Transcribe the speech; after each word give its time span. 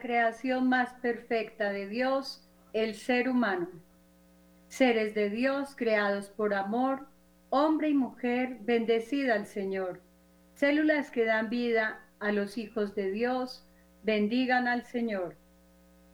creación 0.00 0.68
más 0.68 0.92
perfecta 0.94 1.70
de 1.70 1.86
Dios, 1.86 2.42
el 2.72 2.94
ser 2.94 3.28
humano. 3.28 3.68
Seres 4.68 5.14
de 5.14 5.30
Dios 5.30 5.74
creados 5.76 6.28
por 6.28 6.54
amor, 6.54 7.06
hombre 7.50 7.90
y 7.90 7.94
mujer, 7.94 8.58
bendecida 8.62 9.34
al 9.34 9.46
Señor. 9.46 10.00
Células 10.54 11.10
que 11.10 11.24
dan 11.24 11.50
vida 11.50 12.00
a 12.18 12.32
los 12.32 12.58
hijos 12.58 12.94
de 12.94 13.10
Dios, 13.10 13.66
bendigan 14.02 14.68
al 14.68 14.84
Señor. 14.84 15.36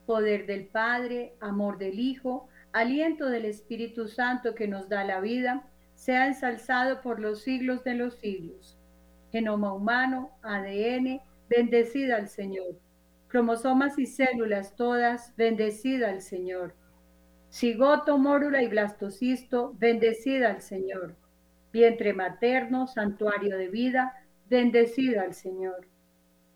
Poder 0.06 0.46
del 0.46 0.66
Padre, 0.66 1.34
amor 1.40 1.78
del 1.78 1.98
Hijo, 1.98 2.48
aliento 2.72 3.28
del 3.28 3.44
Espíritu 3.44 4.08
Santo 4.08 4.54
que 4.54 4.68
nos 4.68 4.88
da 4.88 5.04
la 5.04 5.20
vida, 5.20 5.66
sea 5.94 6.26
ensalzado 6.26 7.00
por 7.00 7.20
los 7.20 7.42
siglos 7.42 7.82
de 7.84 7.94
los 7.94 8.14
siglos. 8.18 8.78
Genoma 9.32 9.72
humano, 9.72 10.30
ADN, 10.42 11.20
bendecida 11.48 12.16
al 12.16 12.28
Señor. 12.28 12.85
Cromosomas 13.36 13.98
y 13.98 14.06
células 14.06 14.76
todas, 14.76 15.36
bendecida 15.36 16.08
al 16.08 16.22
Señor. 16.22 16.74
Cigoto, 17.52 18.16
mórula 18.16 18.62
y 18.62 18.66
blastocisto, 18.66 19.74
bendecida 19.78 20.48
al 20.48 20.62
Señor. 20.62 21.14
Vientre 21.70 22.14
materno, 22.14 22.86
santuario 22.86 23.58
de 23.58 23.68
vida, 23.68 24.14
bendecida 24.48 25.20
al 25.20 25.34
Señor. 25.34 25.86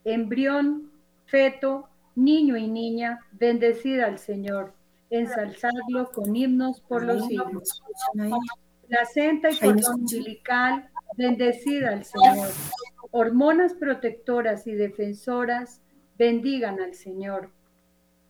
Embrión, 0.05 0.91
feto, 1.27 1.87
niño 2.15 2.57
y 2.57 2.67
niña, 2.67 3.27
bendecida 3.33 4.07
al 4.07 4.19
Señor. 4.19 4.73
Ensalzadlo 5.11 6.11
con 6.13 6.35
himnos 6.35 6.81
por 6.81 7.03
los 7.03 7.27
siglos. 7.27 7.83
Placenta 8.89 9.51
y 9.51 9.59
cordón 9.59 10.01
umbilical, 10.01 10.89
bendecida 11.19 11.91
al 11.91 12.07
Señor 12.07 12.49
hormonas 13.13 13.75
protectoras 13.75 14.67
y 14.67 14.73
defensoras, 14.73 15.81
bendigan 16.21 16.83
al 16.83 16.93
Señor. 16.93 17.49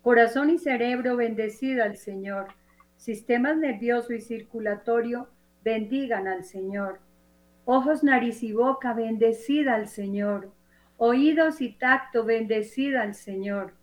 Corazón 0.01 0.49
y 0.49 0.59
cerebro, 0.59 1.17
bendecida 1.17 1.83
al 1.83 1.97
Señor. 1.97 2.47
Sistemas 2.97 3.57
nervioso 3.57 4.13
y 4.13 4.21
circulatorio, 4.21 5.29
bendigan 5.65 6.29
al 6.29 6.45
Señor. 6.45 7.01
Ojos, 7.65 8.05
nariz 8.05 8.45
y 8.45 8.53
boca, 8.53 8.95
bendecida 8.95 9.75
al 9.75 9.89
Señor. 9.89 10.53
Oídos 10.99 11.61
y 11.61 11.73
tacto, 11.73 12.25
bendecida 12.25 13.03
al 13.03 13.17
Señor. 13.17 13.75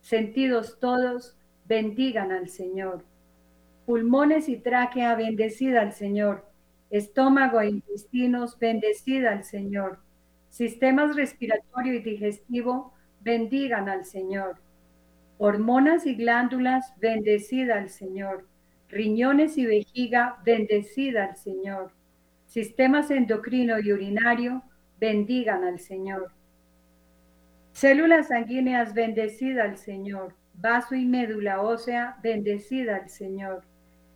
Sentidos 0.00 0.78
todos, 0.78 1.36
bendigan 1.64 2.30
al 2.30 2.48
Señor. 2.48 3.04
Pulmones 3.84 4.48
y 4.48 4.58
tráquea, 4.58 5.16
bendecida 5.16 5.80
al 5.80 5.92
Señor. 5.92 6.44
Estómago 6.90 7.60
e 7.60 7.70
intestinos, 7.70 8.60
bendecida 8.60 9.32
al 9.32 9.42
Señor 9.42 9.98
Sistemas 10.56 11.16
respiratorio 11.16 11.92
y 11.92 11.98
digestivo, 11.98 12.94
bendigan 13.26 13.88
al 13.88 14.04
Señor. 14.04 14.60
Hormonas 15.38 16.06
y 16.06 16.14
glándulas, 16.14 16.94
bendecida 17.00 17.76
al 17.76 17.90
Señor. 17.90 18.46
Riñones 18.88 19.58
y 19.58 19.66
vejiga, 19.66 20.36
bendecida 20.44 21.24
al 21.24 21.36
Señor. 21.36 21.90
Sistemas 22.46 23.10
endocrino 23.10 23.80
y 23.80 23.92
urinario, 23.92 24.62
bendigan 25.00 25.64
al 25.64 25.80
Señor. 25.80 26.30
Células 27.72 28.28
sanguíneas, 28.28 28.94
bendecida 28.94 29.64
al 29.64 29.76
Señor. 29.76 30.36
Vaso 30.54 30.94
y 30.94 31.04
médula 31.04 31.60
ósea, 31.62 32.16
bendecida 32.22 32.94
al 32.94 33.10
Señor. 33.10 33.64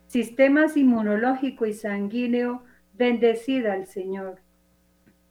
Sistemas 0.07 0.77
inmunológico 0.77 1.65
y 1.65 1.73
sanguíneo, 1.73 2.63
bendecida 2.93 3.73
al 3.73 3.87
Señor 3.87 4.39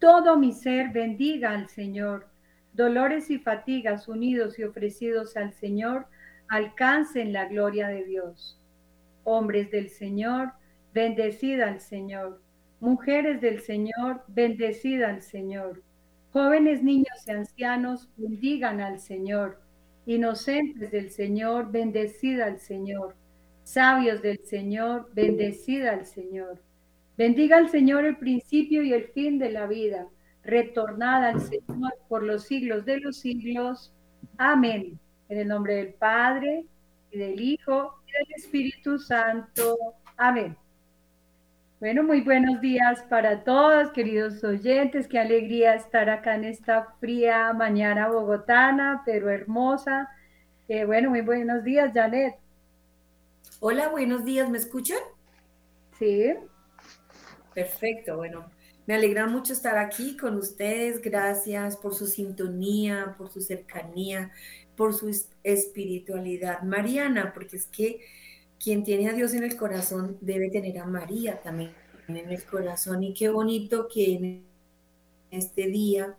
todo 0.01 0.39
mi 0.39 0.53
ser 0.53 0.89
bendiga 0.89 1.51
al 1.51 1.69
Señor. 1.69 2.30
Dolores 2.73 3.31
y 3.31 3.39
fatigas 3.39 4.09
unidos 4.09 4.59
y 4.59 4.65
ofrecidos 4.65 5.37
al 5.37 5.53
Señor 5.53 6.07
alcancen 6.49 7.33
la 7.33 7.47
gloria 7.47 7.89
de 7.89 8.05
Dios. 8.05 8.59
Hombres 9.25 9.71
del 9.71 9.89
Señor, 9.89 10.53
bendecida 10.93 11.69
al 11.69 11.81
Señor. 11.81 12.41
Mujeres 12.81 13.41
del 13.41 13.61
Señor, 13.61 14.25
bendecida 14.29 15.11
al 15.11 15.23
Señor. 15.23 15.83
Jóvenes, 16.33 16.83
niños 16.83 17.27
y 17.27 17.31
ancianos, 17.31 18.09
bendigan 18.17 18.81
al 18.81 19.01
Señor. 19.01 19.61
Inocentes 20.07 20.91
del 20.91 21.11
Señor, 21.11 21.71
bendecida 21.71 22.47
al 22.47 22.59
Señor. 22.59 23.17
Sabios 23.65 24.23
del 24.23 24.39
Señor, 24.45 25.11
bendecida 25.13 25.93
al 25.93 26.07
Señor. 26.07 26.63
Bendiga 27.17 27.59
al 27.59 27.69
Señor 27.69 28.05
el 28.05 28.17
principio 28.17 28.83
y 28.83 28.93
el 28.93 29.05
fin 29.09 29.39
de 29.39 29.51
la 29.51 29.67
vida. 29.67 30.07
Retornada 30.43 31.31
al 31.31 31.41
Señor 31.41 31.95
por 32.09 32.23
los 32.23 32.45
siglos 32.45 32.85
de 32.85 33.01
los 33.01 33.19
siglos. 33.19 33.93
Amén. 34.39 34.99
En 35.29 35.39
el 35.39 35.49
nombre 35.49 35.77
del 35.77 35.95
Padre 35.95 36.65
y 37.11 37.19
del 37.19 37.41
Hijo 37.41 38.03
y 38.07 38.13
del 38.13 38.27
Espíritu 38.37 38.99
Santo. 38.99 39.77
Amén. 40.17 40.57
Bueno, 41.81 42.03
muy 42.03 42.21
buenos 42.21 42.61
días 42.61 43.03
para 43.09 43.43
todos, 43.43 43.91
queridos 43.93 44.45
oyentes. 44.45 45.09
Qué 45.09 45.19
alegría 45.19 45.75
estar 45.75 46.11
acá 46.11 46.35
en 46.35 46.45
esta 46.45 46.95
fría 47.01 47.55
mañana 47.55 48.09
bogotana, 48.09 49.03
pero 49.07 49.31
hermosa. 49.31 50.11
Eh, 50.69 50.85
bueno, 50.85 51.09
muy 51.09 51.23
buenos 51.23 51.65
días, 51.65 51.93
Janet. 51.95 52.35
Hola, 53.61 53.89
buenos 53.89 54.25
días. 54.25 54.49
¿Me 54.51 54.59
escuchan? 54.59 54.99
Sí. 55.99 56.35
Perfecto, 57.55 58.17
bueno, 58.17 58.45
me 58.91 58.97
alegra 58.97 59.29
mucho 59.29 59.53
estar 59.53 59.79
aquí 59.79 60.17
con 60.17 60.37
ustedes. 60.37 61.01
Gracias 61.01 61.77
por 61.77 61.95
su 61.95 62.09
sintonía, 62.09 63.15
por 63.17 63.31
su 63.31 63.41
cercanía, 63.41 64.33
por 64.75 64.95
su 64.95 65.17
espiritualidad 65.45 66.63
mariana, 66.63 67.33
porque 67.33 67.57
es 67.57 67.67
que 67.67 68.01
quien 68.59 68.83
tiene 68.83 69.09
a 69.09 69.13
Dios 69.13 69.33
en 69.35 69.45
el 69.45 69.57
corazón 69.57 70.19
debe 70.21 70.51
tener 70.51 70.77
a 70.79 70.87
María 70.87 71.41
también 71.41 71.71
en 72.09 72.17
el 72.17 72.43
corazón. 72.43 73.05
Y 73.05 73.15
qué 73.15 73.29
bonito 73.29 73.87
que 73.87 74.13
en 74.13 74.45
este 75.31 75.69
día 75.69 76.17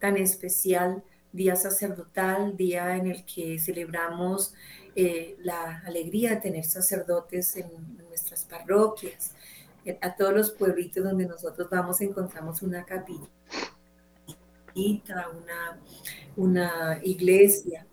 tan 0.00 0.16
especial, 0.16 1.04
día 1.30 1.54
sacerdotal, 1.54 2.56
día 2.56 2.96
en 2.96 3.06
el 3.06 3.24
que 3.24 3.60
celebramos 3.60 4.52
eh, 4.96 5.36
la 5.38 5.78
alegría 5.86 6.30
de 6.30 6.36
tener 6.40 6.64
sacerdotes 6.64 7.54
en 7.54 7.68
nuestras 8.08 8.44
parroquias 8.46 9.33
a 10.00 10.16
todos 10.16 10.32
los 10.32 10.50
pueblitos 10.52 11.04
donde 11.04 11.26
nosotros 11.26 11.68
vamos 11.70 12.00
encontramos 12.00 12.62
una 12.62 12.84
capilla, 12.84 13.28
una, 14.74 15.80
una 16.36 17.00
iglesia. 17.02 17.86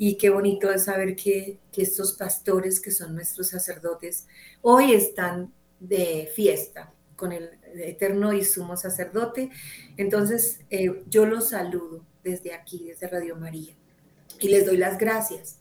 Y 0.00 0.16
qué 0.16 0.30
bonito 0.30 0.70
es 0.70 0.84
saber 0.84 1.16
que, 1.16 1.58
estos 1.76 2.14
pastores, 2.14 2.80
que 2.80 2.90
son 2.90 3.14
nuestros 3.14 3.48
sacerdotes, 3.48 4.26
hoy 4.62 4.92
están 4.92 5.52
de 5.78 6.28
fiesta 6.34 6.92
con 7.14 7.30
el 7.30 7.50
eterno 7.74 8.32
y 8.32 8.44
sumo 8.44 8.76
sacerdote. 8.76 9.50
Entonces, 9.96 10.60
eh, 10.70 11.04
yo 11.08 11.24
los 11.24 11.50
saludo 11.50 12.04
desde 12.24 12.52
aquí, 12.52 12.84
desde 12.84 13.06
Radio 13.06 13.36
María. 13.36 13.74
Y 14.40 14.48
les 14.48 14.66
doy 14.66 14.76
las 14.76 14.98
gracias 14.98 15.58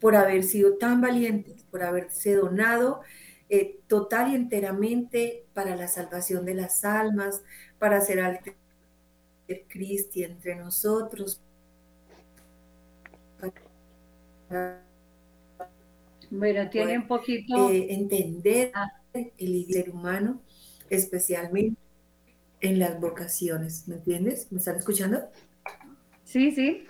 por 0.00 0.16
haber 0.16 0.42
sido 0.42 0.76
tan 0.76 1.00
valientes, 1.00 1.62
por 1.70 1.82
haberse 1.82 2.34
donado 2.34 3.02
eh, 3.52 3.80
total 3.88 4.32
y 4.32 4.36
enteramente 4.36 5.44
para 5.52 5.74
la 5.74 5.88
salvación 5.88 6.44
de 6.44 6.54
las 6.54 6.84
almas, 6.84 7.42
para 7.78 7.96
hacer 7.98 8.20
alter 8.20 8.54
Cristi 9.68 10.22
entre 10.22 10.54
nosotros. 10.54 11.42
Bueno, 16.30 16.70
tiene 16.70 16.98
un 16.98 17.08
poquito... 17.08 17.70
Eh, 17.70 17.92
entender 17.92 18.70
ah. 18.74 18.86
el 19.12 19.66
ser 19.66 19.90
humano, 19.90 20.40
especialmente 20.88 21.80
en 22.60 22.78
las 22.78 23.00
vocaciones, 23.00 23.88
¿me 23.88 23.96
entiendes? 23.96 24.46
¿Me 24.52 24.58
están 24.58 24.76
escuchando? 24.76 25.28
Sí, 26.24 26.52
sí. 26.52 26.86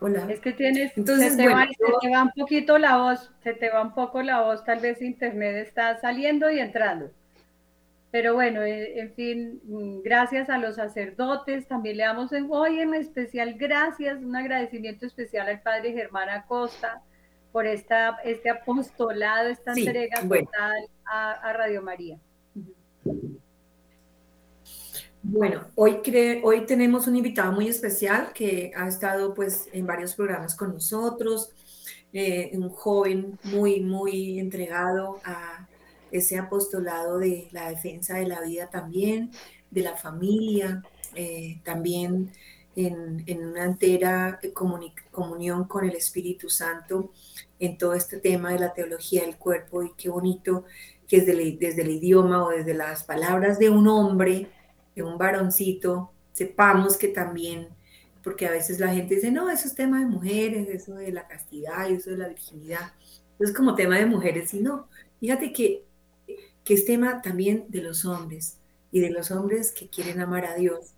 Hola. 0.00 0.26
Es 0.30 0.40
que 0.40 0.52
tienes, 0.52 0.96
Entonces, 0.96 1.34
se, 1.34 1.42
te 1.42 1.48
va, 1.48 2.22
un 2.22 2.30
poquito 2.30 2.78
la 2.78 2.96
voz, 2.96 3.30
se 3.42 3.52
te 3.52 3.68
va 3.68 3.82
un 3.82 3.94
poco 3.94 4.22
la 4.22 4.40
voz, 4.40 4.64
tal 4.64 4.80
vez 4.80 5.02
internet 5.02 5.56
está 5.56 6.00
saliendo 6.00 6.50
y 6.50 6.58
entrando. 6.58 7.10
Pero 8.10 8.34
bueno, 8.34 8.62
eh, 8.62 8.98
en 8.98 9.12
fin, 9.12 9.60
mm, 9.64 10.02
gracias 10.02 10.48
a 10.48 10.58
los 10.58 10.76
sacerdotes, 10.76 11.68
también 11.68 11.98
le 11.98 12.04
damos 12.04 12.30
hoy 12.48 12.80
en 12.80 12.94
especial 12.94 13.54
gracias, 13.54 14.22
un 14.22 14.34
agradecimiento 14.34 15.06
especial 15.06 15.48
al 15.48 15.60
padre 15.60 15.92
Germán 15.92 16.30
Acosta 16.30 17.02
por 17.52 17.66
esta, 17.66 18.18
este 18.24 18.50
apostolado, 18.50 19.48
esta 19.48 19.72
entrega 19.72 20.22
total 20.22 20.86
a, 21.04 21.52
Radio 21.52 21.82
María. 21.82 22.18
Bueno, 25.22 25.66
hoy, 25.74 26.00
hoy 26.42 26.64
tenemos 26.64 27.06
un 27.06 27.14
invitado 27.14 27.52
muy 27.52 27.68
especial 27.68 28.32
que 28.32 28.72
ha 28.74 28.88
estado 28.88 29.34
pues 29.34 29.68
en 29.70 29.86
varios 29.86 30.14
programas 30.14 30.54
con 30.54 30.72
nosotros, 30.72 31.52
eh, 32.14 32.50
un 32.54 32.70
joven 32.70 33.38
muy, 33.44 33.80
muy 33.80 34.38
entregado 34.38 35.20
a 35.22 35.68
ese 36.10 36.38
apostolado 36.38 37.18
de 37.18 37.48
la 37.52 37.68
defensa 37.68 38.16
de 38.16 38.26
la 38.26 38.40
vida 38.40 38.70
también, 38.70 39.30
de 39.70 39.82
la 39.82 39.94
familia, 39.94 40.82
eh, 41.14 41.60
también 41.64 42.32
en, 42.74 43.22
una 43.46 43.64
entera 43.64 44.40
comunión 45.12 45.64
con 45.64 45.84
el 45.84 45.96
Espíritu 45.96 46.48
Santo 46.48 47.12
en 47.58 47.76
todo 47.76 47.92
este 47.92 48.16
tema 48.16 48.52
de 48.52 48.58
la 48.58 48.72
teología 48.72 49.20
del 49.22 49.36
cuerpo. 49.36 49.82
Y 49.82 49.92
qué 49.98 50.08
bonito 50.08 50.64
que 51.06 51.20
desde 51.20 51.58
desde 51.58 51.82
el 51.82 51.90
idioma 51.90 52.42
o 52.42 52.50
desde 52.50 52.72
las 52.72 53.04
palabras 53.04 53.58
de 53.58 53.68
un 53.68 53.86
hombre, 53.86 54.48
de 54.94 55.02
un 55.02 55.18
varoncito, 55.18 56.12
sepamos 56.32 56.96
que 56.96 57.08
también 57.08 57.68
porque 58.22 58.46
a 58.46 58.50
veces 58.50 58.80
la 58.80 58.92
gente 58.92 59.14
dice, 59.14 59.30
no, 59.30 59.50
eso 59.50 59.66
es 59.66 59.74
tema 59.74 60.00
de 60.00 60.06
mujeres, 60.06 60.68
eso 60.68 60.94
de 60.94 61.12
la 61.12 61.26
castidad, 61.26 61.90
eso 61.90 62.10
de 62.10 62.18
la 62.18 62.28
virginidad, 62.28 62.92
eso 63.02 63.50
es 63.50 63.52
como 63.52 63.74
tema 63.74 63.98
de 63.98 64.06
mujeres, 64.06 64.52
y 64.54 64.60
no, 64.60 64.88
fíjate 65.20 65.52
que, 65.52 65.84
que 66.64 66.74
es 66.74 66.84
tema 66.84 67.22
también 67.22 67.66
de 67.68 67.82
los 67.82 68.04
hombres, 68.04 68.58
y 68.92 69.00
de 69.00 69.10
los 69.10 69.30
hombres 69.30 69.72
que 69.72 69.88
quieren 69.88 70.20
amar 70.20 70.44
a 70.44 70.54
Dios. 70.54 70.94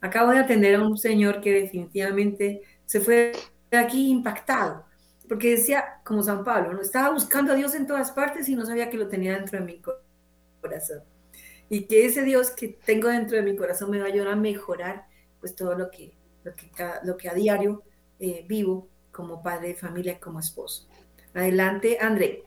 Acabo 0.00 0.32
de 0.32 0.38
atender 0.38 0.74
a 0.74 0.82
un 0.82 0.98
señor 0.98 1.40
que 1.40 1.52
definitivamente 1.52 2.62
se 2.84 3.00
fue 3.00 3.32
de 3.70 3.78
aquí 3.78 4.10
impactado, 4.10 4.84
porque 5.28 5.52
decía, 5.52 6.00
como 6.04 6.22
San 6.22 6.44
Pablo, 6.44 6.72
no 6.72 6.82
estaba 6.82 7.10
buscando 7.10 7.52
a 7.52 7.56
Dios 7.56 7.74
en 7.74 7.86
todas 7.86 8.12
partes 8.12 8.48
y 8.48 8.54
no 8.54 8.66
sabía 8.66 8.90
que 8.90 8.98
lo 8.98 9.08
tenía 9.08 9.34
dentro 9.34 9.58
de 9.58 9.64
mi 9.64 9.80
corazón. 10.60 11.02
Y 11.68 11.86
que 11.86 12.06
ese 12.06 12.22
Dios 12.22 12.50
que 12.50 12.68
tengo 12.68 13.08
dentro 13.08 13.36
de 13.36 13.42
mi 13.42 13.56
corazón 13.56 13.90
me 13.90 13.98
va 13.98 14.04
a 14.04 14.08
ayudar 14.08 14.28
a 14.28 14.36
mejorar 14.36 15.06
pues 15.40 15.54
todo 15.56 15.76
lo 15.76 15.90
que 15.90 16.14
lo 17.02 17.16
que, 17.16 17.28
a 17.28 17.34
diario 17.34 17.82
eh, 18.20 18.44
vivo 18.48 18.88
como 19.10 19.42
padre 19.42 19.68
de 19.68 19.74
familia, 19.74 20.20
como 20.20 20.40
esposo. 20.40 20.88
Adelante, 21.34 21.98
André. 22.00 22.44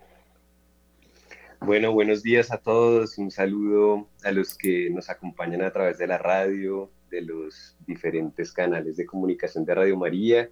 Bueno, 1.62 1.92
buenos 1.92 2.24
días 2.24 2.52
a 2.52 2.58
todos. 2.58 3.18
Un 3.18 3.32
saludo 3.32 4.08
a 4.24 4.32
los 4.32 4.58
que 4.58 4.90
nos 4.90 5.10
acompañan 5.10 5.62
a 5.62 5.72
través 5.72 5.98
de 5.98 6.08
la 6.08 6.18
radio, 6.18 6.90
de 7.10 7.22
los 7.22 7.76
diferentes 7.86 8.54
canales 8.54 8.96
de 8.96 9.06
comunicación 9.06 9.66
de 9.66 9.76
Radio 9.76 9.98
María, 9.98 10.50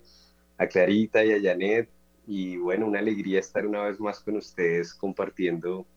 a 0.57 0.67
Clarita 0.67 1.23
y 1.23 1.31
a 1.31 1.41
Janet. 1.41 1.89
Y 2.27 2.57
bueno, 2.57 2.87
una 2.87 2.99
alegría 2.99 3.39
estar 3.39 3.65
una 3.65 3.83
vez 3.83 3.99
más 3.99 4.19
con 4.19 4.35
ustedes 4.35 4.93
compartiendo 4.93 5.87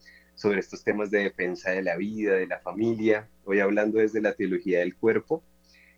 sobre 0.41 0.61
estos 0.61 0.83
temas 0.83 1.11
de 1.11 1.25
defensa 1.25 1.71
de 1.71 1.83
la 1.83 1.99
vida, 1.99 2.33
de 2.33 2.47
la 2.47 2.59
familia. 2.61 3.29
Hoy 3.45 3.61
hablando 3.61 3.99
desde 3.99 4.23
la 4.23 4.33
teología 4.33 4.79
del 4.79 4.97
cuerpo 4.97 5.45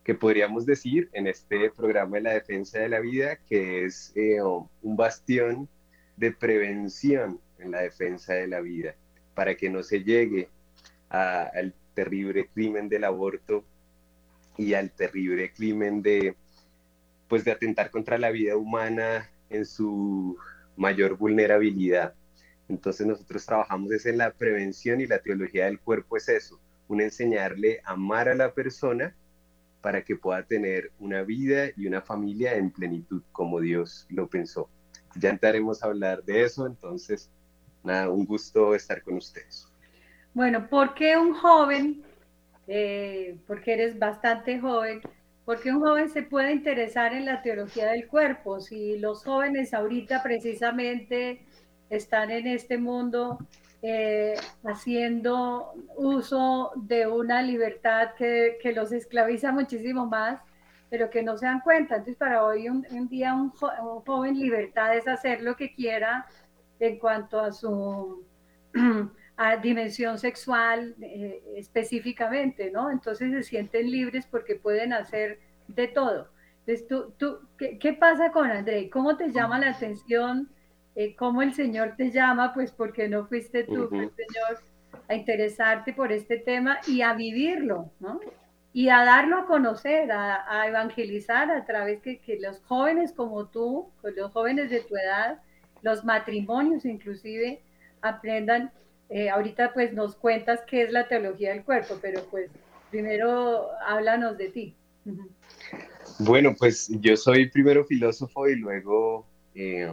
que 0.03 0.17
podríamos 0.17 0.67
decir 0.67 1.09
en 1.13 1.29
este 1.29 1.71
programa 1.71 2.17
de 2.17 2.23
la 2.25 2.33
defensa 2.33 2.81
de 2.81 2.89
la 2.89 2.99
vida 2.99 3.37
que 3.49 3.85
es 3.85 4.11
eh, 4.17 4.43
un 4.43 4.97
bastión 4.97 5.69
de 6.17 6.33
prevención 6.33 7.41
en 7.61 7.71
la 7.71 7.83
defensa 7.83 8.35
de 8.35 8.49
la 8.49 8.61
vida, 8.61 8.97
para 9.35 9.55
que 9.55 9.71
no 9.71 9.85
se 9.85 10.03
llegue 10.03 10.49
al 11.09 11.73
terrible 11.95 12.49
crimen 12.53 12.89
del 12.89 13.05
aborto 13.05 13.65
y 14.59 14.75
al 14.75 14.91
terrible 14.91 15.53
crimen 15.53 16.03
de, 16.03 16.35
pues, 17.29 17.45
de 17.45 17.53
atentar 17.53 17.93
contra 17.93 18.19
la 18.19 18.33
vida 18.33 18.57
humana 18.57 19.31
en 19.51 19.65
su 19.67 20.37
mayor 20.77 21.17
vulnerabilidad. 21.17 22.15
Entonces 22.69 23.07
nosotros 23.07 23.45
trabajamos 23.45 23.93
es 23.93 24.07
en 24.07 24.19
la 24.19 24.33
prevención 24.33 25.01
y 25.01 25.07
la 25.07 25.19
teología 25.19 25.67
del 25.67 25.81
cuerpo 25.81 26.17
es 26.17 26.29
eso, 26.29 26.61
un 26.89 27.01
enseñarle 27.01 27.81
a 27.85 27.93
amar 27.93 28.29
a 28.29 28.35
la 28.35 28.53
persona 28.53 29.15
para 29.81 30.03
que 30.03 30.17
pueda 30.17 30.43
tener 30.45 30.93
una 30.99 31.23
vida 31.23 31.67
y 31.77 31.87
una 31.87 32.01
familia 32.01 32.55
en 32.55 32.71
plenitud 32.71 33.23
como 33.33 33.61
Dios 33.61 34.07
lo 34.09 34.29
pensó. 34.29 34.71
Ya 35.17 35.31
entraremos 35.31 35.83
a 35.83 35.89
hablar 35.89 36.23
de 36.25 36.45
eso, 36.45 36.67
entonces, 36.67 37.31
nada, 37.83 38.09
un 38.09 38.25
gusto 38.25 38.75
estar 38.75 39.03
con 39.03 39.17
ustedes. 39.17 39.69
Bueno, 40.33 40.69
¿por 40.71 40.95
qué 40.95 41.17
un 41.17 41.35
joven, 41.35 42.03
eh, 42.67 43.37
porque 43.47 43.75
eres 43.75 43.99
bastante 43.99 44.59
joven, 44.59 45.03
por 45.45 45.61
qué 45.61 45.73
un 45.73 45.81
joven 45.81 46.09
se 46.09 46.23
puede 46.23 46.53
interesar 46.53 47.13
en 47.13 47.27
la 47.27 47.43
teología 47.43 47.89
del 47.91 48.07
cuerpo? 48.07 48.61
Si 48.61 48.99
los 48.99 49.25
jóvenes 49.25 49.75
ahorita 49.75 50.23
precisamente 50.23 51.45
están 51.93 52.31
en 52.31 52.47
este 52.47 52.79
mundo 52.79 53.39
eh, 53.83 54.35
haciendo 54.65 55.75
uso 55.97 56.73
de 56.77 57.07
una 57.07 57.43
libertad 57.43 58.15
que, 58.17 58.57
que, 58.63 58.73
los 58.73 58.93
esclaviza 58.93 59.53
muchísimo 59.53 60.07
más, 60.07 60.41
pero 60.89 61.11
que 61.11 61.23
no 61.23 61.37
se 61.37 61.47
dan 61.47 61.61
cuenta. 61.61 61.97
Entonces, 61.97 62.17
para 62.17 62.45
hoy 62.45 62.69
un, 62.69 63.09
día 63.09 63.35
un, 63.35 63.51
joven 63.51 64.39
libertad 64.39 64.97
es 64.97 65.07
hacer 65.07 65.43
lo 65.43 65.55
que 65.55 65.75
quiera 65.75 66.27
en 66.81 66.99
cuanto 66.99 67.41
a 67.41 67.53
su 67.53 68.25
a 69.37 69.57
dimensión 69.57 70.19
sexual 70.19 70.95
eh, 71.03 71.43
específicamente, 71.57 72.71
¿no? 72.71 72.91
Entonces 72.91 73.33
se 73.33 73.43
sienten 73.43 73.91
libres 73.91 74.27
porque 74.27 74.55
pueden 74.55 74.95
hacer 74.95 75.41
de 75.69 75.89
todo. 75.89 76.31
Entonces, 76.61 76.89
tú, 76.89 77.13
tú, 77.19 77.41
¿qué, 77.59 77.79
¿qué 77.79 77.93
pasa 77.93 78.33
con 78.33 78.51
André? 78.51 78.89
¿Cómo 78.89 79.17
te 79.17 79.31
llama 79.31 79.59
la 79.59 79.71
atención? 79.71 80.49
Eh, 80.95 81.15
cómo 81.17 81.43
el 81.43 81.55
Señor 81.55 81.95
te 81.97 82.11
llama, 82.11 82.53
pues 82.53 82.71
porque 82.71 83.09
no 83.09 83.27
fuiste 83.27 83.65
tú, 83.65 83.89
el 83.93 84.11
Señor, 84.11 84.61
a 85.09 85.15
interesarte 85.15 85.93
por 85.93 86.13
este 86.13 86.39
tema 86.39 86.79
y 86.87 87.03
a 87.03 87.15
vivirlo, 87.15 87.91
¿no? 88.01 88.21
Y 88.75 88.89
a 88.89 89.05
darlo 89.05 89.39
a 89.39 89.47
conocer, 89.47 90.11
a, 90.13 90.67
evangelizar 90.67 91.51
a 91.51 91.65
través 91.67 92.01
que, 92.01 92.21
que 92.21 92.39
los 92.41 92.61
jóvenes 92.61 93.13
como 93.13 93.47
tú, 93.47 93.91
pues 94.01 94.17
los 94.17 94.33
jóvenes 94.33 94.71
de 94.71 94.81
tu 94.81 94.97
edad, 94.97 95.41
los 95.83 96.05
matrimonios 96.05 96.85
inclusive, 96.85 97.61
aprendan. 98.01 98.71
Eh, 99.11 99.29
ahorita 99.29 99.75
pues 99.75 99.93
nos 99.93 100.17
cuentas 100.17 100.61
qué 100.67 100.85
es 100.85 100.93
la 100.93 101.07
teología 101.07 101.51
del 101.51 101.65
cuerpo, 101.65 101.99
pero 102.01 102.23
pues 102.31 102.51
primero 102.91 103.69
háblanos 103.87 104.39
de 104.39 104.49
ti. 104.49 104.77
Bueno, 106.19 106.55
pues 106.59 106.89
yo 107.01 107.17
soy 107.17 107.51
primero 107.51 107.85
filósofo 107.85 108.49
y 108.49 108.57
luego 108.57 109.27
eh, 109.55 109.91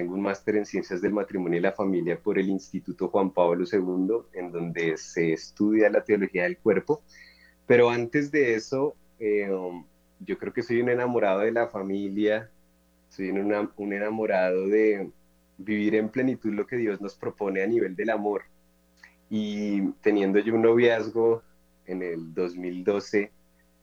tengo 0.00 0.14
un 0.14 0.22
máster 0.22 0.56
en 0.56 0.64
Ciencias 0.64 1.02
del 1.02 1.12
Matrimonio 1.12 1.58
y 1.58 1.62
la 1.62 1.72
Familia 1.72 2.18
por 2.18 2.38
el 2.38 2.48
Instituto 2.48 3.08
Juan 3.08 3.30
Pablo 3.32 3.66
II, 3.70 4.22
en 4.32 4.50
donde 4.50 4.96
se 4.96 5.34
estudia 5.34 5.90
la 5.90 6.02
teología 6.02 6.44
del 6.44 6.56
cuerpo. 6.56 7.02
Pero 7.66 7.90
antes 7.90 8.30
de 8.30 8.54
eso, 8.54 8.96
eh, 9.18 9.50
yo 10.20 10.38
creo 10.38 10.54
que 10.54 10.62
soy 10.62 10.80
un 10.80 10.88
enamorado 10.88 11.40
de 11.40 11.52
la 11.52 11.68
familia, 11.68 12.50
soy 13.10 13.28
un 13.28 13.92
enamorado 13.92 14.68
de 14.68 15.10
vivir 15.58 15.94
en 15.96 16.08
plenitud 16.08 16.54
lo 16.54 16.66
que 16.66 16.76
Dios 16.76 16.98
nos 17.02 17.14
propone 17.14 17.62
a 17.62 17.66
nivel 17.66 17.94
del 17.94 18.08
amor. 18.08 18.44
Y 19.28 19.82
teniendo 20.00 20.38
yo 20.38 20.54
un 20.54 20.62
noviazgo 20.62 21.42
en 21.84 22.02
el 22.02 22.32
2012 22.32 23.30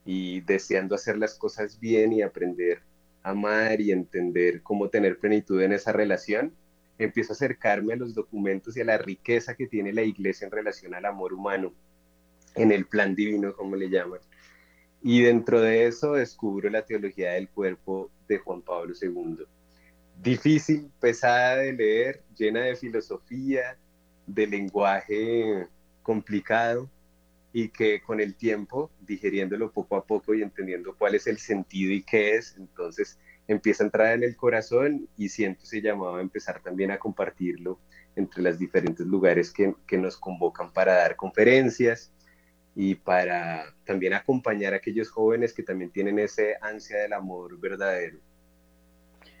y 0.04 0.40
deseando 0.40 0.96
hacer 0.96 1.16
las 1.16 1.38
cosas 1.38 1.78
bien 1.78 2.12
y 2.12 2.22
aprender 2.22 2.82
amar 3.30 3.80
y 3.80 3.92
entender 3.92 4.62
cómo 4.62 4.88
tener 4.88 5.18
plenitud 5.18 5.60
en 5.60 5.72
esa 5.72 5.92
relación, 5.92 6.54
empiezo 6.98 7.32
a 7.32 7.36
acercarme 7.36 7.94
a 7.94 7.96
los 7.96 8.14
documentos 8.14 8.76
y 8.76 8.80
a 8.80 8.84
la 8.84 8.98
riqueza 8.98 9.54
que 9.54 9.66
tiene 9.66 9.92
la 9.92 10.02
iglesia 10.02 10.46
en 10.46 10.52
relación 10.52 10.94
al 10.94 11.04
amor 11.04 11.32
humano, 11.32 11.72
en 12.54 12.72
el 12.72 12.86
plan 12.86 13.14
divino, 13.14 13.54
como 13.54 13.76
le 13.76 13.88
llaman. 13.88 14.20
Y 15.02 15.22
dentro 15.22 15.60
de 15.60 15.86
eso 15.86 16.14
descubro 16.14 16.68
la 16.70 16.84
teología 16.84 17.32
del 17.32 17.48
cuerpo 17.48 18.10
de 18.26 18.38
Juan 18.38 18.62
Pablo 18.62 18.94
II. 19.00 19.44
Difícil, 20.20 20.90
pesada 21.00 21.56
de 21.56 21.72
leer, 21.72 22.24
llena 22.36 22.62
de 22.62 22.74
filosofía, 22.74 23.78
de 24.26 24.46
lenguaje 24.46 25.68
complicado, 26.02 26.90
y 27.52 27.70
que 27.70 28.00
con 28.02 28.20
el 28.20 28.36
tiempo, 28.36 28.90
digeriéndolo 29.00 29.72
poco 29.72 29.96
a 29.96 30.04
poco 30.04 30.34
y 30.34 30.42
entendiendo 30.42 30.94
cuál 30.96 31.14
es 31.14 31.26
el 31.26 31.38
sentido 31.38 31.92
y 31.92 32.02
qué 32.02 32.36
es, 32.36 32.56
entonces 32.58 33.18
empieza 33.46 33.82
a 33.82 33.86
entrar 33.86 34.14
en 34.14 34.22
el 34.22 34.36
corazón 34.36 35.08
y 35.16 35.30
siento 35.30 35.64
ese 35.64 35.80
llamado 35.80 36.16
a 36.16 36.20
empezar 36.20 36.60
también 36.62 36.90
a 36.90 36.98
compartirlo 36.98 37.80
entre 38.16 38.42
los 38.42 38.58
diferentes 38.58 39.06
lugares 39.06 39.52
que, 39.52 39.74
que 39.86 39.96
nos 39.96 40.18
convocan 40.18 40.72
para 40.72 40.94
dar 40.94 41.16
conferencias 41.16 42.12
y 42.74 42.94
para 42.94 43.74
también 43.84 44.12
acompañar 44.12 44.74
a 44.74 44.76
aquellos 44.76 45.10
jóvenes 45.10 45.54
que 45.54 45.62
también 45.62 45.90
tienen 45.90 46.18
ese 46.18 46.56
ansia 46.60 46.98
del 46.98 47.12
amor 47.14 47.58
verdadero. 47.58 48.18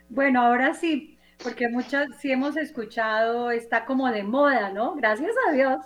Bueno, 0.08 0.40
ahora 0.40 0.72
sí, 0.72 1.18
porque 1.42 1.68
muchas, 1.68 2.08
sí 2.18 2.32
hemos 2.32 2.56
escuchado, 2.56 3.50
está 3.50 3.84
como 3.84 4.10
de 4.10 4.24
moda, 4.24 4.72
¿no? 4.72 4.96
Gracias 4.96 5.34
a 5.48 5.52
Dios 5.52 5.78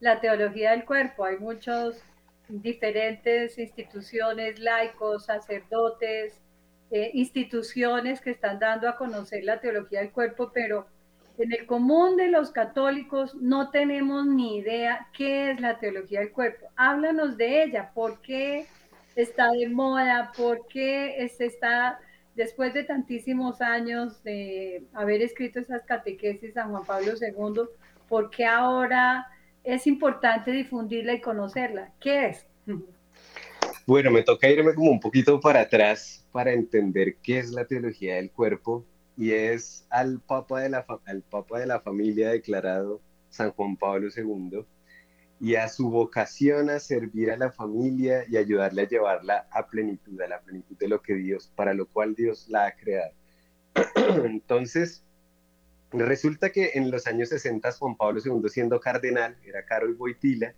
la 0.00 0.20
teología 0.20 0.72
del 0.72 0.84
cuerpo. 0.84 1.24
Hay 1.24 1.38
muchos 1.38 2.02
diferentes 2.48 3.58
instituciones, 3.58 4.58
laicos, 4.58 5.26
sacerdotes, 5.26 6.40
eh, 6.90 7.10
instituciones 7.12 8.20
que 8.20 8.30
están 8.30 8.58
dando 8.58 8.88
a 8.88 8.96
conocer 8.96 9.44
la 9.44 9.60
teología 9.60 10.00
del 10.00 10.10
cuerpo, 10.10 10.50
pero 10.54 10.86
en 11.36 11.52
el 11.52 11.66
común 11.66 12.16
de 12.16 12.28
los 12.28 12.50
católicos 12.50 13.34
no 13.34 13.70
tenemos 13.70 14.26
ni 14.26 14.56
idea 14.56 15.08
qué 15.16 15.50
es 15.52 15.60
la 15.60 15.78
teología 15.78 16.20
del 16.20 16.32
cuerpo. 16.32 16.68
Háblanos 16.76 17.36
de 17.36 17.62
ella, 17.62 17.90
por 17.94 18.20
qué 18.22 18.66
está 19.14 19.50
de 19.50 19.68
moda, 19.68 20.32
por 20.36 20.66
qué 20.68 21.22
está, 21.24 22.00
después 22.34 22.72
de 22.72 22.84
tantísimos 22.84 23.60
años 23.60 24.22
de 24.24 24.86
haber 24.94 25.22
escrito 25.22 25.60
esas 25.60 25.84
catequesis 25.84 26.54
San 26.54 26.70
Juan 26.70 26.84
Pablo 26.86 27.12
II, 27.20 27.64
por 28.08 28.30
qué 28.30 28.46
ahora 28.46 29.26
es 29.68 29.86
importante 29.86 30.50
difundirla 30.50 31.12
y 31.12 31.20
conocerla. 31.20 31.92
¿Qué 32.00 32.28
es? 32.28 32.46
Bueno, 33.86 34.10
me 34.10 34.22
toca 34.22 34.48
irme 34.48 34.74
como 34.74 34.90
un 34.90 35.00
poquito 35.00 35.38
para 35.40 35.60
atrás 35.60 36.26
para 36.32 36.52
entender 36.52 37.16
qué 37.22 37.38
es 37.38 37.50
la 37.50 37.66
teología 37.66 38.16
del 38.16 38.30
cuerpo 38.30 38.86
y 39.16 39.32
es 39.32 39.86
al 39.90 40.20
Papa 40.20 40.60
de 40.60 40.70
la, 40.70 40.86
al 41.04 41.22
Papa 41.22 41.60
de 41.60 41.66
la 41.66 41.80
familia 41.80 42.30
declarado 42.30 43.02
San 43.28 43.50
Juan 43.52 43.76
Pablo 43.76 44.08
II 44.14 44.64
y 45.38 45.54
a 45.56 45.68
su 45.68 45.90
vocación 45.90 46.70
a 46.70 46.80
servir 46.80 47.30
a 47.30 47.36
la 47.36 47.52
familia 47.52 48.24
y 48.26 48.38
ayudarle 48.38 48.82
a 48.82 48.88
llevarla 48.88 49.48
a 49.50 49.66
plenitud, 49.66 50.18
a 50.22 50.28
la 50.28 50.40
plenitud 50.40 50.78
de 50.78 50.88
lo 50.88 51.02
que 51.02 51.14
Dios, 51.14 51.52
para 51.54 51.74
lo 51.74 51.86
cual 51.86 52.14
Dios 52.14 52.48
la 52.48 52.66
ha 52.66 52.72
creado. 52.72 53.12
Entonces, 54.24 55.04
resulta 55.92 56.50
que 56.50 56.72
en 56.74 56.90
los 56.90 57.06
años 57.06 57.30
60 57.30 57.72
Juan 57.72 57.96
Pablo 57.96 58.20
II 58.24 58.48
siendo 58.48 58.80
cardenal, 58.80 59.36
era 59.44 59.64
Caro 59.64 59.88
y 59.88 59.94
Boitila, 59.94 60.54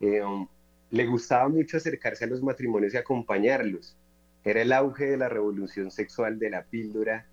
eh, 0.00 0.22
um, 0.22 0.48
le 0.90 1.06
gustaba 1.06 1.48
mucho 1.48 1.76
acercarse 1.76 2.24
a 2.24 2.28
los 2.28 2.42
matrimonios 2.42 2.94
y 2.94 2.96
acompañarlos. 2.96 3.96
Era 4.44 4.62
el 4.62 4.72
auge 4.72 5.06
de 5.06 5.16
la 5.16 5.28
revolución 5.28 5.90
sexual, 5.90 6.38
de 6.38 6.50
la 6.50 6.64
píldora, 6.64 7.26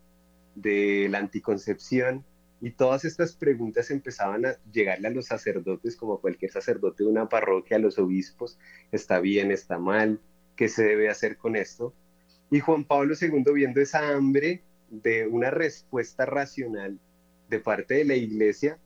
de 0.55 1.07
la 1.09 1.19
anticoncepción, 1.19 2.25
y 2.59 2.71
todas 2.71 3.05
estas 3.05 3.33
preguntas 3.33 3.91
empezaban 3.91 4.45
a 4.45 4.57
llegarle 4.71 5.07
a 5.07 5.11
los 5.11 5.27
sacerdotes, 5.27 5.95
como 5.95 6.19
cualquier 6.19 6.51
sacerdote 6.51 7.03
de 7.03 7.09
una 7.09 7.29
parroquia, 7.29 7.77
a 7.77 7.79
los 7.79 7.99
obispos, 7.99 8.57
está 8.91 9.19
bien, 9.19 9.51
está 9.51 9.77
mal, 9.77 10.19
qué 10.55 10.67
se 10.67 10.83
debe 10.83 11.09
hacer 11.09 11.37
con 11.37 11.55
esto. 11.55 11.93
Y 12.49 12.59
Juan 12.59 12.83
Pablo 12.83 13.13
II, 13.19 13.43
viendo 13.53 13.79
esa 13.79 14.09
hambre 14.09 14.63
de 14.89 15.27
una 15.27 15.51
respuesta 15.51 16.25
racional 16.25 16.99
de 17.49 17.59
parte 17.59 17.95
de 17.95 18.05
la 18.05 18.15
iglesia, 18.15 18.79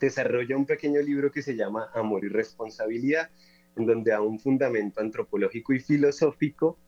desarrolla 0.00 0.56
un 0.56 0.66
pequeño 0.66 1.00
libro 1.00 1.30
que 1.30 1.42
se 1.42 1.56
llama 1.56 1.90
Amor 1.94 2.24
y 2.24 2.28
Responsabilidad, 2.28 3.30
en 3.76 3.86
donde 3.86 4.10
da 4.10 4.20
un 4.20 4.38
fundamento 4.38 5.00
antropológico 5.00 5.72
y 5.72 5.80
filosófico 5.80 6.78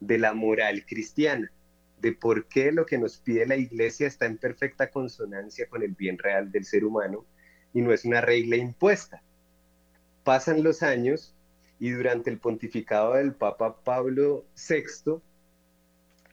de 0.00 0.18
la 0.18 0.34
moral 0.34 0.84
cristiana, 0.86 1.50
de 2.00 2.12
por 2.12 2.46
qué 2.48 2.72
lo 2.72 2.84
que 2.84 2.98
nos 2.98 3.18
pide 3.18 3.46
la 3.46 3.56
iglesia 3.56 4.06
está 4.06 4.26
en 4.26 4.36
perfecta 4.36 4.90
consonancia 4.90 5.68
con 5.68 5.82
el 5.82 5.92
bien 5.92 6.18
real 6.18 6.50
del 6.50 6.64
ser 6.64 6.84
humano 6.84 7.24
y 7.72 7.80
no 7.80 7.92
es 7.92 8.04
una 8.04 8.20
regla 8.20 8.56
impuesta. 8.56 9.22
Pasan 10.24 10.62
los 10.62 10.82
años 10.82 11.34
y 11.78 11.90
durante 11.90 12.30
el 12.30 12.38
pontificado 12.38 13.14
del 13.14 13.34
Papa 13.34 13.82
Pablo 13.82 14.44
VI 14.68 15.20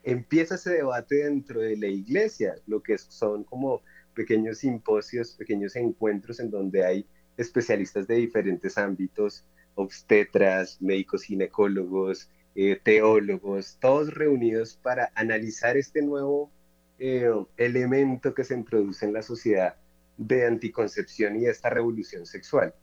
empieza 0.02 0.54
ese 0.54 0.70
debate 0.70 1.24
dentro 1.24 1.60
de 1.60 1.76
la 1.76 1.86
iglesia, 1.86 2.56
lo 2.66 2.82
que 2.82 2.98
son 2.98 3.44
como 3.44 3.82
pequeños 4.14 4.58
simposios, 4.58 5.32
pequeños 5.32 5.76
encuentros 5.76 6.40
en 6.40 6.50
donde 6.50 6.84
hay 6.84 7.06
especialistas 7.36 8.06
de 8.06 8.16
diferentes 8.16 8.76
ámbitos, 8.76 9.44
obstetras, 9.74 10.80
médicos 10.80 11.22
ginecólogos, 11.22 12.28
eh, 12.54 12.78
teólogos, 12.82 13.78
todos 13.80 14.12
reunidos 14.12 14.78
para 14.82 15.10
analizar 15.14 15.76
este 15.76 16.02
nuevo 16.02 16.50
eh, 16.98 17.30
elemento 17.56 18.34
que 18.34 18.44
se 18.44 18.54
introduce 18.54 19.06
en 19.06 19.12
la 19.12 19.22
sociedad 19.22 19.76
de 20.16 20.46
anticoncepción 20.46 21.40
y 21.40 21.46
esta 21.46 21.70
revolución 21.70 22.26
sexual. 22.26 22.74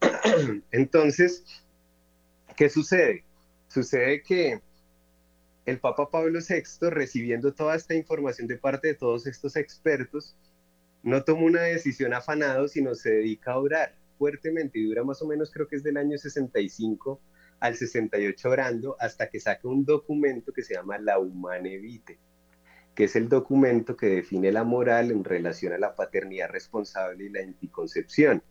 Entonces, 0.72 1.44
¿qué 2.56 2.68
sucede? 2.68 3.24
Sucede 3.68 4.22
que 4.22 4.60
el 5.64 5.78
Papa 5.78 6.10
Pablo 6.10 6.40
VI, 6.46 6.90
recibiendo 6.90 7.54
toda 7.54 7.76
esta 7.76 7.94
información 7.94 8.48
de 8.48 8.58
parte 8.58 8.88
de 8.88 8.94
todos 8.94 9.26
estos 9.26 9.56
expertos, 9.56 10.36
no 11.02 11.24
toma 11.24 11.42
una 11.42 11.62
decisión 11.62 12.14
afanado, 12.14 12.68
sino 12.68 12.94
se 12.94 13.10
dedica 13.10 13.52
a 13.52 13.58
orar 13.58 13.94
fuertemente 14.18 14.78
y 14.78 14.84
dura 14.84 15.04
más 15.04 15.20
o 15.22 15.26
menos, 15.26 15.50
creo 15.50 15.66
que 15.66 15.76
es 15.76 15.82
del 15.82 15.96
año 15.96 16.16
65 16.16 17.20
al 17.60 17.76
68 17.76 18.48
orando 18.48 18.96
hasta 18.98 19.28
que 19.28 19.40
saca 19.40 19.68
un 19.68 19.84
documento 19.84 20.52
que 20.52 20.62
se 20.62 20.74
llama 20.74 20.98
la 20.98 21.18
Humane 21.18 21.78
Vitae, 21.78 22.18
que 22.94 23.04
es 23.04 23.16
el 23.16 23.28
documento 23.28 23.96
que 23.96 24.06
define 24.06 24.50
la 24.50 24.64
moral 24.64 25.10
en 25.10 25.24
relación 25.24 25.72
a 25.72 25.78
la 25.78 25.94
paternidad 25.94 26.50
responsable 26.50 27.24
y 27.24 27.28
la 27.28 27.40
anticoncepción. 27.40 28.42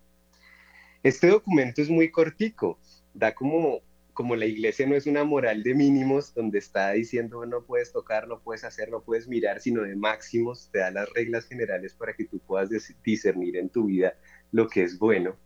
Este 1.03 1.27
documento 1.27 1.81
es 1.81 1.89
muy 1.89 2.09
cortico, 2.09 2.79
da 3.13 3.33
como, 3.33 3.81
como 4.21 4.35
la 4.35 4.45
iglesia 4.45 4.85
no 4.85 4.93
es 4.93 5.07
una 5.07 5.23
moral 5.23 5.63
de 5.63 5.73
mínimos 5.73 6.31
donde 6.35 6.59
está 6.59 6.91
diciendo 6.91 7.43
no 7.47 7.63
puedes 7.63 7.91
tocar, 7.91 8.27
no 8.27 8.39
puedes 8.39 8.63
hacer, 8.63 8.91
no 8.91 9.01
puedes 9.01 9.27
mirar, 9.27 9.59
sino 9.59 9.81
de 9.81 9.95
máximos, 9.95 10.69
te 10.71 10.77
da 10.77 10.91
las 10.91 11.11
reglas 11.11 11.47
generales 11.47 11.95
para 11.95 12.13
que 12.13 12.25
tú 12.25 12.37
puedas 12.37 12.69
discernir 13.03 13.57
en 13.57 13.69
tu 13.69 13.85
vida 13.85 14.13
lo 14.51 14.67
que 14.67 14.83
es 14.83 14.99
bueno. 14.99 15.37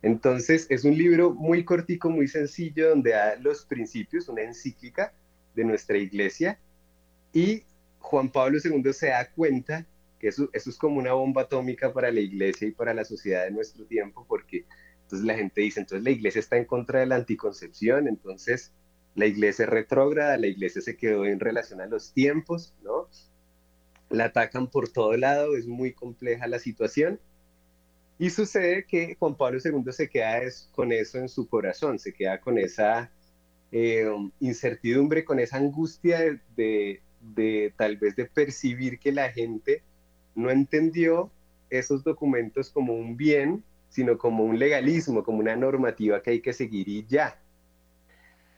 Entonces, 0.00 0.66
es 0.70 0.84
un 0.84 0.96
libro 0.96 1.34
muy 1.34 1.66
cortico, 1.66 2.08
muy 2.08 2.26
sencillo, 2.26 2.88
donde 2.88 3.10
da 3.10 3.36
los 3.36 3.66
principios, 3.66 4.26
una 4.30 4.40
encíclica 4.40 5.12
de 5.54 5.64
nuestra 5.64 5.98
iglesia, 5.98 6.58
y 7.30 7.64
Juan 7.98 8.30
Pablo 8.30 8.56
II 8.64 8.90
se 8.94 9.08
da 9.08 9.30
cuenta 9.32 9.84
que 10.18 10.28
eso, 10.28 10.48
es 10.54 10.78
como 10.78 10.98
una 10.98 11.12
bomba 11.12 11.42
atómica 11.42 11.92
para 11.92 12.10
la 12.10 12.20
iglesia 12.20 12.68
y 12.68 12.72
para 12.72 12.94
la 12.94 13.04
sociedad 13.04 13.44
de 13.44 13.50
nuestro 13.50 13.84
tiempo, 13.84 14.24
porque 14.26 14.64
entonces 15.04 15.26
la 15.26 15.34
gente 15.34 15.60
dice, 15.60 15.80
entonces 15.80 16.04
la 16.04 16.10
iglesia 16.10 16.40
está 16.40 16.56
en 16.56 16.64
contra 16.64 17.00
de 17.00 17.06
la 17.06 17.16
anticoncepción, 17.16 18.08
entonces 18.08 18.72
la 19.14 19.26
iglesia 19.26 19.64
es 19.64 19.68
retrógrada, 19.68 20.36
la 20.36 20.46
iglesia 20.46 20.82
se 20.82 20.96
quedó 20.96 21.24
en 21.24 21.40
relación 21.40 21.80
a 21.80 21.86
los 21.86 22.12
tiempos, 22.12 22.74
¿no? 22.82 23.08
La 24.10 24.26
atacan 24.26 24.68
por 24.68 24.88
todo 24.88 25.16
lado, 25.16 25.56
es 25.56 25.66
muy 25.66 25.92
compleja 25.92 26.46
la 26.46 26.58
situación. 26.58 27.20
Y 28.18 28.30
sucede 28.30 28.86
que 28.86 29.16
Juan 29.16 29.36
Pablo 29.36 29.58
II 29.62 29.92
se 29.92 30.08
queda 30.08 30.40
con 30.72 30.92
eso 30.92 31.18
en 31.18 31.28
su 31.28 31.48
corazón, 31.48 31.98
se 31.98 32.12
queda 32.12 32.40
con 32.40 32.58
esa 32.58 33.10
eh, 33.72 34.08
incertidumbre, 34.40 35.24
con 35.24 35.40
esa 35.40 35.56
angustia 35.56 36.40
de, 36.56 37.02
tal 37.76 37.96
vez 37.96 38.14
de 38.14 38.26
percibir 38.26 38.98
que 38.98 39.10
la 39.10 39.32
gente 39.32 39.82
no 40.36 40.50
entendió 40.50 41.30
esos 41.70 42.04
documentos 42.04 42.70
como 42.70 42.94
un 42.94 43.16
bien, 43.16 43.64
sino 43.94 44.18
como 44.18 44.42
un 44.42 44.58
legalismo, 44.58 45.22
como 45.22 45.38
una 45.38 45.54
normativa 45.54 46.20
que 46.20 46.32
hay 46.32 46.40
que 46.40 46.52
seguir 46.52 46.88
y 46.88 47.06
ya. 47.06 47.40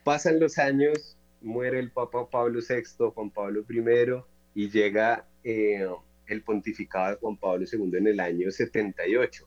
Pasan 0.03 0.41
los 0.41 0.57
años, 0.57 1.19
muere 1.43 1.79
el 1.79 1.91
Papa 1.91 2.31
Pablo 2.31 2.61
VI, 2.67 3.11
Juan 3.15 3.29
Pablo 3.29 3.63
I, 3.69 4.23
y 4.55 4.71
llega 4.71 5.29
eh, 5.45 5.87
el 6.27 6.43
pontificado 6.43 7.11
de 7.11 7.17
Juan 7.17 7.37
Pablo 7.37 7.67
II 7.71 7.99
en 7.99 8.07
el 8.07 8.19
año 8.19 8.51
78. 8.51 9.47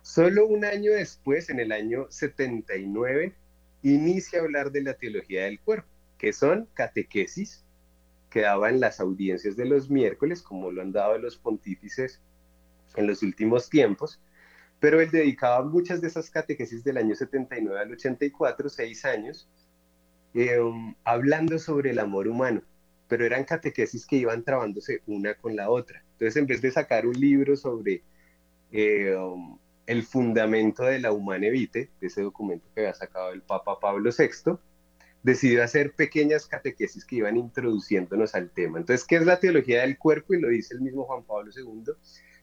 Solo 0.00 0.46
un 0.46 0.64
año 0.64 0.92
después, 0.92 1.50
en 1.50 1.60
el 1.60 1.70
año 1.70 2.06
79, 2.08 3.34
inicia 3.82 4.38
a 4.38 4.42
hablar 4.42 4.72
de 4.72 4.84
la 4.84 4.94
teología 4.94 5.44
del 5.44 5.60
cuerpo, 5.60 5.86
que 6.16 6.32
son 6.32 6.66
catequesis 6.72 7.62
que 8.30 8.40
daba 8.40 8.70
en 8.70 8.80
las 8.80 9.00
audiencias 9.00 9.54
de 9.54 9.66
los 9.66 9.90
miércoles, 9.90 10.40
como 10.40 10.70
lo 10.70 10.80
han 10.80 10.92
dado 10.92 11.18
los 11.18 11.36
pontífices 11.36 12.22
en 12.96 13.06
los 13.06 13.22
últimos 13.22 13.68
tiempos, 13.68 14.18
pero 14.80 15.00
él 15.00 15.10
dedicaba 15.10 15.64
muchas 15.64 16.00
de 16.00 16.08
esas 16.08 16.30
catequesis 16.30 16.84
del 16.84 16.98
año 16.98 17.14
79 17.14 17.80
al 17.80 17.92
84, 17.92 18.68
seis 18.68 19.04
años, 19.04 19.48
eh, 20.34 20.58
hablando 21.04 21.58
sobre 21.58 21.90
el 21.90 21.98
amor 21.98 22.28
humano, 22.28 22.62
pero 23.08 23.24
eran 23.24 23.44
catequesis 23.44 24.06
que 24.06 24.16
iban 24.16 24.42
trabándose 24.42 25.00
una 25.06 25.34
con 25.34 25.56
la 25.56 25.70
otra. 25.70 26.02
Entonces, 26.12 26.36
en 26.36 26.46
vez 26.46 26.60
de 26.60 26.70
sacar 26.70 27.06
un 27.06 27.18
libro 27.18 27.56
sobre 27.56 28.02
eh, 28.72 29.16
um, 29.16 29.58
el 29.86 30.02
fundamento 30.02 30.82
de 30.84 30.98
la 30.98 31.12
Humane 31.12 31.50
Vitae, 31.50 31.88
de 32.00 32.06
ese 32.06 32.22
documento 32.22 32.66
que 32.74 32.80
había 32.82 32.94
sacado 32.94 33.32
el 33.32 33.42
Papa 33.42 33.78
Pablo 33.80 34.10
VI, 34.16 34.58
decidió 35.22 35.62
hacer 35.62 35.94
pequeñas 35.94 36.46
catequesis 36.46 37.04
que 37.04 37.16
iban 37.16 37.36
introduciéndonos 37.36 38.34
al 38.34 38.50
tema. 38.50 38.78
Entonces, 38.78 39.06
¿qué 39.06 39.16
es 39.16 39.26
la 39.26 39.40
teología 39.40 39.80
del 39.80 39.98
cuerpo? 39.98 40.34
Y 40.34 40.40
lo 40.40 40.48
dice 40.48 40.74
el 40.74 40.82
mismo 40.82 41.04
Juan 41.04 41.24
Pablo 41.24 41.50
II. 41.56 41.94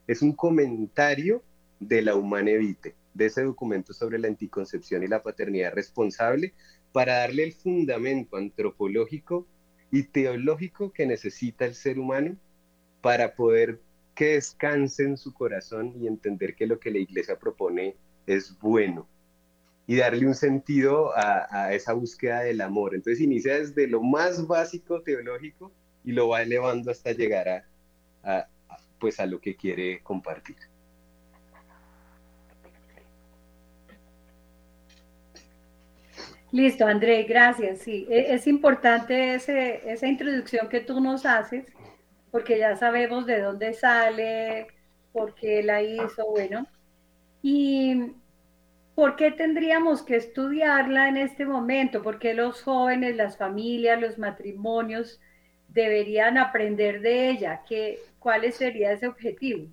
Es 0.08 0.22
un 0.22 0.34
comentario 0.34 1.44
de 1.80 2.02
la 2.02 2.16
Humane 2.16 2.58
Vitae, 2.58 2.96
de 3.14 3.26
ese 3.26 3.44
documento 3.44 3.94
sobre 3.94 4.20
la 4.20 4.28
anticoncepción 4.28 5.04
y 5.04 5.08
la 5.08 5.24
paternidad 5.24 5.74
responsable, 5.74 6.54
para 6.92 7.18
darle 7.20 7.44
el 7.44 7.54
fundamento 7.54 8.38
antropológico 8.38 9.48
y 9.92 10.04
teológico 10.04 10.92
que 10.92 11.06
necesita 11.06 11.66
el 11.66 11.76
ser 11.76 12.00
humano 12.00 12.38
para 13.02 13.36
poder 13.36 13.80
que 14.16 14.34
descanse 14.34 15.04
en 15.04 15.18
su 15.18 15.34
corazón 15.34 15.94
y 16.00 16.08
entender 16.08 16.56
que 16.56 16.68
lo 16.68 16.80
que 16.80 16.92
la 16.92 17.00
iglesia 17.00 17.38
propone 17.38 17.96
es 18.26 18.58
bueno 18.60 19.08
y 19.86 19.98
darle 19.98 20.26
un 20.28 20.36
sentido 20.36 21.12
a, 21.16 21.74
esa 21.74 21.94
búsqueda 21.94 22.42
del 22.42 22.62
amor. 22.62 22.96
Entonces 22.96 23.22
inicia 23.22 23.60
desde 23.60 23.88
lo 23.88 24.02
más 24.02 24.48
básico 24.48 25.02
teológico 25.02 25.72
y 26.04 26.14
lo 26.14 26.30
va 26.30 26.42
elevando 26.42 26.92
hasta 26.92 27.12
llegar 27.12 27.66
a, 28.24 28.48
pues 29.00 29.20
a 29.20 29.26
lo 29.26 29.42
que 29.42 29.56
quiere 29.56 30.02
compartir. 30.02 30.56
Listo, 36.54 36.86
André, 36.86 37.24
gracias. 37.24 37.80
Sí, 37.80 38.06
e, 38.12 38.36
es 38.36 38.46
importante 38.46 39.34
esa 39.34 40.08
introducción 40.08 40.70
que 40.70 40.82
tú 40.82 41.02
nos 41.02 41.26
haces, 41.26 41.66
porque 42.30 42.60
ya 42.60 42.76
sabemos 42.76 43.26
de 43.26 43.42
dónde 43.42 43.74
sale, 43.74 44.68
por 45.12 45.34
qué 45.34 45.64
la 45.64 45.82
hizo, 45.82 46.30
bueno. 46.30 46.68
Y 47.42 48.12
¿por 48.94 49.16
qué 49.16 49.32
tendríamos 49.32 50.04
que 50.04 50.16
estudiarla 50.16 51.10
en 51.10 51.18
este 51.18 51.44
momento? 51.44 52.04
¿Por 52.04 52.20
qué 52.20 52.36
los 52.36 52.62
jóvenes, 52.62 53.16
las 53.16 53.36
familias, 53.36 54.00
los 54.00 54.20
matrimonios 54.20 55.20
deberían 55.70 56.38
aprender 56.38 57.02
de 57.02 57.32
ella? 57.32 57.64
¿Qué, 57.68 57.98
¿Cuál 58.20 58.54
sería 58.54 58.92
ese 58.92 59.08
objetivo? 59.08 59.66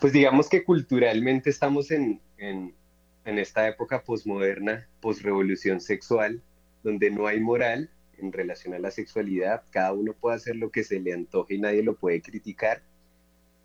Pues 0.00 0.14
digamos 0.14 0.48
que 0.48 0.64
culturalmente 0.64 1.50
estamos 1.50 1.90
en, 1.90 2.22
en, 2.38 2.74
en 3.28 3.38
esta 3.38 3.68
época 3.68 4.02
posmoderna, 4.04 4.88
posrevolución 5.00 5.82
sexual, 5.82 6.42
donde 6.82 7.10
no 7.10 7.26
hay 7.26 7.40
moral 7.40 7.90
en 8.16 8.32
relación 8.32 8.72
a 8.72 8.78
la 8.78 8.90
sexualidad, 8.90 9.64
cada 9.70 9.92
uno 9.92 10.14
puede 10.14 10.36
hacer 10.36 10.56
lo 10.56 10.70
que 10.70 10.82
se 10.82 10.98
le 10.98 11.12
antoje 11.12 11.54
y 11.54 11.60
nadie 11.60 11.82
lo 11.82 11.94
puede 11.94 12.22
criticar. 12.22 12.82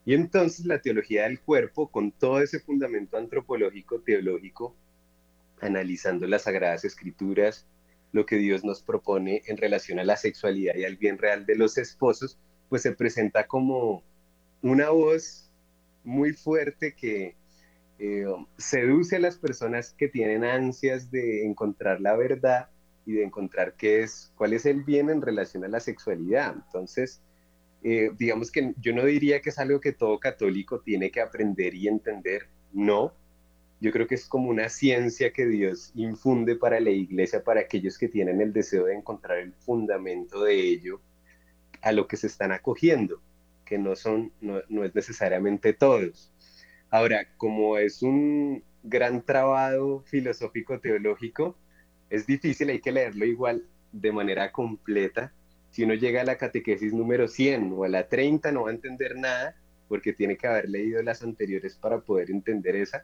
Y 0.05 0.15
entonces 0.15 0.65
la 0.65 0.82
teología 0.82 1.24
del 1.24 1.39
cuerpo, 1.39 1.88
con 1.88 2.12
todo 2.12 2.41
ese 2.41 2.60
fundamento 2.60 3.15
antropológico, 3.15 4.01
teológico, 4.01 4.75
analizando 5.62 6.27
las 6.27 6.41
sagradas 6.41 6.84
escrituras, 6.84 7.65
lo 8.12 8.25
que 8.25 8.36
Dios 8.36 8.65
nos 8.65 8.84
propone 8.84 9.43
en 9.48 9.55
relación 9.55 9.98
a 9.98 10.03
la 10.03 10.17
sexualidad 10.17 10.75
y 10.75 10.84
al 10.84 10.98
bien 10.98 11.17
real 11.17 11.46
de 11.46 11.55
los 11.55 11.77
esposos, 11.77 12.38
pues 12.67 12.82
se 12.82 12.91
presenta 12.91 13.48
como 13.48 14.03
una 14.62 14.89
voz 14.89 15.50
muy 16.03 16.34
fuerte 16.34 16.93
que 16.93 17.38
eh, 18.00 18.25
seduce 18.57 19.15
a 19.17 19.19
las 19.19 19.38
personas 19.38 19.93
que 19.93 20.07
tienen 20.07 20.43
ansias 20.43 21.12
de 21.12 21.45
encontrar 21.45 22.01
la 22.01 22.15
verdad 22.15 22.69
y 23.05 23.13
de 23.13 23.23
encontrar 23.23 23.75
qué 23.75 24.01
es, 24.01 24.31
cuál 24.35 24.53
es 24.53 24.65
el 24.65 24.83
bien 24.83 25.09
en 25.09 25.21
relación 25.21 25.63
a 25.63 25.67
la 25.67 25.79
sexualidad. 25.79 26.55
Entonces, 26.55 27.21
eh, 27.83 28.12
digamos 28.17 28.51
que 28.51 28.73
yo 28.79 28.93
no 28.93 29.05
diría 29.05 29.41
que 29.41 29.50
es 29.50 29.59
algo 29.59 29.79
que 29.79 29.91
todo 29.91 30.19
católico 30.19 30.79
tiene 30.79 31.12
que 31.12 31.21
aprender 31.21 31.75
y 31.75 31.88
entender, 31.88 32.47
no. 32.71 33.13
Yo 33.81 33.91
creo 33.91 34.07
que 34.07 34.15
es 34.15 34.25
como 34.25 34.50
una 34.50 34.69
ciencia 34.69 35.33
que 35.33 35.45
Dios 35.45 35.91
infunde 35.93 36.55
para 36.55 36.79
la 36.79 36.89
iglesia, 36.89 37.43
para 37.43 37.62
aquellos 37.62 37.97
que 37.97 38.07
tienen 38.07 38.39
el 38.39 38.53
deseo 38.53 38.85
de 38.85 38.95
encontrar 38.95 39.39
el 39.39 39.53
fundamento 39.53 40.43
de 40.43 40.55
ello 40.55 41.01
a 41.81 41.91
lo 41.91 42.07
que 42.07 42.15
se 42.15 42.27
están 42.27 42.53
acogiendo, 42.53 43.21
que 43.65 43.77
no 43.77 43.97
son, 43.97 44.31
no, 44.39 44.62
no 44.69 44.85
es 44.85 44.95
necesariamente 44.95 45.73
todos. 45.73 46.32
Ahora, 46.93 47.25
como 47.38 47.79
es 47.79 48.03
un 48.03 48.63
gran 48.83 49.25
trabajo 49.25 50.03
filosófico 50.05 50.79
teológico, 50.79 51.57
es 52.12 52.27
difícil, 52.27 52.69
hay 52.69 52.81
que 52.81 52.91
leerlo 52.91 53.25
igual 53.25 53.65
de 53.91 54.11
manera 54.11 54.51
completa. 54.51 55.33
Si 55.72 55.83
uno 55.85 55.96
llega 55.96 56.22
a 56.22 56.24
la 56.24 56.37
catequesis 56.37 56.94
número 56.94 57.27
100 57.27 57.74
o 57.75 57.83
a 57.83 57.89
la 57.89 58.07
30 58.07 58.51
no 58.51 58.65
va 58.65 58.70
a 58.70 58.74
entender 58.75 59.15
nada 59.15 59.55
porque 59.87 60.13
tiene 60.13 60.37
que 60.37 60.46
haber 60.46 60.70
leído 60.70 61.01
las 61.01 61.24
anteriores 61.24 61.75
para 61.75 62.00
poder 62.00 62.29
entender 62.29 62.75
esa. 62.75 63.03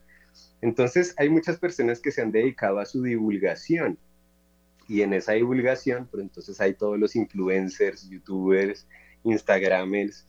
Entonces 0.62 1.16
hay 1.18 1.30
muchas 1.30 1.58
personas 1.58 2.00
que 2.00 2.12
se 2.12 2.22
han 2.22 2.32
dedicado 2.32 2.78
a 2.78 2.86
su 2.86 3.02
divulgación 3.02 3.98
y 4.88 5.02
en 5.02 5.14
esa 5.14 5.32
divulgación, 5.32 6.08
pues 6.12 6.22
entonces 6.22 6.62
hay 6.62 6.76
todos 6.76 7.00
los 7.00 7.16
influencers, 7.16 8.08
youtubers, 8.08 8.88
instagramers, 9.24 10.28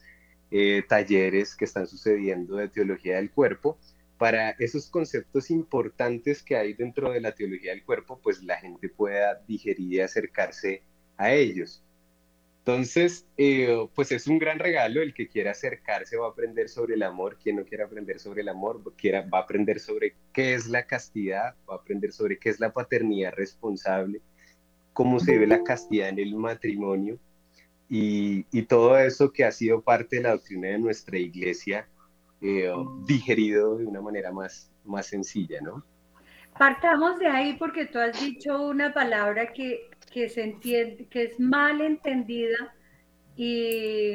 eh, 0.51 0.83
talleres 0.89 1.55
que 1.55 1.65
están 1.65 1.87
sucediendo 1.87 2.57
de 2.57 2.69
teología 2.69 3.17
del 3.17 3.31
cuerpo 3.31 3.79
para 4.19 4.51
esos 4.59 4.91
conceptos 4.91 5.51
importantes 5.51 6.43
que 6.43 6.57
hay 6.57 6.75
dentro 6.75 7.11
de 7.11 7.21
la 7.21 7.33
teología 7.33 7.71
del 7.71 7.85
cuerpo, 7.85 8.21
pues 8.23 8.43
la 8.43 8.57
gente 8.59 8.89
pueda 8.89 9.41
digerir 9.47 9.93
y 9.93 10.01
acercarse 10.01 10.83
a 11.17 11.33
ellos. 11.33 11.83
Entonces, 12.59 13.27
eh, 13.39 13.89
pues 13.95 14.13
es 14.13 14.27
un 14.27 14.39
gran 14.39 14.59
regalo 14.59 15.01
el 15.01 15.15
que 15.15 15.29
quiera 15.29 15.53
acercarse 15.53 16.19
va 16.19 16.27
a 16.27 16.31
aprender 16.31 16.69
sobre 16.69 16.95
el 16.95 17.03
amor, 17.03 17.39
quien 17.43 17.57
no 17.57 17.65
quiera 17.65 17.87
aprender 17.87 18.21
sobre 18.21 18.43
el 18.43 18.51
amor, 18.51 18.83
quiera, 18.97 19.23
va 19.23 19.39
a 19.39 19.43
aprender 19.43 19.81
sobre 19.81 20.15
qué 20.35 20.53
es 20.53 20.69
la 20.69 20.87
castidad, 20.87 21.55
va 21.69 21.75
a 21.75 21.79
aprender 21.79 22.13
sobre 22.13 22.39
qué 22.39 22.51
es 22.51 22.61
la 22.61 22.73
paternidad 22.73 23.33
responsable, 23.33 24.21
cómo 24.93 25.19
se 25.19 25.39
ve 25.39 25.47
la 25.47 25.65
castidad 25.65 26.11
en 26.11 26.19
el 26.19 26.35
matrimonio 26.35 27.19
y, 27.91 28.47
y 28.53 28.63
todo 28.63 28.97
eso 28.97 29.33
que 29.33 29.45
ha 29.45 29.51
sido 29.51 29.83
parte 29.83 30.17
de 30.17 30.23
la 30.23 30.31
doctrina 30.31 30.69
de 30.69 30.79
nuestra 30.79 31.19
iglesia 31.19 31.89
eh, 32.41 32.73
digerido 33.05 33.77
de 33.77 33.85
una 33.85 34.01
manera 34.01 34.31
más, 34.33 34.71
más 34.85 35.07
sencilla, 35.07 35.61
¿no? 35.61 35.85
Partamos 36.57 37.19
de 37.19 37.27
ahí 37.27 37.57
porque 37.59 37.87
tú 37.87 37.99
has 37.99 38.19
dicho 38.21 38.63
una 38.63 38.95
palabra 38.95 39.53
que, 39.53 39.91
que 40.13 40.29
se 40.29 40.45
entiende, 40.45 41.07
que 41.07 41.25
es 41.25 41.41
mal 41.41 41.81
entendida 41.81 42.75
y 43.37 44.13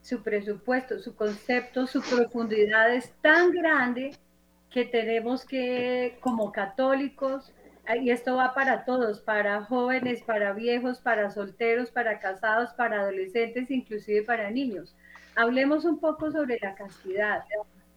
su 0.00 0.22
presupuesto, 0.22 0.98
su 0.98 1.14
concepto, 1.14 1.86
su 1.86 2.00
profundidad 2.00 2.94
es 2.94 3.12
tan 3.20 3.52
grande 3.52 4.16
que 4.70 4.86
tenemos 4.86 5.44
que, 5.44 6.16
como 6.20 6.50
católicos, 6.50 7.52
y 7.96 8.10
esto 8.10 8.36
va 8.36 8.54
para 8.54 8.84
todos, 8.84 9.20
para 9.20 9.64
jóvenes, 9.64 10.22
para 10.22 10.52
viejos, 10.52 11.00
para 11.00 11.30
solteros, 11.30 11.90
para 11.90 12.18
casados, 12.18 12.70
para 12.74 13.00
adolescentes, 13.00 13.70
inclusive 13.70 14.22
para 14.22 14.50
niños, 14.50 14.94
Hablemos 15.34 15.84
un 15.84 16.00
poco 16.00 16.32
sobre 16.32 16.58
la 16.60 16.74
castidad. 16.74 17.44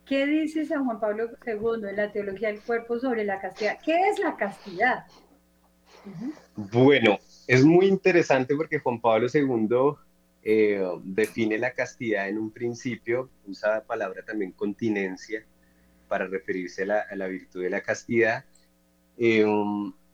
¿Qué 0.05 0.27
dice 0.27 0.63
San 0.63 0.85
Juan 0.85 0.99
Pablo 0.99 1.27
II 1.43 1.89
en 1.89 1.95
la 1.95 2.11
teología 2.11 2.49
del 2.49 2.61
cuerpo 2.61 2.99
sobre 2.99 3.23
la 3.23 3.41
castidad? 3.41 3.79
¿Qué 3.83 3.99
es 4.09 4.19
la 4.19 4.35
castidad? 4.35 5.05
Bueno, 6.55 7.17
es 7.47 7.65
muy 7.65 7.87
interesante 7.87 8.55
porque 8.55 8.77
Juan 8.77 9.01
Pablo 9.01 9.25
II 9.33 9.95
eh, 10.43 10.87
define 11.03 11.57
la 11.57 11.71
castidad 11.71 12.29
en 12.29 12.37
un 12.37 12.51
principio, 12.51 13.31
usa 13.47 13.71
la 13.71 13.83
palabra 13.85 14.23
también 14.23 14.51
continencia 14.51 15.43
para 16.07 16.27
referirse 16.27 16.83
a 16.83 17.15
la, 17.15 17.27
virtud 17.27 17.63
de 17.63 17.69
la 17.71 17.81
castidad, 17.81 18.45
eh, 19.23 19.45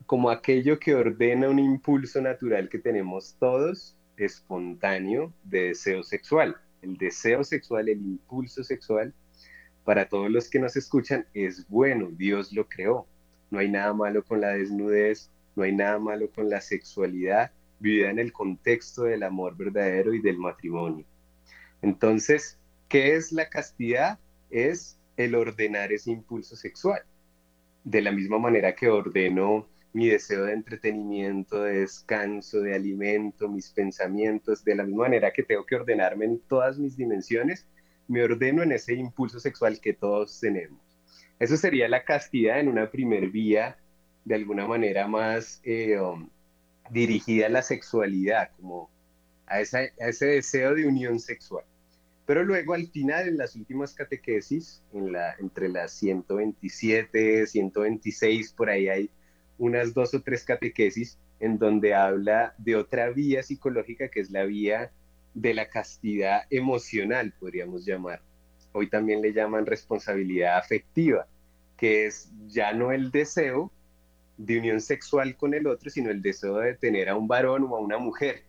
como 0.06 0.30
aquello 0.30 0.80
que 0.80 0.96
ordena 0.96 1.50
un 1.50 1.60
impulso 1.60 2.22
natural 2.22 2.70
que 2.70 2.80
tenemos 2.80 3.36
todos, 3.40 3.98
espontáneo, 4.18 5.34
de 5.44 5.70
deseo 5.70 6.04
sexual 6.04 6.58
el 6.82 6.98
deseo 6.98 7.44
sexual, 7.44 7.90
el 7.90 8.00
impulso 8.00 8.64
sexual, 8.64 9.14
para 9.84 10.08
todos 10.08 10.30
los 10.30 10.50
que 10.50 10.60
nos 10.60 10.76
escuchan, 10.76 11.26
es 11.34 11.68
bueno, 11.68 12.10
Dios 12.12 12.52
lo 12.52 12.68
creó. 12.68 13.08
No 13.50 13.60
hay 13.60 13.70
nada 13.70 13.94
malo 13.94 14.24
con 14.24 14.42
la 14.42 14.50
desnudez, 14.50 15.32
no 15.56 15.64
hay 15.64 15.74
nada 15.74 15.98
malo 15.98 16.30
con 16.32 16.50
la 16.50 16.62
sexualidad 16.62 17.52
vivida 17.80 18.10
en 18.10 18.20
el 18.20 18.34
contexto 18.34 19.04
del 19.04 19.24
amor 19.24 19.56
verdadero 19.56 20.14
y 20.14 20.22
del 20.22 20.38
matrimonio. 20.38 21.06
Entonces, 21.82 22.58
¿qué 22.90 23.16
es 23.16 23.32
la 23.32 23.50
castidad? 23.50 24.20
Es 24.50 24.98
el 25.16 25.36
ordenar 25.36 25.92
ese 25.92 26.12
impulso 26.12 26.56
sexual. 26.56 27.02
De 27.88 28.02
la 28.02 28.12
misma 28.12 28.38
manera 28.38 28.76
que 28.76 28.90
ordeno 28.90 29.66
mi 29.94 30.10
deseo 30.10 30.44
de 30.44 30.52
entretenimiento, 30.52 31.64
de 31.64 31.80
descanso, 31.80 32.60
de 32.60 32.76
alimento, 32.76 33.48
mis 33.48 33.70
pensamientos, 33.72 34.66
de 34.66 34.76
la 34.76 34.84
misma 34.84 35.04
manera 35.04 35.32
que 35.32 35.44
tengo 35.44 35.66
que 35.66 35.78
ordenarme 35.78 36.26
en 36.26 36.40
todas 36.50 36.78
mis 36.78 36.98
dimensiones, 36.98 37.66
me 38.10 38.22
ordeno 38.22 38.62
en 38.62 38.74
ese 38.74 38.94
impulso 38.94 39.40
sexual 39.40 39.80
que 39.80 39.94
todos 39.94 40.38
tenemos. 40.38 40.82
Eso 41.40 41.56
sería 41.56 41.88
la 41.88 42.04
castidad 42.04 42.60
en 42.60 42.68
una 42.68 42.92
primer 42.92 43.30
vía, 43.30 43.78
de 44.26 44.36
alguna 44.36 44.68
manera 44.68 45.08
más 45.08 45.62
eh, 45.64 45.98
um, 45.98 46.30
dirigida 46.90 47.46
a 47.46 47.50
la 47.50 47.62
sexualidad, 47.62 48.52
como 48.58 48.90
a, 49.46 49.62
ese 49.62 50.26
deseo 50.26 50.76
de 50.76 50.86
unión 50.86 51.22
sexual. 51.22 51.64
Pero 52.28 52.44
luego 52.44 52.74
al 52.74 52.88
final, 52.88 53.30
en 53.30 53.38
las 53.38 53.56
últimas 53.56 53.94
catequesis, 53.94 54.84
entre 55.40 55.70
las 55.70 55.94
127, 55.94 57.48
126, 57.48 58.52
por 58.52 58.70
ahí 58.70 58.90
hay 58.90 59.10
unas 59.58 59.94
dos 59.94 60.14
o 60.14 60.22
tres 60.22 60.44
catequesis 60.44 61.18
en 61.40 61.58
donde 61.58 61.96
habla 61.96 62.54
de 62.58 62.76
otra 62.76 63.10
vía 63.12 63.42
psicológica 63.44 64.10
que 64.10 64.20
es 64.20 64.30
la 64.30 64.44
vía 64.44 64.92
de 65.34 65.54
la 65.54 65.70
castidad 65.70 66.42
emocional, 66.50 67.34
podríamos 67.40 67.86
llamar. 67.86 68.22
Hoy 68.74 68.90
también 68.90 69.22
le 69.22 69.32
llaman 69.32 69.66
responsabilidad 69.66 70.58
afectiva, 70.58 71.28
que 71.78 72.08
es 72.08 72.30
ya 72.48 72.74
no 72.74 72.92
el 72.92 73.10
deseo 73.10 73.72
de 74.38 74.60
unión 74.60 74.82
sexual 74.82 75.38
con 75.38 75.54
el 75.54 75.66
otro, 75.66 75.90
sino 75.90 76.12
el 76.12 76.22
deseo 76.22 76.58
de 76.58 76.76
tener 76.76 77.08
a 77.08 77.16
un 77.16 77.30
varón 77.30 77.64
o 77.70 77.78
a 77.78 77.80
una 77.80 77.98
mujer. 77.98 78.47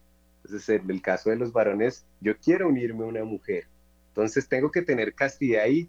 Entonces, 0.48 0.80
en 0.80 0.90
el 0.90 1.02
caso 1.02 1.30
de 1.30 1.36
los 1.36 1.52
varones, 1.52 2.06
yo 2.20 2.36
quiero 2.38 2.68
unirme 2.68 3.04
a 3.04 3.08
una 3.08 3.24
mujer. 3.24 3.66
Entonces, 4.08 4.48
tengo 4.48 4.70
que 4.70 4.82
tener 4.82 5.14
castidad 5.14 5.64
ahí 5.64 5.88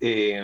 eh, 0.00 0.42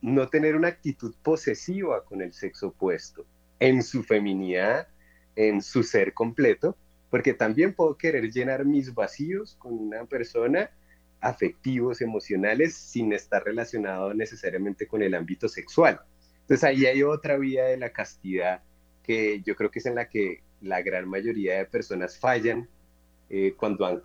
no 0.00 0.28
tener 0.28 0.56
una 0.56 0.68
actitud 0.68 1.14
posesiva 1.22 2.04
con 2.04 2.22
el 2.22 2.32
sexo 2.32 2.68
opuesto, 2.68 3.24
en 3.60 3.82
su 3.82 4.02
feminidad, 4.02 4.88
en 5.36 5.62
su 5.62 5.82
ser 5.82 6.14
completo, 6.14 6.76
porque 7.10 7.34
también 7.34 7.74
puedo 7.74 7.96
querer 7.96 8.30
llenar 8.32 8.64
mis 8.64 8.94
vacíos 8.94 9.54
con 9.58 9.74
una 9.74 10.04
persona 10.06 10.70
afectivos, 11.20 12.00
emocionales, 12.00 12.74
sin 12.74 13.12
estar 13.12 13.44
relacionado 13.44 14.12
necesariamente 14.12 14.88
con 14.88 15.02
el 15.02 15.14
ámbito 15.14 15.48
sexual. 15.48 16.00
Entonces 16.40 16.64
ahí 16.64 16.86
hay 16.86 17.02
otra 17.04 17.36
vía 17.36 17.64
de 17.64 17.76
la 17.76 17.90
castidad 17.90 18.62
que 19.04 19.40
yo 19.42 19.54
creo 19.54 19.70
que 19.70 19.78
es 19.78 19.86
en 19.86 19.94
la 19.94 20.08
que 20.08 20.42
la 20.62 20.82
gran 20.82 21.08
mayoría 21.08 21.58
de 21.58 21.66
personas 21.66 22.18
fallan 22.18 22.68
eh, 23.28 23.54
cuando 23.56 23.86
han, 23.86 24.02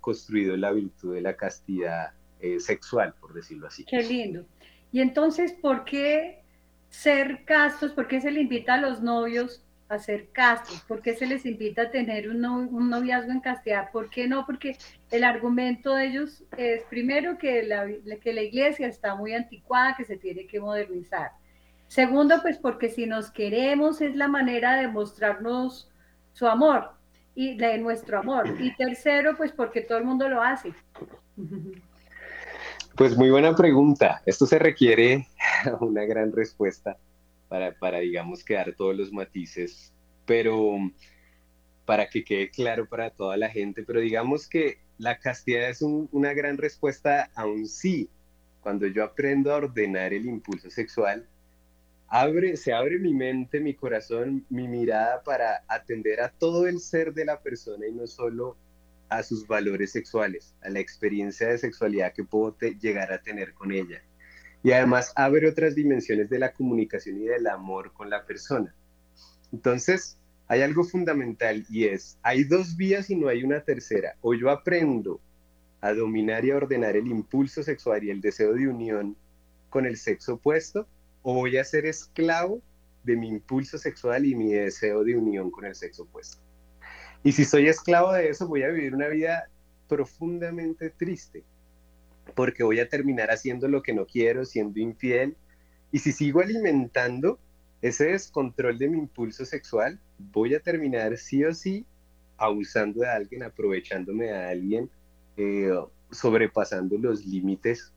construido 0.00 0.56
la 0.56 0.72
virtud 0.72 1.14
de 1.14 1.20
la 1.20 1.36
castidad 1.36 2.12
eh, 2.40 2.60
sexual, 2.60 3.14
por 3.20 3.34
decirlo 3.34 3.66
así. 3.66 3.84
Qué 3.84 4.02
lindo. 4.02 4.44
Y 4.92 5.00
entonces, 5.00 5.52
¿por 5.52 5.84
qué 5.84 6.42
ser 6.88 7.44
castos? 7.44 7.92
¿Por 7.92 8.08
qué 8.08 8.20
se 8.20 8.30
le 8.30 8.40
invita 8.40 8.74
a 8.74 8.80
los 8.80 9.02
novios 9.02 9.64
a 9.88 9.98
ser 9.98 10.28
castos? 10.30 10.80
¿Por 10.86 11.02
qué 11.02 11.14
se 11.14 11.26
les 11.26 11.44
invita 11.44 11.82
a 11.82 11.90
tener 11.90 12.28
un, 12.28 12.40
noviazgo 12.88 13.32
en 13.32 13.40
castidad? 13.40 13.90
¿Por 13.90 14.10
qué 14.10 14.28
no? 14.28 14.46
Porque 14.46 14.76
el 15.10 15.24
argumento 15.24 15.94
de 15.94 16.06
ellos 16.06 16.44
es 16.56 16.84
primero 16.84 17.36
que 17.36 17.64
la, 17.64 17.86
que 18.22 18.32
la 18.32 18.42
iglesia 18.42 18.86
está 18.86 19.14
muy 19.14 19.34
anticuada, 19.34 19.96
que 19.96 20.04
se 20.04 20.16
tiene 20.16 20.46
que 20.46 20.60
modernizar. 20.60 21.32
Segundo, 21.88 22.40
pues 22.42 22.58
porque 22.58 22.90
si 22.90 23.06
nos 23.06 23.30
queremos 23.30 24.00
es 24.02 24.14
la 24.14 24.28
manera 24.28 24.76
de 24.76 24.88
mostrarnos 24.88 25.90
su 26.38 26.46
amor 26.46 26.92
y 27.34 27.56
de 27.56 27.78
nuestro 27.78 28.20
amor. 28.20 28.54
Y 28.60 28.74
tercero, 28.76 29.36
pues 29.36 29.50
porque 29.50 29.80
todo 29.80 29.98
el 29.98 30.04
mundo 30.04 30.28
lo 30.28 30.40
hace. 30.40 30.72
Pues 32.94 33.16
muy 33.16 33.30
buena 33.30 33.54
pregunta. 33.56 34.22
Esto 34.24 34.46
se 34.46 34.58
requiere 34.58 35.26
una 35.80 36.04
gran 36.04 36.32
respuesta 36.32 36.96
para, 37.48 37.72
para, 37.72 37.98
digamos, 37.98 38.44
quedar 38.44 38.72
todos 38.76 38.96
los 38.96 39.12
matices, 39.12 39.92
pero 40.26 40.78
para 41.84 42.08
que 42.08 42.22
quede 42.22 42.50
claro 42.50 42.86
para 42.88 43.10
toda 43.10 43.36
la 43.36 43.48
gente, 43.48 43.82
pero 43.82 44.00
digamos 44.00 44.48
que 44.48 44.78
la 44.98 45.18
castidad 45.18 45.70
es 45.70 45.80
una 45.82 46.34
gran 46.34 46.56
respuesta 46.56 47.30
a 47.34 47.46
un 47.46 47.66
sí. 47.66 48.10
Cuando 48.60 48.86
yo 48.86 49.02
aprendo 49.02 49.52
a 49.52 49.56
ordenar 49.56 50.12
el 50.12 50.26
impulso 50.26 50.70
sexual, 50.70 51.26
abre, 52.08 52.56
se 52.56 52.72
abre 52.72 52.98
mi 52.98 53.14
mente, 53.14 53.60
mi 53.60 53.74
corazón, 53.74 54.44
mi 54.48 54.68
mirada 54.68 55.22
para 55.22 55.64
atender 55.68 56.20
a 56.20 56.30
todo 56.30 56.66
el 56.66 56.80
ser 56.80 57.14
de 57.14 57.24
la 57.24 57.40
persona 57.40 57.86
y 57.86 57.92
no 57.92 58.06
solo 58.06 58.56
a 59.08 59.22
sus 59.22 59.46
valores 59.46 59.92
sexuales, 59.92 60.54
a 60.62 60.68
la 60.68 60.80
experiencia 60.80 61.48
de 61.48 61.58
sexualidad 61.58 62.12
que 62.12 62.24
puedo 62.24 62.56
llegar 62.58 63.12
a 63.12 63.22
tener 63.22 63.54
con 63.54 63.72
ella 63.72 64.02
y 64.62 64.72
además 64.72 65.12
abre 65.16 65.48
otras 65.48 65.74
dimensiones 65.74 66.28
de 66.28 66.38
la 66.38 66.52
comunicación 66.52 67.18
y 67.18 67.26
del 67.26 67.46
amor 67.46 67.92
con 67.92 68.10
la 68.10 68.24
persona. 68.24 68.74
Entonces, 69.52 70.18
hay 70.48 70.62
algo 70.62 70.84
fundamental 70.84 71.64
y 71.68 71.84
es, 71.84 72.18
hay 72.22 72.44
dos 72.44 72.76
vías 72.76 73.10
y 73.10 73.16
no 73.16 73.28
hay 73.28 73.44
una 73.44 73.60
tercera. 73.60 74.16
O 74.20 74.34
yo 74.34 74.50
aprendo 74.50 75.20
a 75.80 75.92
dominar 75.92 76.44
y 76.44 76.50
a 76.50 76.56
ordenar 76.56 76.96
el 76.96 77.06
impulso 77.06 77.62
sexual 77.62 78.02
y 78.02 78.10
el 78.10 78.20
deseo 78.20 78.52
de 78.54 78.66
unión 78.66 79.16
con 79.70 79.86
el 79.86 79.96
sexo 79.96 80.34
opuesto, 80.34 80.88
o 81.22 81.34
voy 81.34 81.56
a 81.56 81.64
ser 81.64 81.86
esclavo 81.86 82.62
de 83.04 83.16
mi 83.16 83.28
impulso 83.28 83.78
sexual 83.78 84.26
y 84.26 84.34
mi 84.34 84.52
deseo 84.52 85.04
de 85.04 85.16
unión 85.16 85.50
con 85.50 85.64
el 85.64 85.74
sexo 85.74 86.02
opuesto. 86.04 86.38
Y 87.22 87.32
si 87.32 87.44
soy 87.44 87.68
esclavo 87.68 88.12
de 88.12 88.28
eso, 88.28 88.46
voy 88.46 88.62
a 88.62 88.68
vivir 88.68 88.94
una 88.94 89.08
vida 89.08 89.48
profundamente 89.88 90.90
triste, 90.90 91.44
porque 92.34 92.62
voy 92.62 92.80
a 92.80 92.88
terminar 92.88 93.30
haciendo 93.30 93.68
lo 93.68 93.82
que 93.82 93.94
no 93.94 94.06
quiero, 94.06 94.44
siendo 94.44 94.78
infiel. 94.78 95.36
Y 95.90 95.98
si 96.00 96.12
sigo 96.12 96.40
alimentando 96.40 97.38
ese 97.80 98.06
descontrol 98.12 98.78
de 98.78 98.88
mi 98.88 98.98
impulso 98.98 99.44
sexual, 99.44 99.98
voy 100.18 100.54
a 100.54 100.60
terminar 100.60 101.16
sí 101.16 101.44
o 101.44 101.54
sí 101.54 101.86
abusando 102.36 103.00
de 103.00 103.08
alguien, 103.08 103.42
aprovechándome 103.42 104.26
de 104.26 104.36
alguien, 104.36 104.90
eh, 105.36 105.72
sobrepasando 106.10 106.96
los 106.98 107.26
límites 107.26 107.92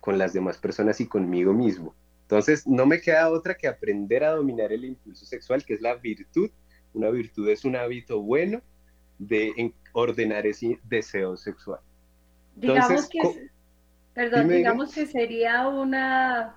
con 0.00 0.18
las 0.18 0.32
demás 0.32 0.58
personas 0.58 1.00
y 1.00 1.06
conmigo 1.06 1.52
mismo. 1.52 1.94
Entonces, 2.28 2.66
no 2.66 2.84
me 2.84 3.00
queda 3.00 3.30
otra 3.30 3.56
que 3.56 3.68
aprender 3.68 4.22
a 4.22 4.32
dominar 4.32 4.72
el 4.72 4.84
impulso 4.84 5.24
sexual, 5.24 5.64
que 5.64 5.74
es 5.74 5.80
la 5.80 5.94
virtud. 5.94 6.50
Una 6.92 7.08
virtud 7.08 7.48
es 7.48 7.64
un 7.64 7.74
hábito 7.76 8.20
bueno 8.20 8.60
de 9.18 9.72
ordenar 9.92 10.46
ese 10.46 10.78
deseo 10.84 11.36
sexual 11.36 11.80
digamos 12.60 13.08
que, 13.08 13.48
perdón, 14.14 14.48
digamos 14.48 14.94
que 14.94 15.06
sería 15.06 15.68
una, 15.68 16.54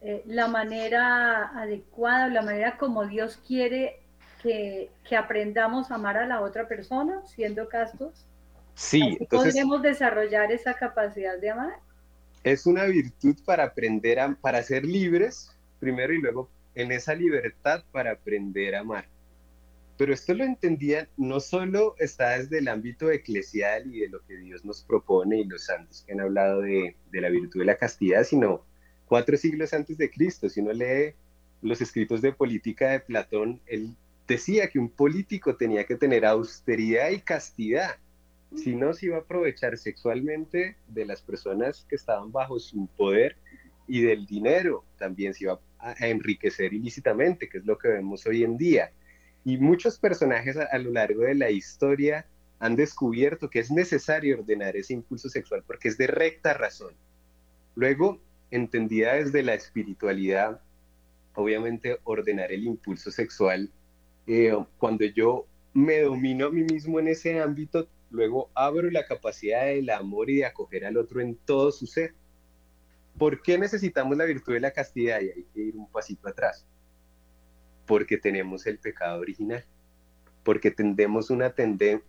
eh, 0.00 0.22
la 0.26 0.48
manera 0.48 1.48
adecuada, 1.58 2.28
la 2.28 2.42
manera 2.42 2.76
como 2.78 3.06
Dios 3.06 3.38
quiere 3.46 4.00
que, 4.42 4.90
aprendamos 5.16 5.90
a 5.90 5.96
amar 5.96 6.16
a 6.16 6.26
la 6.26 6.40
otra 6.40 6.68
persona, 6.68 7.22
siendo 7.26 7.68
castos. 7.68 8.26
Sí, 8.74 9.16
entonces, 9.20 9.54
¿Podremos 9.54 9.82
desarrollar 9.82 10.52
esa 10.52 10.74
capacidad 10.74 11.38
de 11.38 11.50
amar? 11.50 11.78
Es 12.46 12.64
una 12.64 12.84
virtud 12.84 13.34
para 13.44 13.64
aprender 13.64 14.20
a, 14.20 14.32
para 14.40 14.62
ser 14.62 14.84
libres, 14.84 15.50
primero 15.80 16.12
y 16.14 16.18
luego 16.18 16.48
en 16.76 16.92
esa 16.92 17.12
libertad 17.12 17.82
para 17.90 18.12
aprender 18.12 18.76
a 18.76 18.82
amar. 18.82 19.08
Pero 19.98 20.14
esto 20.14 20.32
lo 20.32 20.44
entendía 20.44 21.08
no 21.16 21.40
solo 21.40 21.96
está 21.98 22.38
desde 22.38 22.58
el 22.58 22.68
ámbito 22.68 23.10
eclesial 23.10 23.92
y 23.92 23.98
de 23.98 24.10
lo 24.10 24.24
que 24.24 24.36
Dios 24.36 24.64
nos 24.64 24.84
propone 24.84 25.40
y 25.40 25.44
los 25.44 25.64
santos 25.64 26.04
que 26.06 26.12
han 26.12 26.20
hablado 26.20 26.60
de, 26.60 26.94
de 27.10 27.20
la 27.20 27.30
virtud 27.30 27.58
de 27.58 27.66
la 27.66 27.78
castidad, 27.78 28.22
sino 28.22 28.64
cuatro 29.06 29.36
siglos 29.36 29.74
antes 29.74 29.98
de 29.98 30.08
Cristo. 30.08 30.48
Si 30.48 30.60
uno 30.60 30.72
lee 30.72 31.14
los 31.62 31.80
escritos 31.80 32.22
de 32.22 32.32
política 32.32 32.90
de 32.90 33.00
Platón, 33.00 33.60
él 33.66 33.96
decía 34.28 34.70
que 34.70 34.78
un 34.78 34.90
político 34.90 35.56
tenía 35.56 35.82
que 35.82 35.96
tener 35.96 36.24
austeridad 36.24 37.10
y 37.10 37.18
castidad, 37.18 37.96
si 38.54 38.74
no 38.74 38.92
se 38.92 39.06
iba 39.06 39.16
a 39.16 39.20
aprovechar 39.20 39.76
sexualmente 39.76 40.76
de 40.88 41.04
las 41.04 41.22
personas 41.22 41.84
que 41.88 41.96
estaban 41.96 42.30
bajo 42.30 42.58
su 42.58 42.86
poder 42.96 43.36
y 43.88 44.02
del 44.02 44.26
dinero, 44.26 44.84
también 44.98 45.34
se 45.34 45.44
iba 45.44 45.60
a 45.78 45.94
enriquecer 46.06 46.72
ilícitamente, 46.72 47.48
que 47.48 47.58
es 47.58 47.66
lo 47.66 47.78
que 47.78 47.88
vemos 47.88 48.26
hoy 48.26 48.44
en 48.44 48.56
día. 48.56 48.92
Y 49.44 49.58
muchos 49.58 49.98
personajes 49.98 50.56
a, 50.56 50.78
lo 50.78 50.90
largo 50.90 51.22
de 51.22 51.34
la 51.34 51.50
historia 51.50 52.26
han 52.58 52.74
descubierto 52.74 53.48
que 53.50 53.60
es 53.60 53.70
necesario 53.70 54.38
ordenar 54.38 54.76
ese 54.76 54.94
impulso 54.94 55.28
sexual 55.28 55.62
porque 55.66 55.88
es 55.88 55.98
de 55.98 56.06
recta 56.06 56.54
razón. 56.54 56.94
Luego, 57.74 58.20
entendida 58.50 59.14
desde 59.14 59.42
la 59.42 59.54
espiritualidad, 59.54 60.60
obviamente 61.34 61.98
ordenar 62.04 62.50
el 62.50 62.64
impulso 62.64 63.10
sexual, 63.10 63.70
eh, 64.26 64.56
cuando 64.78 65.04
yo 65.04 65.46
me 65.74 66.00
domino 66.00 66.46
a 66.46 66.50
mí 66.50 66.64
mismo 66.64 66.98
en 66.98 67.08
ese 67.08 67.38
ámbito, 67.38 67.88
luego 68.10 68.50
abro 68.54 68.90
la 68.90 69.06
capacidad 69.06 69.66
del 69.66 69.90
amor 69.90 70.30
y 70.30 70.36
de 70.36 70.46
acoger 70.46 70.84
al 70.84 70.96
otro 70.96 71.20
en 71.20 71.36
todo 71.36 71.72
su 71.72 71.86
ser. 71.86 72.14
¿Por 73.18 73.42
qué 73.42 73.58
necesitamos 73.58 74.16
la 74.16 74.24
virtud 74.24 74.54
de 74.54 74.60
la 74.60 74.70
castidad? 74.70 75.20
Y 75.20 75.30
hay 75.30 75.46
que 75.54 75.60
ir 75.60 75.76
un 75.76 75.90
pasito 75.90 76.28
atrás 76.28 76.66
porque 77.86 78.18
tenemos 78.18 78.66
el 78.66 78.78
pecado 78.78 79.20
original, 79.20 79.64
porque 80.42 80.70
tendemos 80.70 81.30
una 81.30 81.54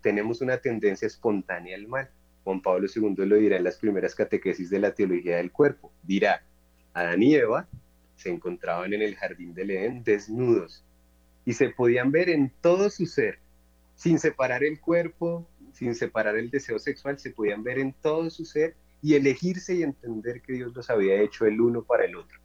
tenemos 0.02 0.42
una 0.42 0.58
tendencia 0.58 1.06
espontánea 1.06 1.76
al 1.76 1.88
mal. 1.88 2.10
Juan 2.44 2.62
Pablo 2.62 2.88
II 2.94 3.26
lo 3.26 3.36
dirá 3.36 3.58
en 3.58 3.64
las 3.64 3.78
primeras 3.78 4.16
catequesis 4.16 4.70
de 4.70 4.80
la 4.80 4.94
teología 4.94 5.38
del 5.38 5.52
cuerpo. 5.52 5.92
Dirá, 6.04 6.44
Adán 6.94 7.22
y 7.22 7.36
Eva 7.36 7.68
se 8.16 8.30
encontraban 8.30 8.94
en 8.94 9.02
el 9.02 9.16
jardín 9.16 9.54
del 9.54 9.72
Edén 9.72 10.04
desnudos 10.04 10.84
y 11.46 11.54
se 11.54 11.70
podían 11.70 12.12
ver 12.12 12.30
en 12.30 12.52
todo 12.62 12.90
su 12.90 13.06
ser, 13.06 13.40
sin 13.96 14.18
separar 14.20 14.64
el 14.64 14.80
cuerpo, 14.80 15.48
sin 15.78 15.94
separar 15.94 16.36
el 16.38 16.50
deseo 16.50 16.80
sexual, 16.80 17.20
se 17.20 17.30
podían 17.30 17.62
ver 17.62 17.78
en 17.78 17.94
todo 17.94 18.32
su 18.32 18.46
ser 18.46 18.76
y 19.00 19.14
elegirse 19.14 19.76
y 19.76 19.84
entender 19.84 20.42
que 20.42 20.54
Dios 20.54 20.76
los 20.76 20.90
había 20.90 21.22
hecho 21.22 21.46
el 21.46 21.62
uno 21.62 21.84
para 21.84 22.06
el 22.06 22.16
otro. 22.16 22.40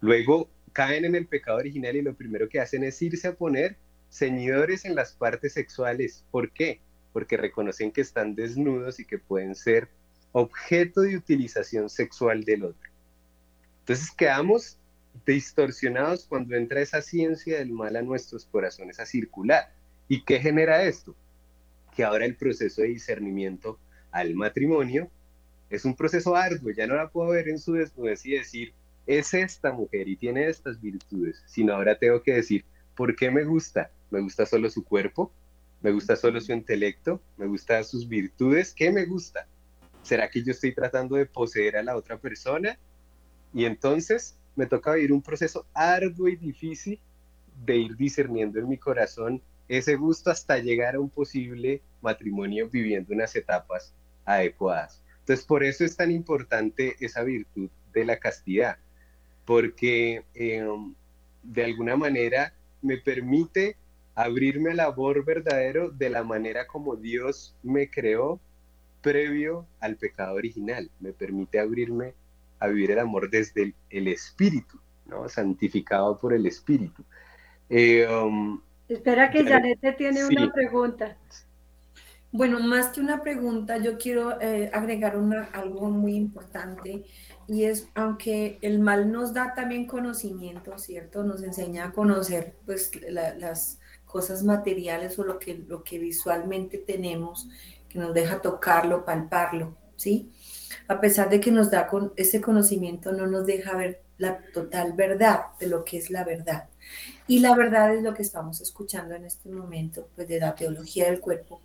Luego 0.00 0.48
caen 0.72 1.04
en 1.04 1.16
el 1.16 1.26
pecado 1.26 1.58
original 1.58 1.96
y 1.96 2.02
lo 2.02 2.14
primero 2.14 2.48
que 2.48 2.60
hacen 2.60 2.84
es 2.84 3.02
irse 3.02 3.26
a 3.26 3.34
poner 3.34 3.76
ceñidores 4.08 4.84
en 4.84 4.94
las 4.94 5.14
partes 5.14 5.54
sexuales. 5.54 6.24
¿Por 6.30 6.52
qué? 6.52 6.80
Porque 7.12 7.36
reconocen 7.36 7.90
que 7.90 8.02
están 8.02 8.36
desnudos 8.36 9.00
y 9.00 9.04
que 9.04 9.18
pueden 9.18 9.56
ser 9.56 9.88
objeto 10.30 11.00
de 11.00 11.16
utilización 11.16 11.90
sexual 11.90 12.44
del 12.44 12.66
otro. 12.66 12.88
Entonces 13.80 14.12
quedamos 14.12 14.78
distorsionados 15.26 16.24
cuando 16.24 16.54
entra 16.54 16.80
esa 16.82 17.02
ciencia 17.02 17.58
del 17.58 17.72
mal 17.72 17.96
a 17.96 18.02
nuestros 18.02 18.46
corazones 18.46 19.00
a 19.00 19.06
circular. 19.06 19.72
¿Y 20.06 20.22
qué 20.22 20.38
genera 20.38 20.84
esto? 20.84 21.16
Que 21.98 22.04
ahora 22.04 22.26
el 22.26 22.36
proceso 22.36 22.82
de 22.82 22.90
discernimiento 22.90 23.76
al 24.12 24.32
matrimonio 24.36 25.10
es 25.68 25.84
un 25.84 25.96
proceso 25.96 26.36
arduo, 26.36 26.70
ya 26.70 26.86
no 26.86 26.94
la 26.94 27.10
puedo 27.10 27.30
ver 27.30 27.48
en 27.48 27.58
su 27.58 27.72
desnudez 27.72 28.24
y 28.24 28.34
decir, 28.34 28.72
es 29.04 29.34
esta 29.34 29.72
mujer 29.72 30.06
y 30.06 30.14
tiene 30.14 30.48
estas 30.48 30.80
virtudes, 30.80 31.42
sino 31.48 31.74
ahora 31.74 31.98
tengo 31.98 32.22
que 32.22 32.34
decir, 32.34 32.64
¿por 32.94 33.16
qué 33.16 33.32
me 33.32 33.42
gusta? 33.42 33.90
¿Me 34.12 34.20
gusta 34.20 34.46
solo 34.46 34.70
su 34.70 34.84
cuerpo? 34.84 35.32
¿Me 35.82 35.90
gusta 35.90 36.14
solo 36.14 36.40
su 36.40 36.52
intelecto? 36.52 37.20
¿Me 37.36 37.46
gustan 37.46 37.84
sus 37.84 38.08
virtudes? 38.08 38.72
¿Qué 38.72 38.92
me 38.92 39.04
gusta? 39.04 39.48
¿Será 40.04 40.30
que 40.30 40.44
yo 40.44 40.52
estoy 40.52 40.72
tratando 40.72 41.16
de 41.16 41.26
poseer 41.26 41.78
a 41.78 41.82
la 41.82 41.96
otra 41.96 42.16
persona? 42.16 42.78
Y 43.52 43.64
entonces 43.64 44.38
me 44.54 44.66
toca 44.66 44.92
vivir 44.92 45.12
un 45.12 45.20
proceso 45.20 45.66
arduo 45.74 46.28
y 46.28 46.36
difícil 46.36 47.00
de 47.66 47.76
ir 47.76 47.96
discerniendo 47.96 48.60
en 48.60 48.68
mi 48.68 48.78
corazón 48.78 49.42
ese 49.68 49.96
gusto 49.96 50.30
hasta 50.30 50.58
llegar 50.58 50.94
a 50.94 51.00
un 51.00 51.10
posible 51.10 51.82
matrimonio 52.00 52.68
viviendo 52.68 53.14
unas 53.14 53.34
etapas 53.36 53.94
adecuadas. 54.24 55.02
Entonces, 55.20 55.44
por 55.44 55.62
eso 55.62 55.84
es 55.84 55.96
tan 55.96 56.10
importante 56.10 56.96
esa 57.00 57.22
virtud 57.22 57.68
de 57.92 58.04
la 58.04 58.18
castidad, 58.18 58.78
porque 59.44 60.24
em, 60.34 60.94
de 61.42 61.64
alguna 61.64 61.96
manera 61.96 62.54
me 62.82 62.96
permite 62.96 63.76
abrirme 64.14 64.70
al 64.70 64.80
amor 64.80 65.24
verdadero 65.24 65.90
de 65.90 66.10
la 66.10 66.24
manera 66.24 66.66
como 66.66 66.96
Dios 66.96 67.54
me 67.62 67.90
creó 67.90 68.40
previo 69.02 69.66
al 69.80 69.96
pecado 69.96 70.34
original. 70.34 70.90
Me 71.00 71.12
permite 71.12 71.60
abrirme 71.60 72.14
a 72.58 72.68
vivir 72.68 72.90
el 72.90 72.98
amor 72.98 73.30
desde 73.30 73.74
el, 73.90 74.08
espíritu, 74.08 74.80
¿no? 75.06 75.28
santificado 75.28 76.18
por 76.18 76.32
el 76.32 76.46
Espíritu. 76.46 77.04
Um, 77.70 78.60
Espera 78.88 79.30
que 79.30 79.44
Janet 79.44 79.80
te 79.80 79.92
tiene 79.92 80.24
una 80.24 80.52
pregunta. 80.52 81.16
Bueno, 82.30 82.60
más 82.60 82.88
que 82.88 83.00
una 83.00 83.22
pregunta, 83.22 83.78
yo 83.78 83.96
quiero 83.96 84.40
eh, 84.40 84.70
agregar 84.74 85.16
una, 85.16 85.44
algo 85.44 85.88
muy 85.88 86.14
importante 86.14 87.04
y 87.46 87.64
es, 87.64 87.88
aunque 87.94 88.58
el 88.60 88.80
mal 88.80 89.10
nos 89.10 89.32
da 89.32 89.54
también 89.54 89.86
conocimiento, 89.86 90.76
¿cierto? 90.78 91.24
Nos 91.24 91.42
enseña 91.42 91.86
a 91.86 91.92
conocer 91.92 92.54
pues 92.66 92.90
las 93.10 93.78
cosas 94.04 94.42
materiales 94.42 95.18
o 95.18 95.24
lo 95.24 95.38
que, 95.38 95.54
lo 95.54 95.82
que 95.82 95.98
visualmente 95.98 96.76
tenemos, 96.76 97.48
que 97.88 97.98
nos 97.98 98.12
deja 98.12 98.42
tocarlo, 98.42 99.06
palparlo, 99.06 99.74
¿sí? 99.96 100.30
A 100.86 101.00
pesar 101.00 101.30
de 101.30 101.40
que 101.40 101.50
nos 101.50 101.70
da 101.70 101.86
con 101.86 102.12
ese 102.16 102.42
conocimiento, 102.42 103.12
no 103.12 103.26
nos 103.26 103.46
deja 103.46 103.74
ver 103.74 104.02
la 104.18 104.40
total 104.52 104.92
verdad 104.92 105.46
de 105.58 105.68
lo 105.68 105.84
que 105.84 105.96
es 105.96 106.10
la 106.10 106.24
verdad. 106.24 106.68
Y 107.28 107.40
la 107.40 107.54
verdad 107.54 107.94
es 107.94 108.02
lo 108.02 108.14
que 108.14 108.22
estamos 108.22 108.60
escuchando 108.60 109.14
en 109.14 109.24
este 109.24 109.50
momento, 109.50 110.08
pues 110.16 110.26
de 110.26 110.40
la 110.40 110.54
teología 110.54 111.10
del 111.10 111.20
cuerpo, 111.20 111.60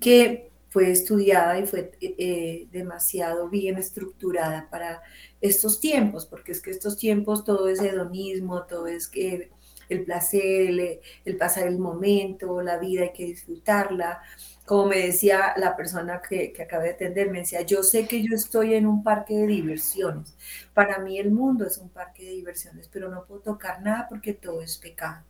que 0.00 0.50
fue 0.70 0.90
estudiada 0.90 1.60
y 1.60 1.66
fue 1.66 1.92
eh, 2.00 2.14
eh, 2.18 2.66
demasiado 2.72 3.48
bien 3.48 3.78
estructurada 3.78 4.68
para 4.70 5.02
estos 5.40 5.78
tiempos, 5.78 6.26
porque 6.26 6.50
es 6.50 6.60
que 6.60 6.72
estos 6.72 6.96
tiempos 6.96 7.44
todo 7.44 7.68
es 7.68 7.80
hedonismo, 7.80 8.64
todo 8.64 8.88
es 8.88 9.06
que 9.06 9.52
el 9.88 10.04
placer, 10.04 11.00
el, 11.24 11.36
pasar 11.36 11.68
el 11.68 11.78
momento, 11.78 12.62
la 12.62 12.78
vida 12.78 13.02
hay 13.02 13.12
que 13.12 13.26
disfrutarla. 13.26 14.22
Como 14.64 14.86
me 14.86 14.98
decía 14.98 15.52
la 15.56 15.76
persona 15.76 16.22
que, 16.26 16.52
que 16.52 16.62
acabé 16.62 16.88
de 16.88 16.94
atender, 16.94 17.30
me 17.30 17.40
decía, 17.40 17.62
yo 17.62 17.82
sé 17.82 18.06
que 18.08 18.22
yo 18.22 18.34
estoy 18.34 18.74
en 18.74 18.86
un 18.86 19.02
parque 19.02 19.34
de 19.36 19.46
diversiones. 19.46 20.34
Para 20.72 20.98
mí 20.98 21.18
el 21.18 21.30
mundo 21.30 21.66
es 21.66 21.78
un 21.78 21.90
parque 21.90 22.24
de 22.24 22.30
diversiones, 22.30 22.88
pero 22.92 23.10
no 23.10 23.24
puedo 23.24 23.40
tocar 23.40 23.82
nada 23.82 24.06
porque 24.08 24.32
todo 24.32 24.62
es 24.62 24.78
pecado. 24.78 25.22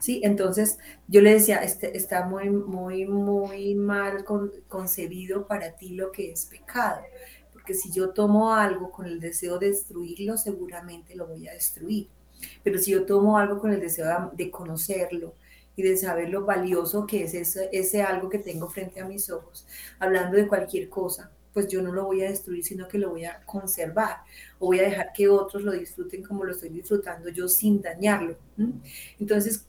¿sí? 0.00 0.20
Entonces 0.24 0.78
yo 1.08 1.20
le 1.20 1.34
decía, 1.34 1.58
este, 1.58 1.96
está 1.96 2.26
muy, 2.26 2.50
muy, 2.50 3.06
muy 3.06 3.74
mal 3.74 4.24
concebido 4.68 5.46
para 5.46 5.76
ti 5.76 5.90
lo 5.90 6.10
que 6.12 6.32
es 6.32 6.46
pecado, 6.46 7.02
porque 7.52 7.74
si 7.74 7.90
yo 7.92 8.10
tomo 8.10 8.54
algo 8.54 8.90
con 8.90 9.06
el 9.06 9.20
deseo 9.20 9.58
de 9.58 9.68
destruirlo, 9.68 10.36
seguramente 10.36 11.14
lo 11.14 11.26
voy 11.26 11.48
a 11.48 11.52
destruir. 11.52 12.08
Pero 12.62 12.78
si 12.78 12.92
yo 12.92 13.04
tomo 13.04 13.36
algo 13.36 13.58
con 13.58 13.72
el 13.72 13.80
deseo 13.80 14.30
de 14.32 14.50
conocerlo 14.50 15.34
y 15.76 15.82
de 15.82 15.96
saber 15.96 16.28
lo 16.28 16.44
valioso 16.44 17.06
que 17.06 17.24
es 17.24 17.34
ese, 17.34 17.68
ese 17.72 18.02
algo 18.02 18.28
que 18.28 18.38
tengo 18.38 18.68
frente 18.68 19.00
a 19.00 19.06
mis 19.06 19.30
ojos, 19.30 19.66
hablando 19.98 20.36
de 20.36 20.48
cualquier 20.48 20.88
cosa, 20.88 21.30
pues 21.52 21.68
yo 21.68 21.82
no 21.82 21.92
lo 21.92 22.04
voy 22.04 22.22
a 22.22 22.28
destruir, 22.30 22.64
sino 22.64 22.86
que 22.86 22.98
lo 22.98 23.10
voy 23.10 23.24
a 23.24 23.40
conservar 23.44 24.18
o 24.58 24.66
voy 24.66 24.80
a 24.80 24.84
dejar 24.84 25.12
que 25.12 25.28
otros 25.28 25.62
lo 25.62 25.72
disfruten 25.72 26.22
como 26.22 26.44
lo 26.44 26.52
estoy 26.52 26.68
disfrutando 26.68 27.28
yo 27.28 27.48
sin 27.48 27.82
dañarlo. 27.82 28.36
Entonces, 29.18 29.66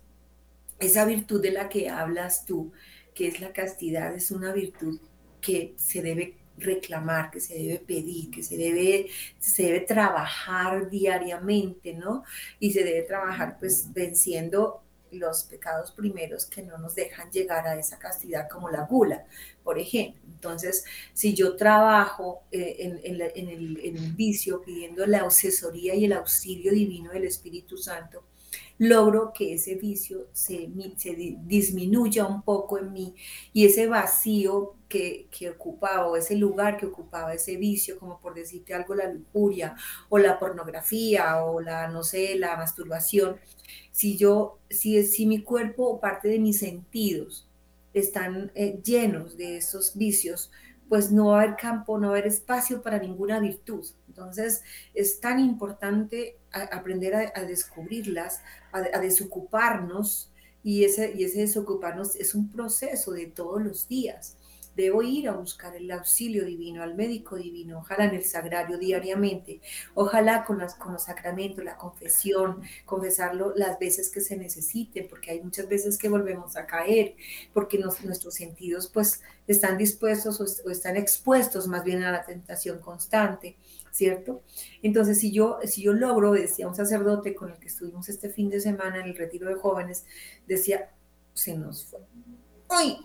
esa 0.79 1.05
virtud 1.05 1.41
de 1.41 1.51
la 1.51 1.69
que 1.69 1.89
hablas 1.89 2.45
tú, 2.45 2.71
que 3.13 3.27
es 3.27 3.41
la 3.41 3.51
castidad, 3.53 4.13
es 4.15 4.31
una 4.31 4.53
virtud 4.53 4.99
que 5.39 5.73
se 5.77 6.01
debe 6.01 6.37
reclamar, 6.57 7.31
que 7.31 7.39
se 7.39 7.55
debe 7.55 7.79
pedir, 7.79 8.29
que 8.29 8.43
se 8.43 8.57
debe, 8.57 9.07
se 9.39 9.63
debe 9.63 9.81
trabajar 9.81 10.89
diariamente, 10.89 11.93
¿no? 11.93 12.23
Y 12.59 12.71
se 12.71 12.83
debe 12.83 13.01
trabajar 13.03 13.57
pues 13.59 13.91
venciendo 13.93 14.83
los 15.11 15.43
pecados 15.43 15.91
primeros 15.91 16.45
que 16.45 16.63
no 16.63 16.77
nos 16.77 16.95
dejan 16.95 17.31
llegar 17.31 17.67
a 17.67 17.75
esa 17.77 17.99
castidad 17.99 18.47
como 18.49 18.69
la 18.69 18.85
gula, 18.85 19.25
por 19.63 19.77
ejemplo. 19.77 20.21
Entonces, 20.25 20.85
si 21.13 21.33
yo 21.33 21.55
trabajo 21.55 22.43
eh, 22.51 22.77
en, 22.79 22.99
en, 23.03 23.49
el, 23.49 24.13
vicio 24.13 24.61
pidiendo 24.61 25.05
la 25.05 25.23
asesoría 25.23 25.95
y 25.95 26.05
el 26.05 26.13
auxilio 26.13 26.71
divino 26.71 27.11
del 27.11 27.25
Espíritu 27.25 27.77
Santo, 27.77 28.23
logro 28.81 29.31
que 29.31 29.53
ese 29.53 29.75
vicio 29.75 30.27
se, 30.33 30.67
disminuya 31.43 32.25
un 32.25 32.41
poco 32.41 32.79
en 32.79 32.91
mí 32.91 33.13
y 33.53 33.67
ese 33.67 33.85
vacío 33.85 34.73
que, 34.89 35.27
que, 35.29 35.51
ocupaba 35.51 36.07
o 36.07 36.17
ese 36.17 36.35
lugar 36.35 36.77
que 36.77 36.87
ocupaba 36.87 37.31
ese 37.31 37.57
vicio, 37.57 37.99
como 37.99 38.19
por 38.19 38.33
decirte 38.33 38.73
algo, 38.73 38.95
la 38.95 39.13
lujuria 39.13 39.75
o 40.09 40.17
la 40.17 40.39
pornografía 40.39 41.43
o 41.45 41.61
la, 41.61 41.89
no 41.89 42.01
sé, 42.01 42.35
la 42.39 42.57
masturbación, 42.57 43.37
si 43.91 44.17
yo, 44.17 44.57
si, 44.67 45.03
si 45.03 45.27
mi 45.27 45.43
cuerpo 45.43 45.85
o 45.85 45.99
parte 45.99 46.29
de 46.29 46.39
mis 46.39 46.57
sentidos 46.57 47.47
están 47.93 48.51
eh, 48.55 48.81
llenos 48.83 49.37
de 49.37 49.57
esos 49.57 49.95
vicios, 49.95 50.49
pues 50.89 51.11
no 51.11 51.27
va 51.27 51.41
a 51.41 51.43
haber 51.43 51.55
campo, 51.55 51.99
no 51.99 52.07
va 52.07 52.15
a 52.15 52.17
haber 52.17 52.31
espacio 52.31 52.81
para 52.81 52.97
ninguna 52.97 53.39
virtud. 53.39 53.85
Entonces 54.07 54.63
es 54.95 55.19
tan 55.19 55.39
importante 55.39 56.40
aprender 56.51 57.15
a, 57.15 57.43
descubrirlas, 57.43 58.41
a, 58.71 58.99
desocuparnos, 58.99 60.29
y 60.63 60.83
ese, 60.83 61.13
y 61.15 61.23
ese 61.23 61.39
desocuparnos 61.39 62.15
es 62.15 62.35
un 62.35 62.49
proceso 62.49 63.11
de 63.13 63.25
todos 63.25 63.61
los 63.63 63.87
días 63.87 64.37
debo 64.75 65.01
ir 65.01 65.27
a 65.27 65.33
buscar 65.33 65.75
el 65.75 65.89
auxilio 65.91 66.45
divino, 66.45 66.81
al 66.81 66.95
médico 66.95 67.35
divino, 67.35 67.79
ojalá 67.79 68.05
en 68.05 68.15
el 68.15 68.23
sagrario 68.23 68.77
diariamente, 68.77 69.61
ojalá 69.95 70.43
con, 70.45 70.59
las, 70.59 70.75
con 70.75 70.93
los 70.93 71.03
sacramentos, 71.03 71.63
la 71.63 71.77
confesión, 71.77 72.61
confesarlo 72.85 73.53
las 73.55 73.79
veces 73.79 74.09
que 74.09 74.21
se 74.21 74.37
necesite, 74.37 75.03
porque 75.03 75.31
hay 75.31 75.41
muchas 75.41 75.67
veces 75.67 75.97
que 75.97 76.09
volvemos 76.09 76.55
a 76.55 76.65
caer, 76.65 77.15
porque 77.53 77.77
nuestros 77.77 78.33
sentidos 78.33 78.87
pues 78.87 79.21
están 79.47 79.77
dispuestos 79.77 80.39
o, 80.65 80.71
están 80.71 80.95
expuestos 80.95 81.67
más 81.67 81.83
bien 81.83 82.03
a 82.03 82.11
la 82.11 82.25
tentación 82.25 82.79
constante. 82.79 83.57
¿Cierto? 83.91 84.41
Entonces, 84.81 85.19
si 85.19 85.31
yo, 85.31 85.59
si 85.65 85.83
yo 85.83 85.93
logro, 85.93 86.31
decía 86.31 86.67
un 86.67 86.75
sacerdote 86.75 87.35
con 87.35 87.51
el 87.51 87.59
que 87.59 87.67
estuvimos 87.67 88.09
este 88.09 88.29
fin 88.29 88.49
de 88.49 88.59
semana 88.59 88.99
en 88.99 89.07
el 89.07 89.15
retiro 89.15 89.47
de 89.49 89.55
jóvenes, 89.55 90.05
decía, 90.47 90.89
se 91.33 91.57
nos 91.57 91.85
fue. 91.85 91.99
¡Uy! 92.69 92.97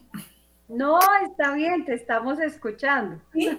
No, 0.68 0.98
está 1.24 1.52
bien, 1.54 1.84
te 1.84 1.94
estamos 1.94 2.40
escuchando. 2.40 3.22
Qué 3.32 3.58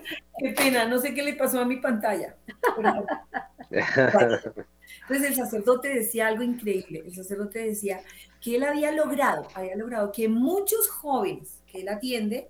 pena, 0.56 0.86
no 0.86 1.00
sé 1.00 1.14
qué 1.14 1.24
le 1.24 1.36
pasó 1.36 1.62
a 1.62 1.66
mi 1.66 1.78
pantalla. 1.78 2.36
Entonces 5.02 5.30
el 5.30 5.36
sacerdote 5.36 5.88
decía 5.90 6.28
algo 6.28 6.44
increíble. 6.44 7.04
El 7.06 7.16
sacerdote 7.16 7.60
decía 7.60 8.02
que 8.42 8.58
él 8.58 8.64
había 8.64 8.92
logrado, 8.92 9.48
había 9.54 9.76
logrado 9.76 10.12
que 10.12 10.28
muchos 10.28 10.90
jóvenes 10.90 11.62
que 11.66 11.82
él 11.82 11.88
atiende 11.88 12.50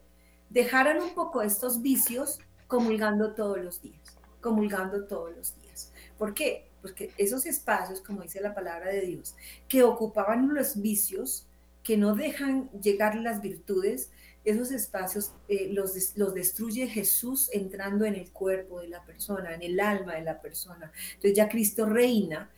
dejaran 0.50 1.02
un 1.02 1.14
poco 1.14 1.42
estos 1.44 1.82
vicios 1.82 2.40
comulgando 2.68 3.34
todos 3.34 3.60
los 3.60 3.82
días, 3.82 4.17
comulgando 4.42 5.06
todos 5.06 5.36
los 5.36 5.62
días. 5.62 5.92
¿Por 6.18 6.34
qué? 6.34 6.70
Porque 6.82 7.12
esos 7.18 7.46
espacios, 7.46 8.02
como 8.02 8.22
dice 8.22 8.42
la 8.42 8.54
palabra 8.54 8.92
de 8.92 9.02
Dios, 9.02 9.36
que 9.68 9.84
ocupaban 9.84 10.54
los 10.54 10.82
vicios, 10.82 11.46
que 11.84 11.98
no 11.98 12.16
dejan 12.16 12.70
llegar 12.82 13.16
las 13.16 13.42
virtudes, 13.42 14.10
esos 14.44 14.72
espacios 14.72 15.34
eh, 15.50 15.70
los, 15.74 16.16
los 16.16 16.34
destruye 16.34 16.88
Jesús 16.88 17.50
entrando 17.52 18.06
en 18.06 18.16
el 18.16 18.32
cuerpo 18.32 18.80
de 18.80 18.88
la 18.88 19.04
persona, 19.04 19.54
en 19.54 19.62
el 19.62 19.80
alma 19.80 20.16
de 20.16 20.22
la 20.22 20.42
persona. 20.42 20.92
Entonces 21.16 21.34
ya 21.34 21.50
Cristo 21.50 21.86
reina, 21.86 22.50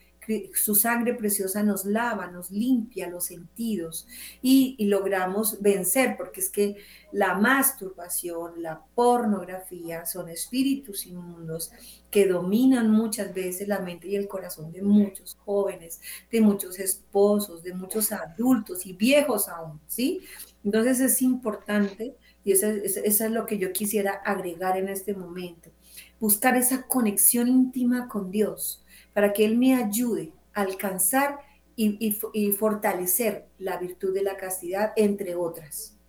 su 0.54 0.76
sangre 0.76 1.14
preciosa 1.14 1.64
nos 1.64 1.86
lava, 1.86 2.28
nos 2.28 2.52
limpia 2.52 3.10
los 3.10 3.26
sentidos 3.26 4.08
y, 4.42 4.78
logramos 4.86 5.62
vencer, 5.62 6.16
porque 6.18 6.42
es 6.42 6.50
que 6.50 6.78
la 7.12 7.36
masturbación, 7.36 8.62
la 8.62 8.82
pornografía 8.96 10.06
son 10.06 10.30
espíritus 10.30 11.06
inmundos 11.06 11.72
que 12.12 12.28
dominan 12.28 12.92
muchas 12.92 13.34
veces 13.34 13.68
la 13.68 13.80
mente 13.80 14.08
y 14.08 14.16
el 14.16 14.28
corazón 14.28 14.72
de 14.72 14.82
muchos 14.82 15.38
jóvenes, 15.46 16.02
de 16.32 16.42
muchos 16.42 16.80
esposos, 16.80 17.64
de 17.64 17.74
muchos 17.74 18.12
adultos 18.12 18.86
y 18.86 18.94
viejos 18.94 19.48
aún, 19.48 19.80
¿sí? 19.88 20.22
Entonces 20.64 21.00
es 21.00 21.22
importante, 21.22 22.16
y 22.44 22.52
eso, 22.52 22.68
es 22.68 23.22
lo 23.32 23.46
que 23.46 23.58
yo 23.58 23.72
quisiera 23.72 24.22
agregar 24.26 24.78
en 24.78 24.90
este 24.90 25.14
momento, 25.14 25.72
buscar 26.20 26.56
esa 26.58 26.88
conexión 26.88 27.48
íntima 27.48 28.08
con 28.08 28.32
Dios 28.32 28.84
para 29.20 29.34
que 29.34 29.44
Él 29.44 29.58
me 29.58 29.76
ayude 29.76 30.32
a 30.54 30.62
alcanzar 30.62 31.40
y, 31.76 32.12
fortalecer 32.58 33.48
la 33.58 33.76
virtud 33.76 34.14
de 34.14 34.24
la 34.24 34.38
castidad, 34.38 34.94
entre 34.96 35.36
otras. 35.36 36.00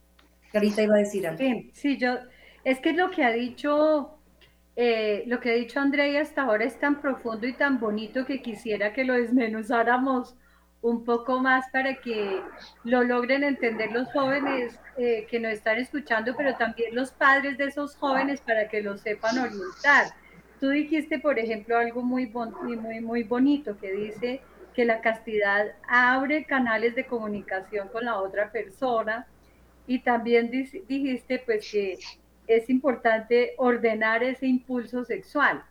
Carita 0.52 0.80
iba 0.82 0.94
a 0.94 0.98
decir 0.98 1.26
algo. 1.26 1.42
Sí, 1.72 1.96
yo, 1.98 2.18
es 2.62 2.78
que 2.78 2.92
lo 2.92 3.10
que 3.10 3.24
ha 3.24 3.32
dicho, 3.32 4.16
eh, 4.76 5.24
lo 5.26 5.40
que 5.40 5.50
ha 5.50 5.54
dicho 5.54 5.80
Andrea 5.80 6.22
hasta 6.22 6.42
ahora 6.42 6.64
es 6.64 6.78
tan 6.78 7.00
profundo 7.00 7.48
y 7.48 7.52
tan 7.52 7.80
bonito 7.80 8.24
que 8.24 8.42
quisiera 8.42 8.92
que 8.92 9.02
lo 9.02 9.14
desmenuzáramos 9.14 10.36
un 10.80 11.04
poco 11.04 11.40
más 11.40 11.68
para 11.72 11.96
que 11.96 12.40
lo 12.84 13.02
logren 13.02 13.42
entender 13.42 13.90
los 13.90 14.06
jóvenes 14.12 14.78
eh, 14.98 15.26
que 15.28 15.40
nos 15.40 15.54
están 15.54 15.78
escuchando, 15.78 16.32
pero 16.36 16.54
también 16.54 16.94
los 16.94 17.10
padres 17.10 17.58
de 17.58 17.64
esos 17.64 17.96
jóvenes 17.96 18.40
para 18.40 18.68
que 18.68 18.80
lo 18.82 18.96
sepan 18.96 19.36
orientar. 19.36 20.14
Tú 20.60 20.68
dijiste, 20.68 21.18
por 21.18 21.38
ejemplo, 21.38 21.78
algo 21.78 22.02
muy, 22.02 22.26
muy, 22.26 23.00
muy 23.00 23.22
bonito 23.22 23.78
que 23.78 23.92
dice 23.92 24.42
que 24.74 24.84
la 24.84 25.00
castidad 25.00 25.72
abre 25.88 26.44
canales 26.44 26.94
de 26.94 27.06
comunicación 27.06 27.88
con 27.88 28.04
la 28.04 28.20
otra 28.20 28.52
persona 28.52 29.26
y 29.86 30.00
también 30.00 30.50
dijiste 30.50 31.42
pues 31.44 31.68
que 31.70 31.98
es 32.46 32.68
importante 32.68 33.54
ordenar 33.56 34.22
ese 34.22 34.46
impulso 34.46 35.04
sexual. 35.04 35.64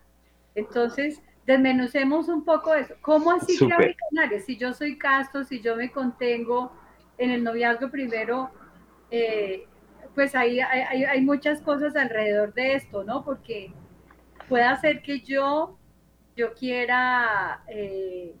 Entonces, 0.54 1.22
desmenucemos 1.46 2.28
un 2.28 2.44
poco 2.44 2.74
eso. 2.74 2.94
¿Cómo 3.00 3.32
así 3.32 3.58
que 3.58 4.40
Si 4.40 4.56
yo 4.56 4.72
soy 4.74 4.98
casto, 4.98 5.44
si 5.44 5.60
yo 5.60 5.76
me 5.76 5.90
contengo 5.90 6.72
en 7.18 7.30
el 7.30 7.44
noviazgo 7.44 7.90
primero, 7.90 8.50
eh, 9.10 9.66
pues 10.14 10.34
ahí 10.34 10.60
hay, 10.60 11.20
muchas 11.20 11.60
cosas 11.62 11.94
alrededor 11.96 12.52
de 12.54 12.74
esto, 12.74 13.04
¿no? 13.04 13.24
Porque 13.24 13.72
puede 14.50 14.76
ser 14.78 15.00
que 15.00 15.20
yo, 15.20 15.78
yo 16.36 16.52
quiera, 16.54 17.62
eh, 17.68 18.34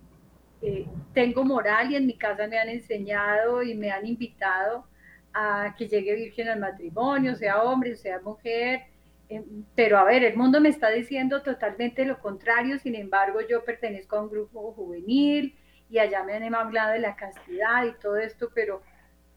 eh, 0.60 0.86
tengo 1.14 1.44
moral 1.44 1.92
y 1.92 1.96
en 1.96 2.04
mi 2.04 2.18
casa 2.18 2.48
me 2.48 2.58
han 2.58 2.68
enseñado 2.68 3.62
y 3.62 3.76
me 3.76 3.92
han 3.92 4.04
invitado 4.04 4.84
a 5.32 5.72
que 5.78 5.86
llegue 5.86 6.16
virgen 6.16 6.48
al 6.48 6.58
matrimonio, 6.58 7.36
sea 7.36 7.62
hombre, 7.62 7.94
sea 7.94 8.20
mujer, 8.20 8.82
eh, 9.28 9.44
pero 9.76 9.98
a 9.98 10.04
ver, 10.04 10.24
el 10.24 10.36
mundo 10.36 10.60
me 10.60 10.68
está 10.68 10.90
diciendo 10.90 11.42
totalmente 11.42 12.04
lo 12.04 12.18
contrario, 12.18 12.80
sin 12.80 12.96
embargo 12.96 13.38
yo 13.48 13.64
pertenezco 13.64 14.16
a 14.16 14.22
un 14.22 14.30
grupo 14.30 14.72
juvenil 14.72 15.56
y 15.88 15.98
allá 16.00 16.24
me 16.24 16.34
han 16.34 16.54
hablado 16.56 16.92
de 16.92 16.98
la 16.98 17.14
castidad 17.14 17.84
y 17.86 17.92
todo 18.00 18.16
esto, 18.16 18.50
pero 18.52 18.82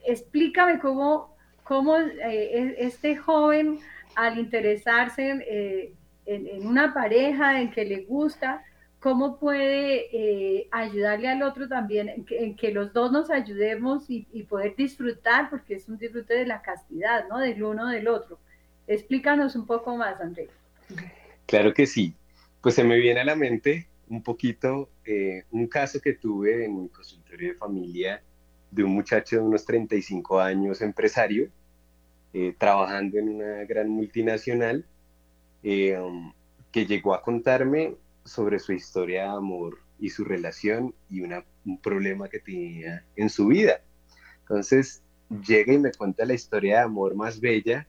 explícame 0.04 0.80
cómo, 0.80 1.38
cómo 1.64 1.98
eh, 1.98 2.76
este 2.80 3.16
joven 3.16 3.78
al 4.16 4.40
interesarse 4.40 5.94
eh, 6.26 6.52
en, 6.54 6.68
una 6.68 6.94
pareja, 6.94 7.62
en 7.62 7.72
que 7.72 7.86
le 7.86 8.04
gusta, 8.04 8.64
cómo 9.00 9.38
puede 9.38 10.68
ayudarle 10.72 11.28
al 11.28 11.44
otro 11.44 11.68
también, 11.68 12.26
en 12.30 12.56
que, 12.56 12.72
los 12.72 12.94
dos 12.94 13.12
nos 13.12 13.30
ayudemos 13.30 14.10
y, 14.10 14.26
y, 14.32 14.44
poder 14.44 14.76
disfrutar, 14.78 15.50
porque 15.50 15.76
es 15.76 15.90
un 15.90 15.98
disfrute 15.98 16.34
de 16.36 16.46
la 16.46 16.62
castidad, 16.62 17.28
¿no? 17.28 17.40
Del 17.40 17.62
uno 17.64 17.90
del 17.90 18.08
otro. 18.08 18.40
Explícanos 18.88 19.56
un 19.56 19.66
poco 19.66 19.98
más, 19.98 20.22
Andrés. 20.22 20.50
Claro 21.46 21.74
que 21.74 21.86
sí. 21.86 22.14
Pues 22.62 22.76
se 22.76 22.84
me 22.84 22.98
viene 22.98 23.20
a 23.20 23.26
la 23.26 23.36
mente 23.36 23.88
un 24.08 24.22
poquito 24.22 24.90
eh, 25.06 25.44
un 25.52 25.68
caso 25.68 26.00
que 26.00 26.14
tuve 26.14 26.66
en 26.66 26.84
mi 26.84 26.90
consultorio 26.90 27.50
de 27.50 27.56
familia 27.56 28.22
de 28.72 28.84
un 28.84 28.92
muchacho 28.92 29.38
de 29.38 29.42
unos 29.42 29.66
35 29.66 30.40
años, 30.40 30.82
empresario, 30.82 31.50
eh, 32.34 32.56
trabajando 32.58 33.20
en 33.20 33.30
una 33.30 33.64
gran 33.66 33.90
multinacional, 33.90 34.86
eh, 35.64 35.98
que 36.72 36.86
llegó 36.86 37.14
a 37.14 37.22
contarme 37.22 37.96
sobre 38.24 38.60
su 38.60 38.74
historia 38.74 39.24
de 39.24 39.30
amor 39.30 39.80
y 40.00 40.10
su 40.10 40.24
relación 40.24 40.94
y 41.10 41.22
un 41.22 41.80
problema 41.82 42.28
que 42.28 42.40
tenía 42.40 43.06
en 43.16 43.30
su 43.30 43.48
vida. 43.48 43.82
Entonces 44.42 45.02
llega 45.46 45.74
y 45.74 45.78
me 45.78 45.92
cuenta 45.92 46.26
la 46.26 46.34
historia 46.34 46.78
de 46.78 46.84
amor 46.84 47.16
más 47.16 47.40
bella 47.40 47.88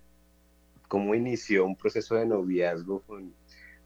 cómo 0.94 1.14
inició 1.14 1.66
un 1.66 1.74
proceso 1.76 2.14
de 2.14 2.24
noviazgo 2.24 3.00
con, 3.02 3.34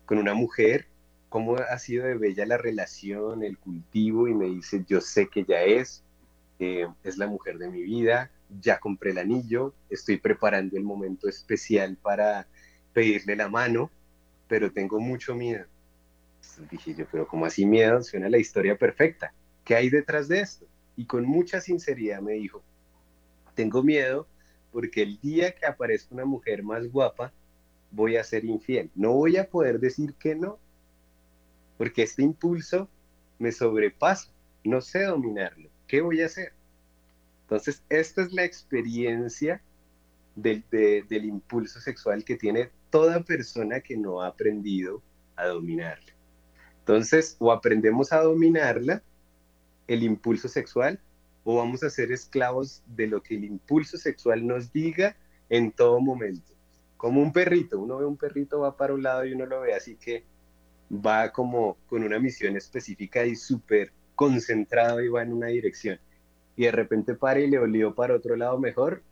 con 0.04 0.18
una 0.18 0.34
mujer, 0.34 0.86
cómo 1.30 1.56
ha 1.56 1.78
sido 1.78 2.04
de 2.04 2.16
bella 2.16 2.44
la 2.44 2.58
relación, 2.58 3.42
el 3.42 3.56
cultivo, 3.56 4.28
y 4.28 4.34
me 4.34 4.46
dice, 4.46 4.84
yo 4.86 5.00
sé 5.00 5.28
que 5.28 5.44
ya 5.44 5.62
es, 5.62 6.04
eh, 6.58 6.86
es 7.04 7.16
la 7.16 7.26
mujer 7.26 7.56
de 7.56 7.70
mi 7.70 7.82
vida, 7.82 8.30
ya 8.60 8.78
compré 8.78 9.12
el 9.12 9.18
anillo, 9.18 9.74
estoy 9.90 10.18
preparando 10.18 10.76
el 10.76 10.84
momento 10.84 11.28
especial 11.28 11.96
para 11.96 12.46
pedirle 12.92 13.36
la 13.36 13.48
mano, 13.48 13.90
pero 14.48 14.72
tengo 14.72 15.00
mucho 15.00 15.34
miedo. 15.34 15.66
Entonces 16.36 16.70
dije 16.70 16.94
yo, 16.94 17.06
pero 17.10 17.26
¿cómo 17.26 17.46
así 17.46 17.66
miedo? 17.66 18.02
Suena 18.02 18.28
la 18.28 18.38
historia 18.38 18.76
perfecta. 18.76 19.32
¿Qué 19.64 19.74
hay 19.74 19.90
detrás 19.90 20.28
de 20.28 20.40
esto? 20.40 20.66
Y 20.96 21.04
con 21.04 21.24
mucha 21.24 21.60
sinceridad 21.60 22.20
me 22.20 22.32
dijo, 22.32 22.62
tengo 23.54 23.82
miedo 23.82 24.26
porque 24.72 25.02
el 25.02 25.20
día 25.20 25.54
que 25.54 25.66
aparezca 25.66 26.14
una 26.14 26.24
mujer 26.24 26.62
más 26.62 26.90
guapa, 26.90 27.32
voy 27.90 28.16
a 28.16 28.24
ser 28.24 28.44
infiel. 28.44 28.90
No 28.94 29.12
voy 29.12 29.36
a 29.36 29.48
poder 29.48 29.80
decir 29.80 30.14
que 30.14 30.34
no, 30.34 30.58
porque 31.76 32.02
este 32.02 32.22
impulso 32.22 32.88
me 33.38 33.52
sobrepasa, 33.52 34.30
no 34.64 34.80
sé 34.80 35.04
dominarlo. 35.04 35.70
¿Qué 35.86 36.00
voy 36.00 36.22
a 36.22 36.26
hacer? 36.26 36.52
Entonces, 37.42 37.82
esta 37.88 38.22
es 38.22 38.32
la 38.32 38.44
experiencia 38.44 39.62
del, 40.36 40.64
del 40.70 41.24
impulso 41.24 41.80
sexual 41.80 42.24
que 42.24 42.36
tiene 42.36 42.70
toda 42.90 43.22
persona 43.22 43.80
que 43.80 43.96
no 43.96 44.22
ha 44.22 44.28
aprendido 44.28 45.02
a 45.36 45.46
dominarlo. 45.46 46.12
Entonces, 46.80 47.36
o 47.38 47.52
aprendemos 47.52 48.12
a 48.12 48.22
dominarla, 48.22 49.02
el 49.86 50.02
impulso 50.02 50.48
sexual, 50.48 51.00
o 51.44 51.56
vamos 51.56 51.82
a 51.82 51.90
ser 51.90 52.12
esclavos 52.12 52.82
de 52.86 53.06
lo 53.06 53.22
que 53.22 53.36
el 53.36 53.44
impulso 53.44 53.96
sexual 53.96 54.46
nos 54.46 54.72
diga 54.72 55.16
en 55.48 55.72
todo 55.72 56.00
momento. 56.00 56.52
Como 56.96 57.22
un 57.22 57.32
perrito, 57.32 57.78
uno 57.78 57.98
ve 57.98 58.04
un 58.04 58.16
perrito, 58.16 58.60
va 58.60 58.76
para 58.76 58.94
un 58.94 59.02
lado 59.02 59.24
y 59.24 59.32
uno 59.32 59.46
lo 59.46 59.60
ve 59.60 59.74
así 59.74 59.96
que 59.96 60.24
va 60.90 61.32
como 61.32 61.76
con 61.88 62.02
una 62.02 62.18
misión 62.18 62.56
específica 62.56 63.24
y 63.24 63.36
súper 63.36 63.92
concentrado 64.14 65.00
y 65.00 65.08
va 65.08 65.22
en 65.22 65.32
una 65.32 65.46
dirección. 65.46 65.98
Y 66.56 66.64
de 66.64 66.72
repente 66.72 67.14
para 67.14 67.40
y 67.40 67.48
le 67.48 67.58
olió 67.58 67.94
para 67.94 68.16
otro 68.16 68.34
lado 68.36 68.58
mejor 68.58 69.02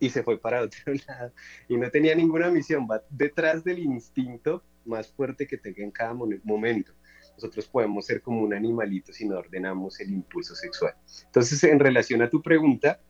y 0.00 0.10
se 0.10 0.22
fue 0.22 0.38
para 0.38 0.62
otro 0.62 0.92
lado. 1.08 1.32
Y 1.68 1.76
no 1.76 1.90
tenía 1.90 2.14
ninguna 2.14 2.50
misión, 2.50 2.86
va 2.90 3.02
detrás 3.10 3.64
del 3.64 3.78
instinto 3.78 4.62
más 4.84 5.08
fuerte 5.08 5.46
que 5.46 5.58
tenga 5.58 5.82
en 5.82 5.90
cada 5.90 6.14
momento 6.14 6.92
nosotros 7.38 7.68
podemos 7.68 8.04
ser 8.04 8.20
como 8.20 8.42
un 8.42 8.52
animalito 8.52 9.12
si 9.12 9.24
no 9.24 9.38
ordenamos 9.38 10.00
el 10.00 10.10
impulso 10.10 10.56
sexual. 10.56 10.94
Entonces, 11.26 11.62
en 11.62 11.78
relación 11.78 12.20
a 12.20 12.28
tu 12.28 12.42
pregunta, 12.42 13.00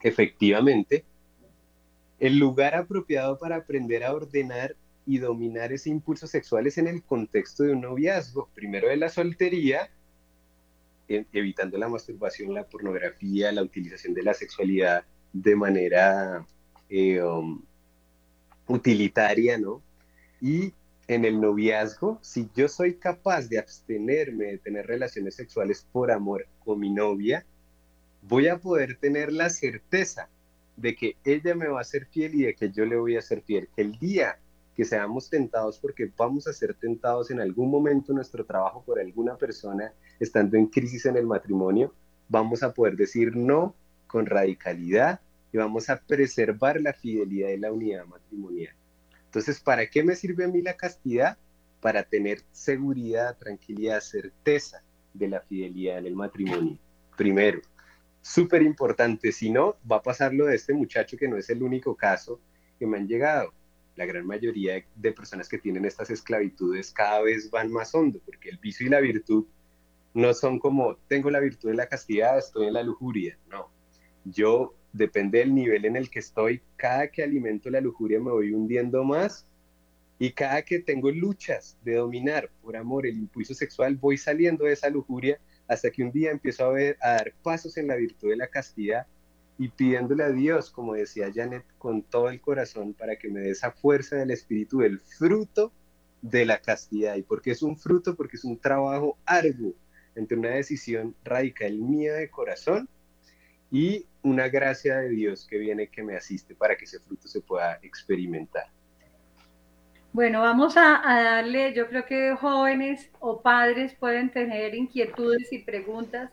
efectivamente, 0.00 1.04
el 2.20 2.38
lugar 2.38 2.76
apropiado 2.76 3.36
para 3.36 3.56
aprender 3.56 4.04
a 4.04 4.14
ordenar 4.14 4.76
y 5.04 5.18
dominar 5.18 5.72
ese 5.72 5.90
impulso 5.90 6.28
sexual 6.28 6.68
es 6.68 6.78
en 6.78 6.86
el 6.86 7.02
contexto 7.02 7.64
de 7.64 7.72
un 7.72 7.80
noviazgo, 7.80 8.48
primero 8.54 8.88
de 8.88 8.96
la 8.96 9.08
soltería, 9.08 9.90
evitando 11.08 11.78
la 11.78 11.88
masturbación, 11.88 12.54
la 12.54 12.68
pornografía, 12.68 13.50
la 13.50 13.62
utilización 13.62 14.14
de 14.14 14.22
la 14.22 14.34
sexualidad 14.34 15.04
de 15.32 15.56
manera 15.56 16.46
eh, 16.88 17.22
um, 17.22 17.62
utilitaria, 18.66 19.58
¿no? 19.58 19.82
Y 20.40 20.72
en 21.08 21.24
el 21.24 21.40
noviazgo, 21.40 22.18
si 22.22 22.48
yo 22.54 22.68
soy 22.68 22.94
capaz 22.94 23.48
de 23.48 23.58
abstenerme 23.58 24.44
de 24.44 24.58
tener 24.58 24.86
relaciones 24.86 25.34
sexuales 25.34 25.86
por 25.90 26.10
amor 26.10 26.46
con 26.64 26.78
mi 26.78 26.90
novia, 26.90 27.44
voy 28.22 28.48
a 28.48 28.58
poder 28.58 28.98
tener 28.98 29.32
la 29.32 29.48
certeza 29.48 30.28
de 30.76 30.94
que 30.94 31.16
ella 31.24 31.54
me 31.54 31.66
va 31.66 31.80
a 31.80 31.84
ser 31.84 32.06
fiel 32.06 32.34
y 32.34 32.42
de 32.42 32.54
que 32.54 32.70
yo 32.70 32.84
le 32.84 32.96
voy 32.96 33.16
a 33.16 33.22
ser 33.22 33.42
fiel. 33.42 33.68
Que 33.74 33.82
el 33.82 33.98
día 33.98 34.38
que 34.76 34.84
seamos 34.84 35.28
tentados, 35.28 35.78
porque 35.78 36.08
vamos 36.16 36.46
a 36.46 36.52
ser 36.52 36.74
tentados 36.74 37.32
en 37.32 37.40
algún 37.40 37.68
momento 37.68 38.12
en 38.12 38.16
nuestro 38.16 38.44
trabajo 38.44 38.82
por 38.86 39.00
alguna 39.00 39.36
persona 39.36 39.92
estando 40.20 40.56
en 40.56 40.66
crisis 40.66 41.06
en 41.06 41.16
el 41.16 41.26
matrimonio, 41.26 41.92
vamos 42.28 42.62
a 42.62 42.72
poder 42.72 42.96
decir 42.96 43.34
no 43.34 43.74
con 44.08 44.26
radicalidad 44.26 45.20
y 45.52 45.58
vamos 45.58 45.88
a 45.88 46.00
preservar 46.00 46.80
la 46.80 46.92
fidelidad 46.92 47.50
y 47.50 47.58
la 47.58 47.72
unidad 47.72 48.06
matrimonial. 48.06 48.74
Entonces, 49.26 49.60
¿para 49.60 49.86
qué 49.86 50.02
me 50.02 50.16
sirve 50.16 50.44
a 50.44 50.48
mí 50.48 50.62
la 50.62 50.76
castidad? 50.76 51.38
Para 51.80 52.02
tener 52.02 52.42
seguridad, 52.50 53.36
tranquilidad, 53.38 54.00
certeza 54.00 54.82
de 55.14 55.28
la 55.28 55.40
fidelidad 55.40 55.98
en 55.98 56.06
el 56.06 56.16
matrimonio. 56.16 56.78
Primero, 57.16 57.60
súper 58.22 58.62
importante, 58.62 59.32
si 59.32 59.50
no, 59.50 59.76
va 59.90 59.96
a 59.96 60.02
pasar 60.02 60.34
lo 60.34 60.46
de 60.46 60.56
este 60.56 60.72
muchacho 60.72 61.16
que 61.16 61.28
no 61.28 61.36
es 61.36 61.50
el 61.50 61.62
único 61.62 61.94
caso 61.94 62.40
que 62.78 62.86
me 62.86 62.98
han 62.98 63.06
llegado. 63.06 63.52
La 63.96 64.06
gran 64.06 64.26
mayoría 64.26 64.84
de 64.94 65.12
personas 65.12 65.48
que 65.48 65.58
tienen 65.58 65.84
estas 65.84 66.10
esclavitudes 66.10 66.92
cada 66.92 67.20
vez 67.20 67.50
van 67.50 67.70
más 67.70 67.94
hondo, 67.94 68.20
porque 68.24 68.48
el 68.48 68.58
vicio 68.58 68.86
y 68.86 68.90
la 68.90 69.00
virtud 69.00 69.46
no 70.14 70.34
son 70.34 70.58
como, 70.58 70.96
tengo 71.08 71.30
la 71.30 71.40
virtud 71.40 71.70
de 71.70 71.76
la 71.76 71.86
castidad, 71.86 72.38
estoy 72.38 72.68
en 72.68 72.74
la 72.74 72.82
lujuria. 72.82 73.38
No, 73.50 73.70
yo 74.24 74.74
depende 74.92 75.38
del 75.38 75.54
nivel 75.54 75.84
en 75.84 75.96
el 75.96 76.10
que 76.10 76.18
estoy, 76.18 76.62
cada 76.76 77.08
que 77.08 77.22
alimento 77.22 77.70
la 77.70 77.80
lujuria 77.80 78.18
me 78.18 78.30
voy 78.30 78.52
hundiendo 78.52 79.04
más 79.04 79.46
y 80.18 80.32
cada 80.32 80.62
que 80.62 80.80
tengo 80.80 81.10
luchas 81.10 81.78
de 81.84 81.94
dominar 81.94 82.50
por 82.62 82.76
amor 82.76 83.06
el 83.06 83.16
impulso 83.16 83.54
sexual, 83.54 83.96
voy 83.96 84.16
saliendo 84.16 84.64
de 84.64 84.72
esa 84.72 84.90
lujuria 84.90 85.38
hasta 85.68 85.90
que 85.90 86.02
un 86.02 86.10
día 86.10 86.30
empiezo 86.30 86.64
a, 86.64 86.70
ver, 86.70 86.96
a 87.00 87.10
dar 87.10 87.32
pasos 87.42 87.76
en 87.76 87.86
la 87.86 87.96
virtud 87.96 88.30
de 88.30 88.36
la 88.36 88.48
castidad 88.48 89.06
y 89.58 89.68
pidiéndole 89.68 90.24
a 90.24 90.30
Dios, 90.30 90.70
como 90.70 90.94
decía 90.94 91.30
Janet, 91.32 91.64
con 91.78 92.02
todo 92.02 92.30
el 92.30 92.40
corazón 92.40 92.94
para 92.94 93.16
que 93.16 93.28
me 93.28 93.40
dé 93.40 93.50
esa 93.50 93.72
fuerza 93.72 94.16
del 94.16 94.30
espíritu, 94.30 94.78
del 94.78 94.98
fruto 95.00 95.72
de 96.22 96.46
la 96.46 96.58
castidad. 96.58 97.16
¿Y 97.16 97.22
por 97.22 97.42
qué 97.42 97.52
es 97.52 97.62
un 97.62 97.76
fruto? 97.76 98.14
Porque 98.16 98.36
es 98.36 98.44
un 98.44 98.58
trabajo 98.58 99.18
arduo 99.24 99.74
entre 100.14 100.36
una 100.36 100.50
decisión 100.50 101.14
radical 101.24 101.76
mía 101.78 102.14
de 102.14 102.30
corazón 102.30 102.88
y 103.70 104.06
una 104.22 104.48
gracia 104.48 104.98
de 104.98 105.10
Dios 105.10 105.46
que 105.46 105.58
viene 105.58 105.88
que 105.88 106.02
me 106.02 106.16
asiste 106.16 106.54
para 106.54 106.76
que 106.76 106.84
ese 106.84 107.00
fruto 107.00 107.28
se 107.28 107.40
pueda 107.40 107.78
experimentar. 107.82 108.66
Bueno, 110.12 110.40
vamos 110.40 110.76
a, 110.76 111.00
darle, 111.04 111.74
yo 111.74 111.86
creo 111.88 112.06
que 112.06 112.34
jóvenes 112.34 113.10
o 113.20 113.40
padres 113.40 113.94
pueden 113.94 114.30
tener 114.30 114.74
inquietudes 114.74 115.52
y 115.52 115.58
preguntas. 115.60 116.30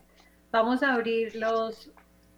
Vamos 0.50 0.82
a 0.82 0.94
abrir 0.94 1.36
los, 1.36 1.92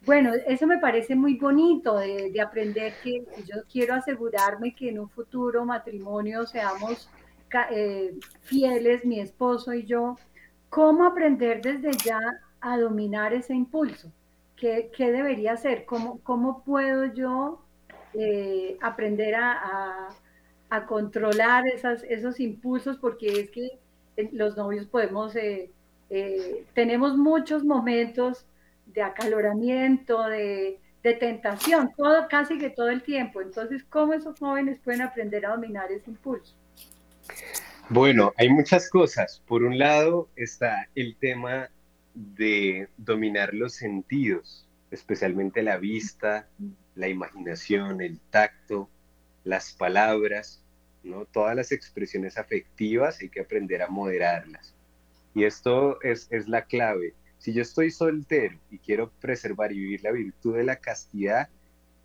Bueno, 0.05 0.31
eso 0.47 0.65
me 0.65 0.79
parece 0.79 1.15
muy 1.15 1.35
bonito 1.35 1.97
de, 1.97 2.39
aprender 2.41 2.93
que 3.03 3.25
yo 3.45 3.63
quiero 3.71 3.93
asegurarme 3.95 4.73
que 4.73 4.89
en 4.89 4.99
un 4.99 5.09
futuro 5.09 5.65
matrimonio 5.65 6.45
seamos 6.45 7.09
eh, 7.71 8.15
fieles, 8.41 9.05
mi 9.05 9.19
esposo 9.19 9.73
y 9.73 9.85
yo. 9.85 10.17
¿Cómo 10.69 11.03
aprender 11.03 11.61
desde 11.61 11.91
ya 12.03 12.19
a 12.61 12.77
dominar 12.77 13.33
ese 13.33 13.53
impulso? 13.53 14.11
¿Qué, 14.55 14.91
debería 14.97 15.53
hacer? 15.53 15.85
¿Cómo, 15.85 16.63
puedo 16.65 17.05
yo 17.13 17.61
eh, 18.13 18.77
aprender 18.81 19.35
a, 19.35 20.09
controlar 20.87 21.65
esos 21.67 22.39
impulsos? 22.39 22.97
Porque 22.97 23.39
es 23.41 23.51
que 23.51 23.79
los 24.31 24.55
novios 24.55 24.85
podemos, 24.85 25.35
eh, 25.35 25.71
tenemos 26.73 27.17
muchos 27.17 27.63
momentos 27.63 28.45
de 28.93 29.01
acaloramiento, 29.01 30.23
de, 30.27 30.79
tentación, 31.19 31.91
todo, 31.97 32.27
casi 32.29 32.57
que 32.57 32.69
todo 32.69 32.89
el 32.89 33.01
tiempo. 33.01 33.41
Entonces, 33.41 33.83
¿cómo 33.89 34.13
esos 34.13 34.37
jóvenes 34.37 34.79
pueden 34.83 35.01
aprender 35.01 35.45
a 35.45 35.51
dominar 35.51 35.91
ese 35.91 36.11
impulso? 36.11 36.55
Bueno, 37.89 38.33
hay 38.37 38.49
muchas 38.49 38.89
cosas. 38.89 39.41
Por 39.47 39.63
un 39.63 39.79
lado 39.79 40.29
está 40.35 40.87
el 40.93 41.15
tema 41.15 41.69
de 42.13 42.87
dominar 42.97 43.53
los 43.53 43.73
sentidos, 43.73 44.67
especialmente 44.91 45.63
la 45.63 45.77
vista, 45.77 46.47
la 46.95 47.07
imaginación, 47.07 48.01
el 48.01 48.19
tacto, 48.29 48.89
las 49.43 49.73
palabras, 49.73 50.63
¿no? 51.03 51.25
Todas 51.25 51.55
las 51.55 51.71
expresiones 51.71 52.37
afectivas 52.37 53.19
hay 53.21 53.29
que 53.29 53.41
aprender 53.41 53.81
a 53.81 53.87
moderarlas. 53.87 54.75
Y 55.33 55.45
esto 55.45 56.01
es, 56.01 56.27
es 56.31 56.47
la 56.47 56.65
clave. 56.65 57.13
Si 57.39 57.53
yo 57.53 57.61
estoy 57.61 57.89
soltero 57.89 58.59
y 58.69 58.77
quiero 58.77 59.09
preservar 59.21 59.71
y 59.71 59.79
vivir 59.79 60.03
la 60.03 60.11
virtud 60.11 60.57
de 60.57 60.65
la 60.65 60.75
castidad 60.75 61.49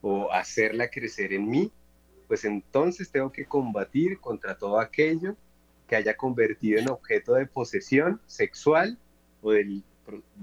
o 0.01 0.33
hacerla 0.33 0.89
crecer 0.89 1.33
en 1.33 1.49
mí, 1.49 1.73
pues 2.29 2.45
entonces 2.45 3.11
tengo 3.11 3.33
que 3.33 3.45
combatir 3.45 4.21
contra 4.21 4.57
todo 4.57 4.79
aquello 4.79 5.37
que 5.89 5.97
haya 5.97 6.17
convertido 6.17 6.79
en 6.79 6.89
objeto 6.89 7.35
de 7.35 7.47
posesión 7.47 8.21
sexual 8.27 8.97
o 9.43 9.53
del, 9.53 9.83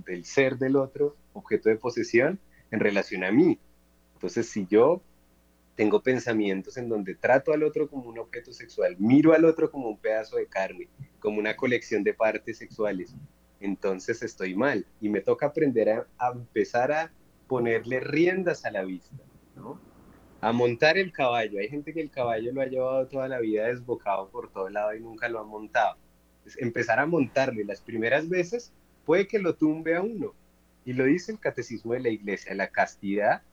del 0.05 0.25
ser 0.25 0.57
del 0.57 0.75
otro 0.75 1.15
objeto 1.33 1.69
de 1.69 1.77
posesión 1.77 2.37
en 2.69 2.79
relación 2.81 3.23
a 3.23 3.31
mí. 3.31 3.57
Entonces, 4.15 4.49
si 4.49 4.67
yo 4.67 5.01
tengo 5.75 6.03
pensamientos 6.03 6.77
en 6.77 6.89
donde 6.89 7.15
trato 7.15 7.53
al 7.53 7.63
otro 7.63 7.89
como 7.89 8.09
un 8.09 8.19
objeto 8.19 8.51
sexual, 8.51 8.97
miro 8.99 9.33
al 9.33 9.45
otro 9.45 9.71
como 9.71 9.87
un 9.89 9.97
pedazo 9.97 10.35
de 10.35 10.47
carne, 10.47 10.89
como 11.19 11.39
una 11.39 11.55
colección 11.55 12.03
de 12.03 12.13
partes 12.13 12.57
sexuales, 12.57 13.15
entonces 13.61 14.23
estoy 14.23 14.55
mal 14.55 14.85
y 14.99 15.09
me 15.09 15.21
toca 15.21 15.47
aprender 15.47 15.89
a, 15.89 16.31
empezar 16.33 16.91
a 16.91 17.11
ponerle 17.47 17.99
riendas 17.99 18.65
a 18.65 18.71
la 18.71 18.83
vista, 18.83 19.15
¿no? 19.55 19.79
A 20.41 20.51
montar 20.51 20.97
el 20.97 21.11
caballo. 21.11 21.59
Hay 21.59 21.69
gente 21.69 21.93
que 21.93 22.01
el 22.01 22.09
caballo 22.09 22.51
lo 22.51 22.61
ha 22.61 22.65
llevado 22.65 23.07
toda 23.07 23.27
la 23.27 23.39
vida 23.39 23.67
desbocado 23.67 24.29
por 24.29 24.51
todo 24.51 24.69
lado 24.69 24.95
y 24.95 24.99
nunca 24.99 25.29
lo 25.29 25.39
ha 25.39 25.43
montado. 25.43 25.97
empezar 26.57 26.99
a 26.99 27.05
montarlo 27.05 27.63
las 27.63 27.81
primeras 27.81 28.27
veces 28.27 28.73
puede 29.05 29.27
que 29.27 29.39
lo 29.39 29.55
tumbe 29.55 29.95
a 29.95 30.01
uno. 30.01 30.33
Y 30.83 30.93
lo 30.93 31.05
dice 31.05 31.31
el 31.31 31.39
catecismo 31.39 31.93
de 31.93 31.99
la 31.99 32.09
iglesia, 32.09 32.55
la 32.55 32.69
castidad 32.69 33.43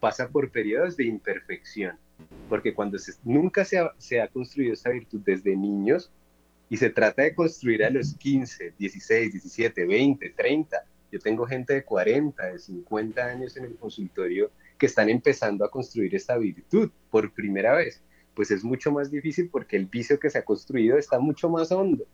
pasa 0.00 0.28
por 0.28 0.50
periodos 0.50 0.96
de 0.96 1.04
imperfección, 1.04 1.98
porque 2.48 2.72
cuando 2.72 2.96
nunca 3.24 3.64
se 3.64 3.78
se 3.98 4.22
ha 4.22 4.28
construido 4.28 4.72
esta 4.72 4.90
virtud 4.90 5.20
desde 5.22 5.54
niños, 5.54 6.10
y 6.70 6.76
se 6.76 6.90
trata 6.90 7.22
de 7.22 7.34
construir 7.34 7.84
a 7.84 7.90
los 7.90 8.14
15, 8.14 8.74
16, 8.78 9.32
17, 9.32 9.86
20, 9.86 10.30
30. 10.30 10.84
Yo 11.10 11.18
tengo 11.18 11.46
gente 11.46 11.74
de 11.74 11.84
40, 11.84 12.44
de 12.44 12.58
50 12.58 13.24
años 13.24 13.56
en 13.56 13.64
el 13.64 13.76
consultorio 13.76 14.50
que 14.76 14.86
están 14.86 15.08
empezando 15.08 15.64
a 15.64 15.70
construir 15.70 16.14
esta 16.14 16.36
virtud 16.36 16.90
por 17.10 17.32
primera 17.32 17.74
vez. 17.74 18.02
Pues 18.34 18.50
es 18.50 18.62
mucho 18.62 18.92
más 18.92 19.10
difícil 19.10 19.48
porque 19.50 19.76
el 19.76 19.86
vicio 19.86 20.20
que 20.20 20.30
se 20.30 20.38
ha 20.38 20.44
construido 20.44 20.98
está 20.98 21.18
mucho 21.18 21.48
más 21.48 21.72
hondo. 21.72 22.06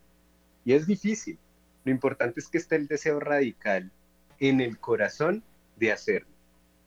Y 0.63 0.73
es 0.73 0.87
difícil. 0.87 1.37
Lo 1.83 1.91
importante 1.91 2.39
es 2.39 2.47
que 2.47 2.57
esté 2.57 2.77
el 2.77 2.87
deseo 2.87 3.19
radical 3.19 3.91
en 4.39 4.61
el 4.61 4.79
corazón 4.79 5.43
de 5.77 5.91
hacerlo, 5.91 6.33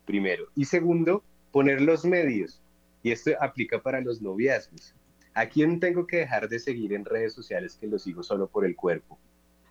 primero. 0.07 0.49
Y 0.57 0.65
segundo, 0.65 1.23
poner 1.53 1.81
los 1.81 2.05
medios. 2.05 2.61
Y 3.03 3.13
esto 3.13 3.31
aplica 3.41 3.81
para 3.81 4.01
los 4.01 4.21
noviazgos. 4.21 4.95
¿A 5.39 5.49
quién 5.49 5.79
tengo 5.79 6.05
que 6.05 6.17
dejar 6.17 6.49
de 6.49 6.59
seguir 6.59 6.93
en 6.93 7.05
redes 7.05 7.33
sociales 7.33 7.77
que 7.81 7.87
lo 7.87 8.01
sigo 8.01 8.25
solo 8.25 8.49
por 8.49 8.65
el 8.65 8.75
cuerpo? 8.75 9.21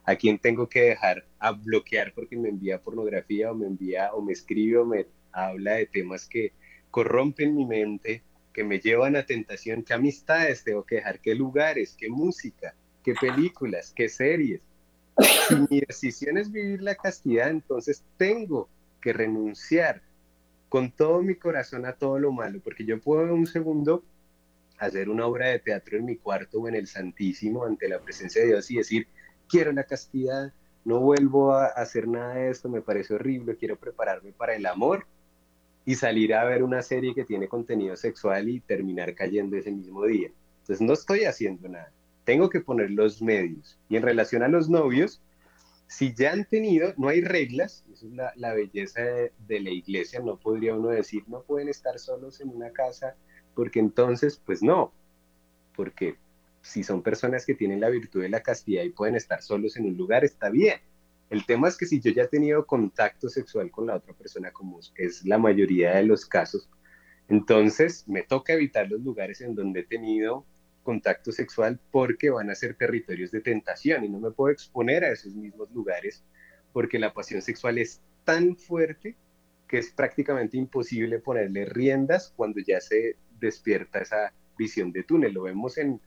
¿A 0.06 0.16
quién 0.16 0.40
tengo 0.40 0.70
que 0.70 0.84
dejar 0.84 1.26
a 1.40 1.52
bloquear 1.52 2.14
porque 2.14 2.38
me 2.38 2.48
envía 2.48 2.82
pornografía 2.82 3.52
o 3.52 3.54
me 3.54 3.68
envía 3.68 4.14
o 4.14 4.22
me 4.22 4.32
escribe 4.32 4.78
o 4.78 4.86
me 4.86 5.08
habla 5.34 5.74
de 5.74 5.88
temas 5.88 6.26
que 6.26 6.54
corrompen 6.90 7.54
mi 7.54 7.66
mente, 7.66 8.24
que 8.54 8.64
me 8.64 8.80
llevan 8.80 9.18
a 9.18 9.26
tentación? 9.26 9.84
¿Qué 9.84 9.94
amistades 9.94 10.64
tengo 10.64 10.86
que 10.86 10.96
dejar? 10.96 11.20
¿Qué 11.20 11.36
lugares? 11.36 11.98
¿Qué 12.00 12.08
música? 12.08 12.74
¿Qué 13.04 13.14
películas? 13.20 13.92
¿Qué 13.94 14.08
series? 14.08 14.62
Si 15.50 15.56
mi 15.70 15.82
decisión 15.82 16.38
es 16.38 16.50
vivir 16.50 16.82
la 16.82 16.96
castidad, 16.96 17.50
entonces 17.50 18.06
tengo 18.16 18.70
que 19.02 19.12
renunciar 19.12 20.02
con 20.70 20.92
todo 20.92 21.22
mi 21.22 21.36
corazón 21.36 21.86
a 21.86 21.92
todo 21.92 22.20
lo 22.20 22.32
malo, 22.32 22.62
porque 22.64 22.86
yo 22.86 23.02
puedo 23.02 23.34
un 23.34 23.48
segundo 23.48 24.06
hacer 24.78 25.10
una 25.10 25.26
obra 25.26 25.50
de 25.50 25.60
teatro 25.60 25.98
en 25.98 26.06
mi 26.06 26.18
cuarto 26.18 26.60
o 26.60 26.68
en 26.68 26.76
el 26.76 26.88
Santísimo 26.88 27.66
ante 27.66 27.90
la 27.90 28.00
presencia 28.00 28.42
de 28.42 28.50
Dios 28.50 28.70
y 28.72 28.78
decir, 28.78 29.08
quiero 29.48 29.72
la 29.72 29.84
castidad, 29.84 30.54
no 30.86 31.00
vuelvo 31.00 31.54
a 31.54 31.66
hacer 31.68 32.08
nada 32.08 32.36
de 32.36 32.50
esto, 32.50 32.70
me 32.70 32.82
parece 32.82 33.16
horrible, 33.16 33.58
quiero 33.58 33.76
prepararme 33.78 34.32
para 34.32 34.56
el 34.56 34.66
amor 34.66 35.06
y 35.86 35.96
salir 35.96 36.34
a 36.34 36.44
ver 36.44 36.64
una 36.64 36.82
serie 36.82 37.16
que 37.16 37.26
tiene 37.26 37.48
contenido 37.48 37.96
sexual 37.96 38.50
y 38.50 38.60
terminar 38.60 39.16
cayendo 39.16 39.56
ese 39.56 39.72
mismo 39.72 40.06
día. 40.06 40.30
Entonces 40.62 40.86
no 40.86 40.94
estoy 40.94 41.26
haciendo 41.26 41.70
nada, 41.70 41.92
tengo 42.26 42.50
que 42.50 42.60
poner 42.60 42.92
los 42.92 43.22
medios. 43.22 43.80
Y 43.90 43.96
en 43.96 44.04
relación 44.04 44.44
a 44.44 44.50
los 44.50 44.70
novios, 44.70 45.22
si 45.88 46.14
ya 46.14 46.34
han 46.34 46.44
tenido, 46.46 46.94
no 46.98 47.08
hay 47.08 47.22
reglas, 47.22 47.86
esa 47.92 48.06
es 48.06 48.36
la, 48.36 48.54
belleza 48.54 49.02
de 49.02 49.60
la 49.62 49.70
iglesia, 49.70 50.20
no 50.20 50.38
podría 50.38 50.76
uno 50.76 50.90
decir, 50.90 51.24
no 51.28 51.42
pueden 51.44 51.70
estar 51.70 51.98
solos 51.98 52.42
en 52.42 52.50
una 52.50 52.72
casa 52.72 53.16
porque 53.58 53.80
entonces, 53.80 54.40
pues 54.46 54.62
no, 54.62 54.94
porque 55.76 56.16
si 56.62 56.84
son 56.84 57.02
personas 57.02 57.44
que 57.44 57.56
tienen 57.56 57.82
la 57.82 57.90
virtud 57.90 58.22
de 58.22 58.30
la 58.30 58.44
castidad 58.44 58.84
y 58.84 58.92
pueden 58.92 59.16
estar 59.16 59.42
solos 59.42 59.78
en 59.78 59.88
un 59.88 59.98
lugar, 59.98 60.24
está 60.24 60.52
bien. 60.52 60.80
El 61.32 61.44
tema 61.48 61.68
es 61.68 61.76
que 61.76 61.88
si 61.88 62.00
yo 62.00 62.12
ya 62.12 62.22
he 62.22 62.28
tenido 62.28 62.68
contacto 62.68 63.30
sexual 63.30 63.72
con 63.72 63.88
la 63.88 63.96
otra 63.96 64.14
persona, 64.14 64.52
como 64.52 64.80
es 64.96 65.26
la 65.26 65.40
mayoría 65.40 65.96
de 65.96 66.04
los 66.04 66.28
casos, 66.28 66.70
entonces 67.30 68.08
me 68.08 68.22
toca 68.22 68.54
evitar 68.54 68.92
los 68.92 69.02
lugares 69.02 69.42
en 69.42 69.56
donde 69.56 69.80
he 69.80 69.86
tenido 69.86 70.46
contacto 70.84 71.32
sexual 71.32 71.80
porque 71.90 72.30
van 72.30 72.52
a 72.52 72.56
ser 72.56 72.76
territorios 72.76 73.32
de 73.32 73.42
tentación 73.42 74.06
y 74.06 74.10
no 74.10 74.20
me 74.20 74.30
puedo 74.30 74.54
exponer 74.54 75.04
a 75.04 75.12
esos 75.12 75.34
mismos 75.34 75.72
lugares 75.72 76.24
porque 76.74 77.00
la 77.00 77.12
pasión 77.12 77.42
sexual 77.42 77.80
es 77.80 78.04
tan 78.24 78.56
fuerte 78.56 79.18
que 79.68 79.80
es 79.80 79.90
prácticamente 79.92 80.58
imposible 80.58 81.18
ponerle 81.18 81.66
riendas 81.66 82.32
cuando 82.36 82.62
ya 82.62 82.80
se 82.80 83.18
despierta 83.40 84.00
esa 84.00 84.34
visión 84.58 84.92
de 84.92 85.04
túnel. 85.04 85.34
Lo 85.34 85.44
vemos 85.44 85.78
en, 85.78 86.02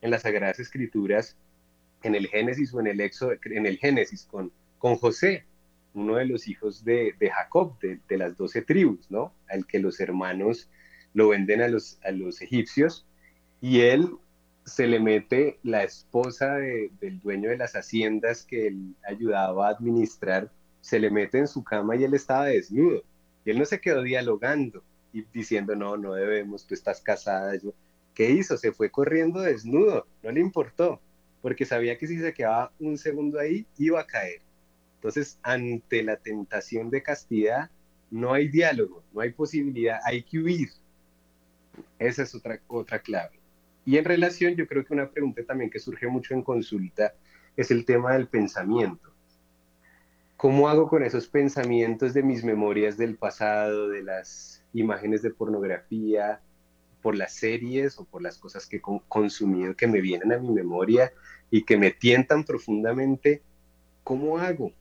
en 0.00 0.10
las 0.10 0.22
Sagradas 0.22 0.60
Escrituras, 0.60 1.36
en 2.02 2.14
el 2.14 2.26
Génesis 2.28 2.72
o 2.74 2.80
en 2.80 2.88
el 2.88 3.00
Éxodo, 3.00 3.32
en 3.44 3.66
el 3.66 3.78
Génesis 3.78 4.26
con, 4.30 4.52
con 4.78 4.96
José, 4.96 5.44
uno 5.94 6.16
de 6.16 6.26
los 6.26 6.48
hijos 6.48 6.84
de, 6.84 7.14
de 7.18 7.30
Jacob, 7.30 7.78
de, 7.80 8.00
de, 8.08 8.18
las 8.18 8.36
doce 8.36 8.62
tribus, 8.62 9.10
¿no? 9.10 9.32
Al 9.48 9.66
que 9.66 9.78
los 9.78 10.00
hermanos 10.00 10.68
lo 11.14 11.28
venden 11.28 11.62
a 11.62 11.68
los, 11.68 11.98
a 12.04 12.10
los 12.10 12.42
egipcios 12.42 13.06
y 13.60 13.80
él 13.80 14.10
se 14.64 14.86
le 14.86 14.98
mete 14.98 15.58
la 15.62 15.84
esposa 15.84 16.56
del 16.56 17.20
dueño 17.20 17.50
de 17.50 17.58
las 17.58 17.74
haciendas 17.74 18.44
que 18.44 18.66
él 18.66 18.94
ayudaba 19.06 19.68
a 19.68 19.70
administrar, 19.70 20.50
se 20.80 20.98
le 20.98 21.10
mete 21.10 21.38
en 21.38 21.48
su 21.48 21.62
cama 21.62 21.96
y 21.96 22.04
él 22.04 22.14
estaba 22.14 22.46
desnudo. 22.46 23.02
Y 23.44 23.50
él 23.50 23.58
no 23.58 23.64
se 23.64 23.80
quedó 23.80 24.02
dialogando, 24.02 24.82
diciendo, 25.32 25.74
no, 25.74 25.96
no 25.96 26.14
debemos, 26.14 26.66
tú 26.66 26.74
estás 26.74 27.00
casada. 27.00 27.52
¿Qué 28.14 28.30
hizo? 28.30 28.56
Se 28.56 28.72
fue 28.72 28.90
corriendo 28.90 29.40
desnudo, 29.40 30.06
no 30.22 30.30
le 30.30 30.40
importó, 30.40 31.00
porque 31.42 31.64
sabía 31.64 31.98
que 31.98 32.06
si 32.06 32.18
se 32.18 32.32
quedaba 32.32 32.72
un 32.78 32.98
segundo 32.98 33.38
ahí, 33.38 33.66
iba 33.78 34.00
a 34.00 34.06
caer. 34.06 34.40
Entonces, 34.96 35.38
ante 35.42 36.02
la 36.02 36.16
tentación 36.16 36.90
de 36.90 37.02
castidad, 37.02 37.70
no 38.10 38.32
hay 38.32 38.48
diálogo, 38.48 39.02
no 39.12 39.20
hay 39.20 39.32
posibilidad, 39.32 40.00
hay 40.04 40.22
que 40.22 40.38
huir. 40.38 40.68
Esa 41.98 42.22
es 42.22 42.34
otra, 42.34 42.60
otra 42.68 43.00
clave. 43.00 43.38
Y 43.84 43.98
en 43.98 44.04
relación, 44.04 44.54
yo 44.54 44.66
creo 44.66 44.84
que 44.84 44.94
una 44.94 45.10
pregunta 45.10 45.42
también 45.44 45.70
que 45.70 45.78
surge 45.78 46.06
mucho 46.06 46.34
en 46.34 46.42
consulta 46.42 47.14
es 47.56 47.70
el 47.70 47.84
tema 47.84 48.14
del 48.14 48.28
pensamiento. 48.28 49.12
¿Cómo 50.36 50.68
hago 50.68 50.88
con 50.88 51.04
esos 51.04 51.28
pensamientos 51.28 52.14
de 52.14 52.22
mis 52.22 52.44
memorias 52.44 52.96
del 52.96 53.16
pasado, 53.16 53.88
de 53.88 54.02
las 54.02 54.63
imágenes 54.74 55.22
de 55.22 55.30
pornografía, 55.30 56.40
por 57.04 57.16
las 57.16 57.34
series 57.34 57.98
o 57.98 58.06
por 58.06 58.22
las 58.22 58.38
cosas 58.38 58.66
que 58.66 58.76
he 58.76 58.82
consumido 59.08 59.76
que 59.76 59.86
me 59.86 60.00
vienen 60.00 60.32
a 60.32 60.38
mi 60.38 60.48
memoria 60.50 61.12
y 61.50 61.64
que 61.64 61.76
me 61.76 61.90
tientan 61.90 62.44
profundamente? 62.44 63.42
¿Cómo 64.02 64.38
hago? 64.38 64.72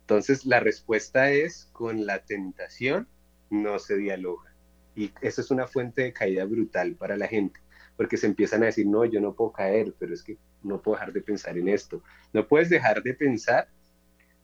Entonces 0.00 0.44
la 0.44 0.58
respuesta 0.58 1.30
es, 1.30 1.68
con 1.72 2.04
la 2.04 2.24
tentación 2.24 3.06
no 3.50 3.78
se 3.78 3.96
dialoga. 3.96 4.52
Y 4.96 5.12
eso 5.20 5.40
es 5.40 5.52
una 5.52 5.68
fuente 5.68 6.02
de 6.02 6.12
caída 6.12 6.44
brutal 6.44 6.96
para 6.96 7.16
la 7.16 7.28
gente, 7.28 7.60
porque 7.96 8.16
se 8.16 8.26
empiezan 8.26 8.64
a 8.64 8.66
decir, 8.66 8.86
no, 8.86 9.04
yo 9.04 9.20
no 9.20 9.34
puedo 9.34 9.52
caer, 9.52 9.94
pero 10.00 10.12
es 10.12 10.24
que 10.24 10.36
no 10.64 10.82
puedo 10.82 10.96
dejar 10.96 11.12
de 11.12 11.20
pensar 11.20 11.56
en 11.56 11.68
esto. 11.68 12.02
No 12.32 12.48
puedes 12.48 12.70
dejar 12.70 13.04
de 13.04 13.14
pensar 13.14 13.68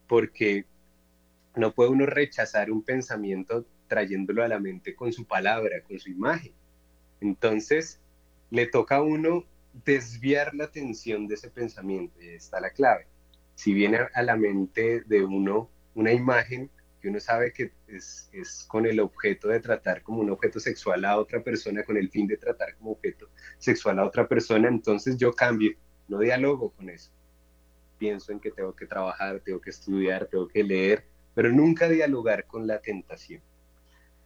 porque 0.07 0.67
no 1.57 1.75
puede 1.75 1.91
uno 1.91 2.07
rechazar 2.07 2.71
un 2.71 2.83
pensamiento 2.83 3.67
trayéndolo 3.89 4.43
a 4.43 4.49
la 4.49 4.59
mente 4.59 4.95
con 4.95 5.13
su 5.13 5.25
palabra, 5.25 5.83
con 5.83 5.99
su 5.99 6.11
imagen. 6.11 6.53
Entonces, 7.21 8.01
le 8.51 8.67
toca 8.67 8.97
a 8.97 9.03
uno 9.03 9.45
desviar 9.85 10.55
la 10.55 10.65
atención 10.65 11.27
de 11.27 11.35
ese 11.35 11.51
pensamiento, 11.51 12.21
y 12.21 12.29
ahí 12.29 12.35
está 12.37 12.61
la 12.61 12.71
clave 12.71 13.07
si 13.55 13.73
viene 13.73 13.99
a 14.13 14.23
la 14.23 14.37
mente 14.37 15.03
de 15.07 15.25
uno 15.25 15.71
una 15.95 16.13
imagen 16.13 16.71
que 17.01 17.09
uno 17.09 17.21
sabe 17.21 17.53
que 17.53 17.71
es, 17.87 18.31
es, 18.33 18.65
con 18.65 18.87
el 18.87 18.99
objeto 18.99 19.49
de 19.49 19.61
tratar 19.61 20.03
como 20.03 20.21
un 20.21 20.31
objeto 20.31 20.59
sexual 20.59 21.05
a 21.05 21.19
otra 21.19 21.43
persona, 21.43 21.85
con 21.85 21.97
el 21.97 22.11
fin 22.11 22.27
de 22.27 22.39
tratar 22.39 22.77
como 22.77 22.93
objeto 22.93 23.29
sexual 23.59 23.99
a 23.99 24.07
otra 24.07 24.27
persona, 24.27 24.69
entonces 24.69 25.17
yo 25.19 25.33
cambio, 25.33 25.77
no 26.09 26.19
dialogo 26.19 26.71
con 26.71 26.89
eso. 26.89 27.11
Pienso 27.99 28.33
en 28.33 28.41
que 28.41 28.51
tengo 28.51 28.75
que 28.75 28.87
trabajar, 28.87 29.41
tengo 29.41 29.61
que 29.61 29.71
estudiar, 29.71 30.27
tengo 30.27 30.49
que 30.49 30.65
leer, 30.65 31.05
pero 31.35 31.53
nunca 31.53 31.89
dialogar 31.89 32.47
con 32.47 32.67
la 32.67 32.81
tentación. 32.81 33.43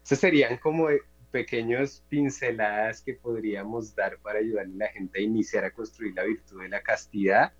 Esas 0.08 0.20
serían 0.20 0.56
como 0.56 0.88
pequeños 1.30 2.02
pinceladas 2.08 3.02
que 3.02 3.12
podríamos 3.12 3.94
dar 3.94 4.16
para 4.22 4.38
ayudarle 4.38 4.72
a 4.76 4.86
la 4.86 4.88
gente 4.88 5.18
a 5.18 5.22
iniciar 5.22 5.66
a 5.66 5.70
construir 5.70 6.14
la 6.14 6.22
virtud 6.22 6.62
de 6.62 6.70
la 6.70 6.80
castidad 6.80 7.52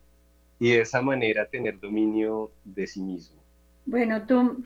y 0.59 0.70
de 0.70 0.80
esa 0.80 1.03
manera 1.03 1.44
tener 1.44 1.78
dominio 1.78 2.51
de 2.64 2.86
sí 2.86 3.03
mismo. 3.03 3.36
Bueno, 3.84 4.22
tú 4.26 4.64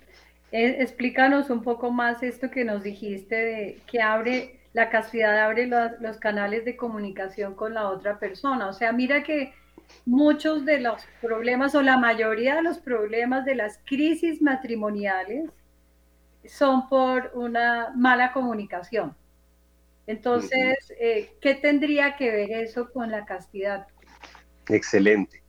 eh, 0.52 0.76
explícanos 0.78 1.50
un 1.50 1.64
poco 1.64 1.90
más 1.90 2.22
esto 2.22 2.52
que 2.52 2.64
nos 2.64 2.84
dijiste 2.84 3.34
de 3.34 3.80
que 3.90 4.00
abre 4.00 4.60
la 4.74 4.88
castidad 4.88 5.36
abre 5.40 5.66
los 5.66 6.18
canales 6.18 6.64
de 6.64 6.76
comunicación 6.76 7.56
con 7.56 7.74
la 7.74 7.88
otra 7.88 8.20
persona. 8.20 8.68
O 8.68 8.72
sea, 8.72 8.92
mira 8.92 9.24
que 9.24 9.54
muchos 10.06 10.64
de 10.64 10.78
los 10.78 11.04
problemas 11.20 11.74
o 11.74 11.82
la 11.82 11.98
mayoría 11.98 12.54
de 12.54 12.62
los 12.62 12.78
problemas 12.78 13.44
de 13.44 13.56
las 13.56 13.80
crisis 13.84 14.40
matrimoniales 14.40 15.50
son 16.46 16.88
por 16.88 17.30
una 17.34 17.92
mala 17.94 18.32
comunicación. 18.32 19.14
Entonces, 20.06 20.92
eh, 20.98 21.36
¿qué 21.40 21.54
tendría 21.54 22.16
que 22.16 22.30
ver 22.30 22.50
eso 22.50 22.90
con 22.90 23.10
la 23.10 23.24
castidad? 23.24 23.86
Excelente. 24.68 25.42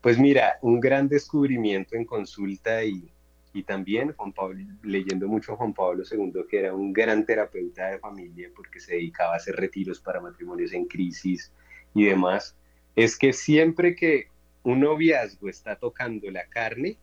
Pues 0.00 0.18
mira, 0.18 0.58
un 0.62 0.78
gran 0.78 1.08
descubrimiento 1.08 1.96
en 1.96 2.04
consulta 2.04 2.84
y, 2.84 3.10
y 3.52 3.64
también 3.64 4.12
Juan 4.12 4.32
Pablo, 4.32 4.64
leyendo 4.82 5.26
mucho 5.26 5.52
a 5.52 5.56
Juan 5.56 5.74
Pablo 5.74 6.04
II, 6.08 6.44
que 6.48 6.60
era 6.60 6.74
un 6.74 6.92
gran 6.92 7.26
terapeuta 7.26 7.88
de 7.88 7.98
familia 7.98 8.50
porque 8.54 8.78
se 8.78 8.94
dedicaba 8.94 9.34
a 9.34 9.36
hacer 9.36 9.56
retiros 9.56 10.00
para 10.00 10.20
matrimonios 10.20 10.72
en 10.72 10.86
crisis 10.86 11.52
y 11.94 12.04
demás, 12.04 12.56
es 12.94 13.18
que 13.18 13.32
siempre 13.32 13.96
que 13.96 14.28
un 14.62 14.80
noviazgo 14.80 15.48
está 15.48 15.76
tocando 15.76 16.30
la 16.30 16.46
carne, 16.46 16.98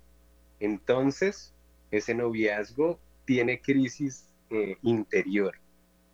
entonces 0.60 1.54
ese 1.92 2.14
noviazgo 2.14 3.00
tiene 3.26 3.62
crisis 3.62 4.30
eh, 4.50 4.78
interior, 4.84 5.56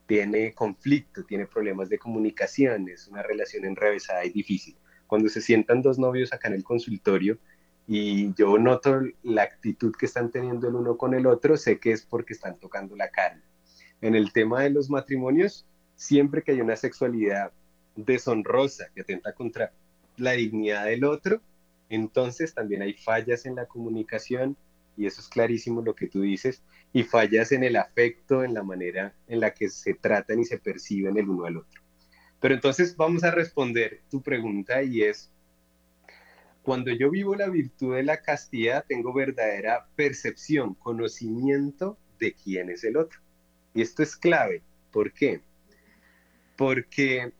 tiene 0.08 0.54
conflicto, 0.54 1.24
tiene 1.24 1.46
problemas 1.46 1.90
de 1.90 1.98
comunicación, 1.98 2.90
es 2.90 3.08
una 3.08 3.24
relación 3.24 3.66
enrevesada 3.66 4.26
y 4.26 4.32
difícil 4.32 4.76
cuando 5.12 5.28
se 5.28 5.42
sientan 5.42 5.82
dos 5.82 6.00
novios 6.00 6.32
acá 6.32 6.48
en 6.48 6.54
el 6.54 6.64
consultorio 6.64 7.38
y 7.86 8.34
yo 8.36 8.58
noto 8.58 9.02
la 9.24 9.42
actitud 9.44 9.94
que 9.94 10.06
están 10.06 10.32
teniendo 10.32 10.70
el 10.70 10.76
uno 10.76 10.96
con 10.96 11.14
el 11.14 11.28
otro, 11.28 11.58
sé 11.58 11.82
que 11.82 11.92
es 11.92 12.06
porque 12.06 12.32
están 12.32 12.58
tocando 12.58 12.96
la 12.96 13.10
carne. 13.10 13.42
En 14.00 14.16
el 14.16 14.32
tema 14.32 14.64
de 14.64 14.70
los 14.70 14.90
matrimonios, 14.90 15.66
siempre 15.98 16.42
que 16.42 16.54
hay 16.54 16.62
una 16.62 16.78
sexualidad 16.78 17.52
deshonrosa 17.98 18.86
que 18.96 19.02
atenta 19.02 19.34
contra 19.34 19.74
la 20.16 20.32
dignidad 20.32 20.86
del 20.86 21.04
otro, 21.04 21.42
entonces 21.90 22.54
también 22.54 22.82
hay 22.82 22.94
fallas 22.94 23.46
en 23.46 23.56
la 23.56 23.66
comunicación, 23.66 24.56
y 24.98 25.06
eso 25.06 25.22
es 25.22 25.30
clarísimo 25.30 25.82
lo 25.82 25.96
que 25.96 26.08
tú 26.08 26.22
dices, 26.22 26.64
y 26.94 27.04
fallas 27.04 27.52
en 27.52 27.64
el 27.64 27.76
afecto, 27.76 28.44
en 28.44 28.54
la 28.54 28.64
manera 28.64 29.16
en 29.28 29.40
la 29.40 29.54
que 29.54 29.70
se 29.70 29.94
tratan 29.94 30.40
y 30.40 30.46
se 30.46 30.60
perciben 30.60 31.18
el 31.18 31.30
uno 31.30 31.46
al 31.46 31.58
otro. 31.58 31.82
Pero 32.40 32.56
entonces 32.56 32.96
vamos 32.98 33.24
a 33.24 33.32
responder 33.32 34.02
tu 34.10 34.22
pregunta 34.22 34.82
y 34.84 35.04
es, 35.04 35.32
cuando 36.64 36.92
yo 36.92 37.10
vivo 37.10 37.36
la 37.36 37.50
virtud 37.50 37.96
de 37.96 38.04
la 38.04 38.22
castidad, 38.22 38.86
tengo 38.88 39.14
verdadera 39.14 39.88
percepción, 39.96 40.76
conocimiento 40.76 41.98
de 42.20 42.34
quién 42.34 42.70
es 42.70 42.84
el 42.84 42.98
otro. 42.98 43.20
Y 43.74 43.82
esto 43.82 44.04
es 44.04 44.16
clave. 44.16 44.62
¿Por 44.92 45.14
qué? 45.14 45.42
Porque 46.58 47.32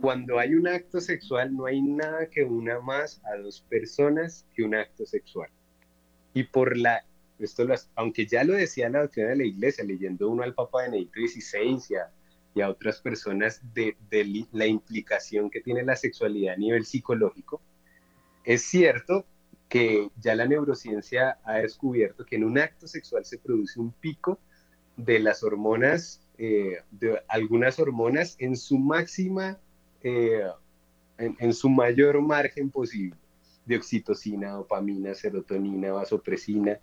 cuando 0.00 0.38
hay 0.38 0.54
un 0.54 0.68
acto 0.68 1.00
sexual 1.00 1.56
no 1.56 1.66
hay 1.66 1.80
nada 1.80 2.28
que 2.28 2.44
una 2.44 2.80
más 2.80 3.22
a 3.24 3.36
dos 3.36 3.62
personas 3.62 4.46
que 4.54 4.62
un 4.62 4.74
acto 4.74 5.06
sexual. 5.06 5.48
Y 6.34 6.44
por 6.44 6.76
la, 6.76 7.04
esto 7.38 7.66
aunque 7.94 8.26
ya 8.26 8.44
lo 8.44 8.54
decía 8.54 8.90
la 8.90 9.02
doctrina 9.02 9.30
de 9.30 9.36
la 9.36 9.44
iglesia, 9.44 9.84
leyendo 9.84 10.28
uno 10.28 10.42
al 10.42 10.54
Papa 10.54 10.82
Benedicto 10.82 11.20
XVI 11.20 11.96
y 12.54 12.60
a 12.60 12.68
otras 12.68 13.00
personas 13.00 13.60
de, 13.72 13.96
la 14.52 14.66
implicación 14.66 15.50
que 15.50 15.60
tiene 15.60 15.82
la 15.82 15.96
sexualidad 15.96 16.54
a 16.54 16.58
nivel 16.58 16.84
psicológico, 16.84 17.60
es 18.44 18.62
cierto 18.62 19.24
que 19.68 20.10
ya 20.20 20.34
la 20.34 20.46
neurociencia 20.46 21.38
ha 21.44 21.54
descubierto 21.54 22.24
que 22.24 22.36
en 22.36 22.44
un 22.44 22.58
acto 22.58 22.86
sexual 22.86 23.24
se 23.24 23.38
produce 23.38 23.80
un 23.80 23.92
pico 23.92 24.38
de 24.96 25.18
las 25.18 25.42
hormonas, 25.42 26.20
eh, 26.38 26.78
de 26.90 27.20
algunas 27.28 27.78
hormonas 27.80 28.36
en 28.38 28.56
su 28.56 28.78
máxima, 28.78 29.58
eh, 30.02 30.42
en, 31.18 31.36
en, 31.40 31.52
su 31.54 31.70
mayor 31.70 32.20
margen 32.20 32.70
posible, 32.70 33.16
de 33.64 33.76
oxitocina, 33.76 34.52
dopamina, 34.52 35.14
serotonina, 35.14 35.92
vasopresina, 35.92 36.78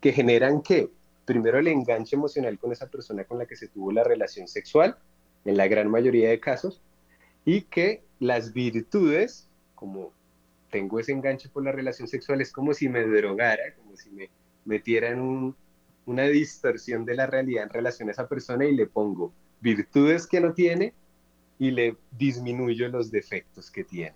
que 0.00 0.12
generan 0.12 0.62
que 0.62 0.90
primero 1.24 1.58
el 1.58 1.68
enganche 1.68 2.16
emocional 2.16 2.58
con 2.58 2.72
esa 2.72 2.88
persona 2.88 3.24
con 3.24 3.38
la 3.38 3.46
que 3.46 3.56
se 3.56 3.68
tuvo 3.68 3.92
la 3.92 4.04
relación 4.04 4.48
sexual, 4.48 4.96
en 5.44 5.56
la 5.56 5.68
gran 5.68 5.90
mayoría 5.90 6.28
de 6.28 6.40
casos, 6.40 6.82
y 7.44 7.62
que 7.62 8.02
las 8.18 8.52
virtudes, 8.52 9.48
como 9.74 10.12
tengo 10.70 11.00
ese 11.00 11.12
enganche 11.12 11.48
por 11.48 11.64
la 11.64 11.72
relación 11.72 12.08
sexual, 12.08 12.40
es 12.40 12.52
como 12.52 12.74
si 12.74 12.88
me 12.88 13.04
drogara, 13.04 13.74
como 13.76 13.96
si 13.96 14.10
me 14.10 14.30
metiera 14.64 15.10
en 15.10 15.54
una 16.06 16.22
distorsión 16.24 17.04
de 17.04 17.14
la 17.14 17.26
realidad 17.26 17.64
en 17.64 17.70
relación 17.70 18.08
a 18.08 18.12
esa 18.12 18.28
persona 18.28 18.64
y 18.64 18.74
le 18.74 18.86
pongo 18.86 19.32
virtudes 19.60 20.26
que 20.26 20.40
no 20.40 20.52
tiene 20.52 20.94
y 21.58 21.70
le 21.70 21.96
disminuyo 22.10 22.88
los 22.88 23.10
defectos 23.10 23.70
que 23.70 23.84
tiene. 23.84 24.14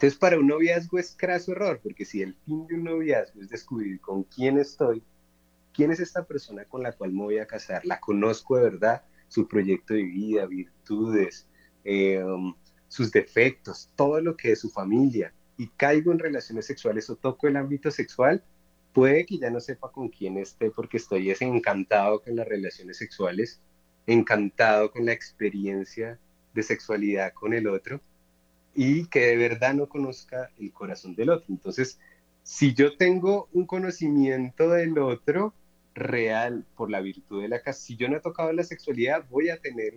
Entonces, 0.00 0.18
para 0.18 0.38
un 0.38 0.46
noviazgo 0.46 0.98
es 0.98 1.14
craso 1.14 1.52
error, 1.52 1.78
porque 1.82 2.06
si 2.06 2.22
el 2.22 2.34
fin 2.46 2.66
de 2.66 2.74
un 2.74 2.84
noviazgo 2.84 3.42
es 3.42 3.50
descubrir 3.50 4.00
con 4.00 4.22
quién 4.22 4.56
estoy, 4.56 5.04
quién 5.74 5.90
es 5.90 6.00
esta 6.00 6.24
persona 6.24 6.64
con 6.64 6.82
la 6.82 6.92
cual 6.92 7.12
me 7.12 7.24
voy 7.24 7.36
a 7.36 7.46
casar, 7.46 7.84
la 7.84 8.00
conozco 8.00 8.56
de 8.56 8.62
verdad, 8.62 9.04
su 9.28 9.46
proyecto 9.46 9.92
de 9.92 10.04
vida, 10.04 10.46
virtudes, 10.46 11.46
eh, 11.84 12.24
um, 12.24 12.54
sus 12.88 13.12
defectos, 13.12 13.90
todo 13.94 14.22
lo 14.22 14.38
que 14.38 14.52
es 14.52 14.60
su 14.60 14.70
familia, 14.70 15.34
y 15.58 15.68
caigo 15.68 16.12
en 16.12 16.18
relaciones 16.18 16.64
sexuales 16.64 17.10
o 17.10 17.16
toco 17.16 17.46
el 17.46 17.56
ámbito 17.56 17.90
sexual, 17.90 18.42
puede 18.94 19.26
que 19.26 19.36
ya 19.36 19.50
no 19.50 19.60
sepa 19.60 19.92
con 19.92 20.08
quién 20.08 20.38
esté 20.38 20.70
porque 20.70 20.96
estoy 20.96 21.30
encantado 21.40 22.22
con 22.22 22.36
las 22.36 22.48
relaciones 22.48 22.96
sexuales, 22.96 23.60
encantado 24.06 24.92
con 24.92 25.04
la 25.04 25.12
experiencia 25.12 26.18
de 26.54 26.62
sexualidad 26.62 27.34
con 27.34 27.52
el 27.52 27.66
otro 27.66 28.00
y 28.74 29.06
que 29.06 29.20
de 29.26 29.36
verdad 29.36 29.74
no 29.74 29.88
conozca 29.88 30.50
el 30.58 30.72
corazón 30.72 31.14
del 31.14 31.30
otro. 31.30 31.46
Entonces, 31.48 31.98
si 32.42 32.74
yo 32.74 32.96
tengo 32.96 33.48
un 33.52 33.66
conocimiento 33.66 34.70
del 34.70 34.98
otro, 34.98 35.54
real 35.94 36.64
por 36.76 36.90
la 36.90 37.00
virtud 37.00 37.42
de 37.42 37.48
la 37.48 37.60
casa. 37.60 37.80
Si 37.80 37.96
yo 37.96 38.08
no 38.08 38.16
he 38.16 38.20
tocado 38.20 38.52
la 38.52 38.64
sexualidad, 38.64 39.24
voy 39.28 39.50
a 39.50 39.58
tener 39.58 39.94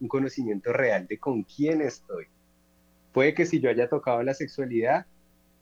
un 0.00 0.08
conocimiento 0.08 0.72
real 0.72 1.06
de 1.06 1.18
con 1.18 1.42
quién 1.42 1.80
estoy. 1.80 2.26
Puede 3.12 3.34
que 3.34 3.46
si 3.46 3.60
yo 3.60 3.70
haya 3.70 3.88
tocado 3.88 4.22
la 4.22 4.34
sexualidad, 4.34 5.06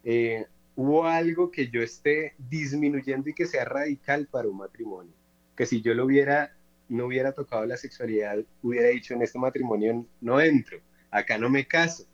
eh, 0.04 0.46
hubo 0.74 1.04
algo 1.04 1.50
que 1.50 1.68
yo 1.68 1.82
esté 1.82 2.34
disminuyendo 2.38 3.28
y 3.28 3.34
que 3.34 3.46
sea 3.46 3.64
radical 3.64 4.26
para 4.26 4.48
un 4.48 4.58
matrimonio. 4.58 5.12
que 5.54 5.66
si 5.66 5.82
yo 5.82 5.92
lo 5.92 6.06
hubiera, 6.06 6.56
no 6.88 7.06
hubiera 7.06 7.32
tocado 7.32 7.66
la 7.66 7.76
sexualidad, 7.76 8.38
hubiera 8.62 8.88
dicho 8.88 9.12
en 9.12 9.20
este 9.20 9.38
matrimonio 9.38 10.06
no 10.22 10.40
entro, 10.40 10.78
acá 11.10 11.36
no 11.36 11.50
me 11.50 11.66
caso, 11.66 12.06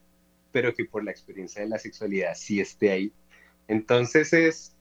pero 0.52 0.74
que 0.74 0.84
por 0.84 1.04
la 1.04 1.10
experiencia 1.10 1.62
de 1.62 1.68
la 1.68 1.78
sexualidad 1.78 2.34
sí 2.34 2.60
esté 2.60 2.90
ahí. 2.90 3.12
Entonces 3.66 4.32
es, 4.32 4.76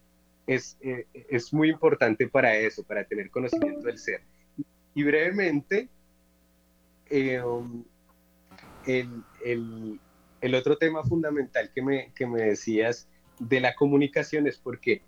es, 0.46 0.78
eh, 0.82 1.06
es 1.14 1.54
muy 1.54 1.70
importante 1.70 2.28
para 2.28 2.56
eso, 2.56 2.84
para 2.84 3.04
tener 3.04 3.30
conocimiento 3.30 3.88
del 3.88 3.98
ser. 3.98 4.22
Y 4.94 5.04
brevemente, 5.04 5.90
eh, 7.10 7.42
um, 7.42 7.84
el, 8.86 9.24
el, 9.44 10.00
el, 10.42 10.56
otro 10.56 10.78
tema 10.78 11.04
fundamental 11.04 11.72
que 11.74 11.82
me, 11.82 12.12
que 12.14 12.26
me 12.26 12.42
decías 12.42 13.08
de 13.40 13.60
la 13.60 13.76
comunicación 13.76 14.48
es 14.48 14.58
porque 14.58 15.02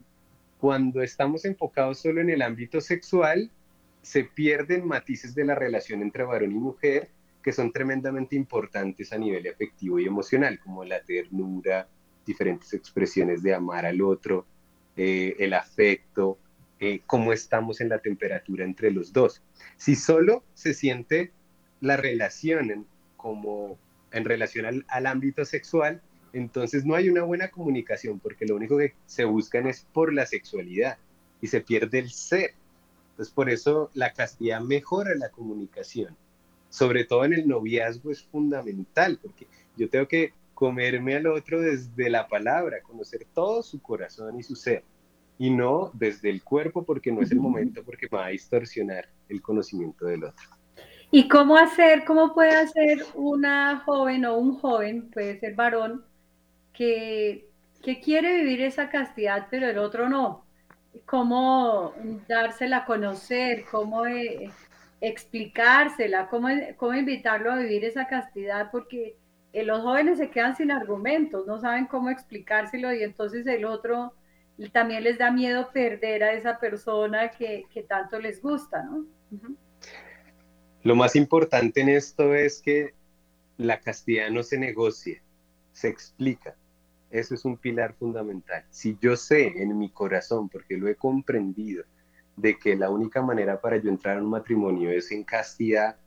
cuando 0.60 1.02
estamos 1.02 1.46
enfocados 1.46 2.00
solo 2.00 2.22
en 2.22 2.30
el 2.30 2.42
ámbito 2.42 2.82
sexual, 2.82 3.50
se 4.02 4.24
pierden 4.26 4.88
matices 4.88 5.34
de 5.36 5.46
la 5.46 5.56
relación 5.56 6.02
entre 6.02 6.24
varón 6.24 6.52
y 6.52 6.56
mujer 6.56 7.10
que 7.44 7.54
son 7.54 7.72
tremendamente 7.72 8.36
importantes 8.36 9.14
a 9.14 9.18
nivel 9.18 9.48
afectivo 9.48 10.00
y 10.00 10.06
emocional, 10.06 10.60
como 10.60 10.84
la 10.84 11.02
ternura, 11.02 11.88
diferentes 12.26 12.74
expresiones 12.74 13.42
de 13.42 13.54
amar 13.54 13.86
al 13.86 14.02
otro, 14.02 14.46
eh, 14.96 15.36
el 15.40 15.54
afecto, 15.54 16.38
eh, 16.80 17.02
cómo 17.06 17.34
estamos 17.34 17.82
en 17.82 17.90
la 17.90 18.00
temperatura 18.00 18.66
entre 18.66 18.92
los 18.92 19.12
dos. 19.14 19.42
Si 19.78 19.96
solo 19.96 20.44
se 20.54 20.74
siente 20.74 21.32
la 21.82 21.98
relación 21.98 22.72
en, 22.72 22.86
como 23.18 23.78
en 24.12 24.26
relación 24.26 24.66
al, 24.66 24.86
al, 24.88 25.06
ámbito 25.06 25.46
sexual, 25.46 26.02
entonces 26.34 26.86
no 26.86 26.96
hay 26.96 27.10
una 27.10 27.24
buena 27.24 27.50
comunicación 27.50 28.20
porque 28.20 28.46
lo 28.46 28.56
único 28.56 28.78
que 28.78 28.94
se 29.06 29.26
buscan 29.26 29.68
es 29.68 29.88
por 29.94 30.14
la 30.14 30.26
sexualidad 30.26 30.98
y 31.42 31.48
se 31.48 31.62
pierde 31.62 32.00
el 32.00 32.12
ser. 32.12 32.54
Entonces 33.12 33.34
por 33.34 33.50
eso 33.50 33.90
la 33.94 34.14
castidad 34.14 34.62
mejora 34.62 35.16
la 35.16 35.30
comunicación. 35.30 36.16
Sobre 36.70 37.04
todo 37.04 37.26
en 37.26 37.34
el 37.34 37.48
noviazgo 37.48 38.12
es 38.12 38.24
fundamental 38.24 39.20
porque 39.22 39.48
yo 39.76 39.90
tengo 39.90 40.08
que 40.08 40.34
comerme 40.54 41.16
al 41.16 41.28
otro 41.28 41.62
desde 41.62 42.10
la 42.10 42.28
palabra, 42.28 42.82
conocer 42.82 43.26
todo 43.34 43.64
su 43.64 43.82
corazón 43.82 44.38
y 44.38 44.44
su 44.44 44.56
ser, 44.56 44.84
y 45.38 45.50
no 45.50 45.90
desde 45.94 46.30
el 46.30 46.44
cuerpo 46.44 46.84
porque 46.84 47.12
no 47.12 47.22
es 47.22 47.32
el 47.32 47.40
momento, 47.40 47.82
porque 47.84 48.08
va 48.08 48.26
a 48.26 48.30
distorsionar 48.30 49.08
el 49.30 49.42
conocimiento 49.42 50.06
del 50.06 50.26
otro. 50.26 50.50
¿Y 51.12 51.28
cómo 51.28 51.58
hacer, 51.58 52.04
cómo 52.06 52.34
puede 52.34 52.56
hacer 52.56 53.06
una 53.16 53.80
joven 53.86 54.26
o 54.26 54.38
un 54.38 54.60
joven, 54.60 55.10
puede 55.10 55.40
ser 55.40 55.56
varón, 55.56 56.04
que, 56.74 57.50
que 57.82 58.00
quiere 58.00 58.36
vivir 58.36 58.62
esa 58.62 58.90
castidad, 58.90 59.48
pero 59.50 59.68
el 59.68 59.78
otro 59.78 60.10
no? 60.10 60.46
¿Cómo 61.06 61.94
dársela 62.28 62.78
a 62.78 62.86
conocer? 62.86 63.64
¿Cómo 63.72 64.06
eh, 64.06 64.52
explicársela? 65.02 66.28
¿Cómo, 66.28 66.48
¿Cómo 66.78 66.94
invitarlo 66.94 67.52
a 67.52 67.58
vivir 67.58 67.86
esa 67.86 68.08
castidad? 68.08 68.70
Porque 68.72 69.16
eh, 69.54 69.64
los 69.64 69.82
jóvenes 69.82 70.18
se 70.18 70.30
quedan 70.30 70.56
sin 70.56 70.72
argumentos, 70.72 71.48
no 71.48 71.60
saben 71.60 71.86
cómo 71.86 72.10
explicárselo 72.10 72.94
y 72.94 73.04
entonces 73.04 73.48
el 73.48 73.66
otro 73.66 74.14
también 74.72 75.04
les 75.04 75.18
da 75.18 75.32
miedo 75.32 75.72
perder 75.72 76.24
a 76.24 76.34
esa 76.34 76.60
persona 76.60 77.30
que, 77.32 77.66
tanto 77.88 78.20
les 78.20 78.42
gusta, 78.42 78.84
¿no? 78.84 79.06
Lo 80.84 80.96
más 80.96 81.16
importante 81.16 81.82
en 81.82 81.90
esto 81.90 82.36
es 82.36 82.62
que 82.62 82.94
la 83.58 83.80
castidad 83.80 84.30
no 84.30 84.44
se 84.44 84.58
negocia, 84.58 85.22
se 85.72 85.88
explica. 85.88 86.56
Eso 87.10 87.34
es 87.34 87.46
un 87.46 87.58
pilar 87.58 87.96
fundamental. 87.96 88.64
Si 88.70 88.98
yo 89.02 89.16
sé 89.16 89.62
en 89.62 89.78
mi 89.78 89.90
corazón, 89.90 90.50
porque 90.50 90.78
lo 90.78 90.88
he 90.88 90.96
comprendido, 90.96 91.84
de 92.40 92.58
que 92.58 92.76
la 92.76 92.90
única 92.90 93.22
manera 93.22 93.60
para 93.60 93.78
yo 93.78 93.90
entrar 93.90 94.18
a 94.18 94.22
un 94.22 94.30
matrimonio 94.30 94.90
es 94.92 95.12
en 95.12 95.24
castidad, 95.24 95.98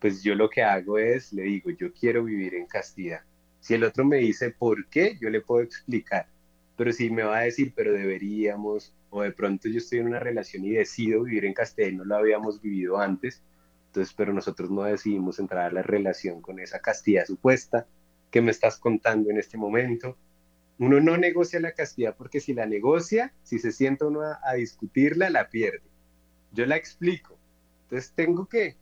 pues 0.00 0.22
yo 0.22 0.34
lo 0.34 0.48
que 0.48 0.62
hago 0.62 0.98
es, 0.98 1.32
le 1.32 1.42
digo, 1.42 1.70
yo 1.70 1.92
quiero 1.92 2.24
vivir 2.24 2.54
en 2.54 2.66
castidad. 2.66 3.22
Si 3.60 3.74
el 3.74 3.84
otro 3.84 4.04
me 4.04 4.18
dice 4.18 4.50
por 4.50 4.88
qué, 4.88 5.16
yo 5.20 5.30
le 5.30 5.40
puedo 5.40 5.62
explicar. 5.62 6.26
Pero 6.76 6.92
si 6.92 7.10
me 7.10 7.22
va 7.22 7.38
a 7.38 7.42
decir, 7.42 7.72
pero 7.74 7.92
deberíamos, 7.92 8.94
o 9.10 9.22
de 9.22 9.32
pronto 9.32 9.68
yo 9.68 9.78
estoy 9.78 9.98
en 9.98 10.06
una 10.06 10.20
relación 10.20 10.64
y 10.64 10.70
decido 10.70 11.24
vivir 11.24 11.44
en 11.44 11.54
castidad 11.54 11.88
y 11.88 11.96
no 11.96 12.04
lo 12.04 12.16
habíamos 12.16 12.60
vivido 12.60 12.98
antes, 12.98 13.42
entonces, 13.86 14.14
pero 14.16 14.32
nosotros 14.32 14.70
no 14.70 14.84
decidimos 14.84 15.38
entrar 15.38 15.66
a 15.66 15.72
la 15.72 15.82
relación 15.82 16.40
con 16.40 16.58
esa 16.60 16.80
castidad 16.80 17.26
supuesta 17.26 17.86
que 18.30 18.40
me 18.40 18.50
estás 18.50 18.78
contando 18.78 19.30
en 19.30 19.38
este 19.38 19.58
momento. 19.58 20.16
Uno 20.82 20.98
no 21.00 21.16
negocia 21.16 21.60
la 21.60 21.70
castidad 21.70 22.16
porque 22.16 22.40
si 22.40 22.54
la 22.54 22.66
negocia, 22.66 23.32
si 23.44 23.60
se 23.60 23.70
sienta 23.70 24.04
uno 24.04 24.22
a, 24.22 24.54
discutirla, 24.54 25.30
la 25.30 25.48
pierde. 25.48 25.84
Yo 26.50 26.66
la 26.66 26.74
explico. 26.74 27.38
Entonces 27.84 28.12
tengo 28.16 28.46
que 28.46 28.74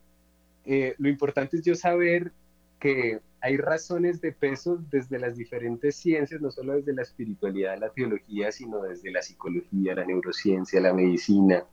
eh, 0.64 0.94
lo 0.96 1.11
importante 1.11 1.59
es 1.59 1.62
yo 1.62 1.74
saber 1.74 2.32
que 2.78 3.20
hay 3.42 3.59
razones 3.59 4.22
de 4.22 4.32
peso 4.32 4.82
desde 4.90 5.18
las 5.18 5.36
diferentes 5.36 5.94
ciencias, 5.94 6.40
no 6.40 6.51
solo 6.51 6.72
desde 6.72 6.94
la 6.94 7.03
espiritualidad, 7.03 7.78
la 7.78 7.90
teología, 7.90 8.51
sino 8.51 8.80
desde 8.80 9.11
la 9.11 9.20
psicología, 9.20 9.94
la 9.94 10.07
neurociencia, 10.07 10.80
la 10.80 10.94
medicina 10.94 11.64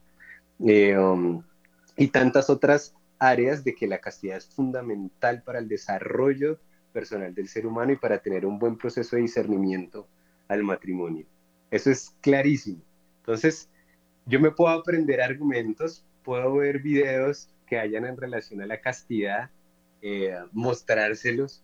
eh, 0.62 0.98
um, 0.98 1.42
y 1.96 2.08
tantas 2.08 2.50
otras 2.50 2.94
áreas 3.18 3.64
de 3.64 3.74
que 3.74 3.86
la 3.86 3.98
castidad 3.98 4.36
es 4.36 4.46
fundamental 4.46 5.42
para 5.42 5.58
el 5.58 5.68
desarrollo 5.68 6.58
personal 6.92 7.34
del 7.34 7.48
ser 7.48 7.66
humano 7.66 7.92
y 7.92 7.96
para 7.96 8.18
tener 8.18 8.44
un 8.44 8.58
buen 8.58 8.76
proceso 8.76 9.16
de 9.16 9.22
discernimiento 9.22 10.06
al 10.48 10.62
matrimonio. 10.64 11.26
Eso 11.70 11.90
es 11.90 12.14
clarísimo. 12.20 12.82
Entonces, 13.20 13.68
yo 14.26 14.40
me 14.40 14.50
puedo 14.50 14.70
aprender 14.70 15.20
argumentos, 15.20 16.04
puedo 16.24 16.54
ver 16.54 16.80
videos 16.80 17.48
que 17.66 17.78
hayan 17.78 18.04
en 18.06 18.16
relación 18.16 18.62
a 18.62 18.66
la 18.66 18.80
castidad, 18.80 19.50
eh, 20.02 20.36
mostrárselos. 20.52 21.62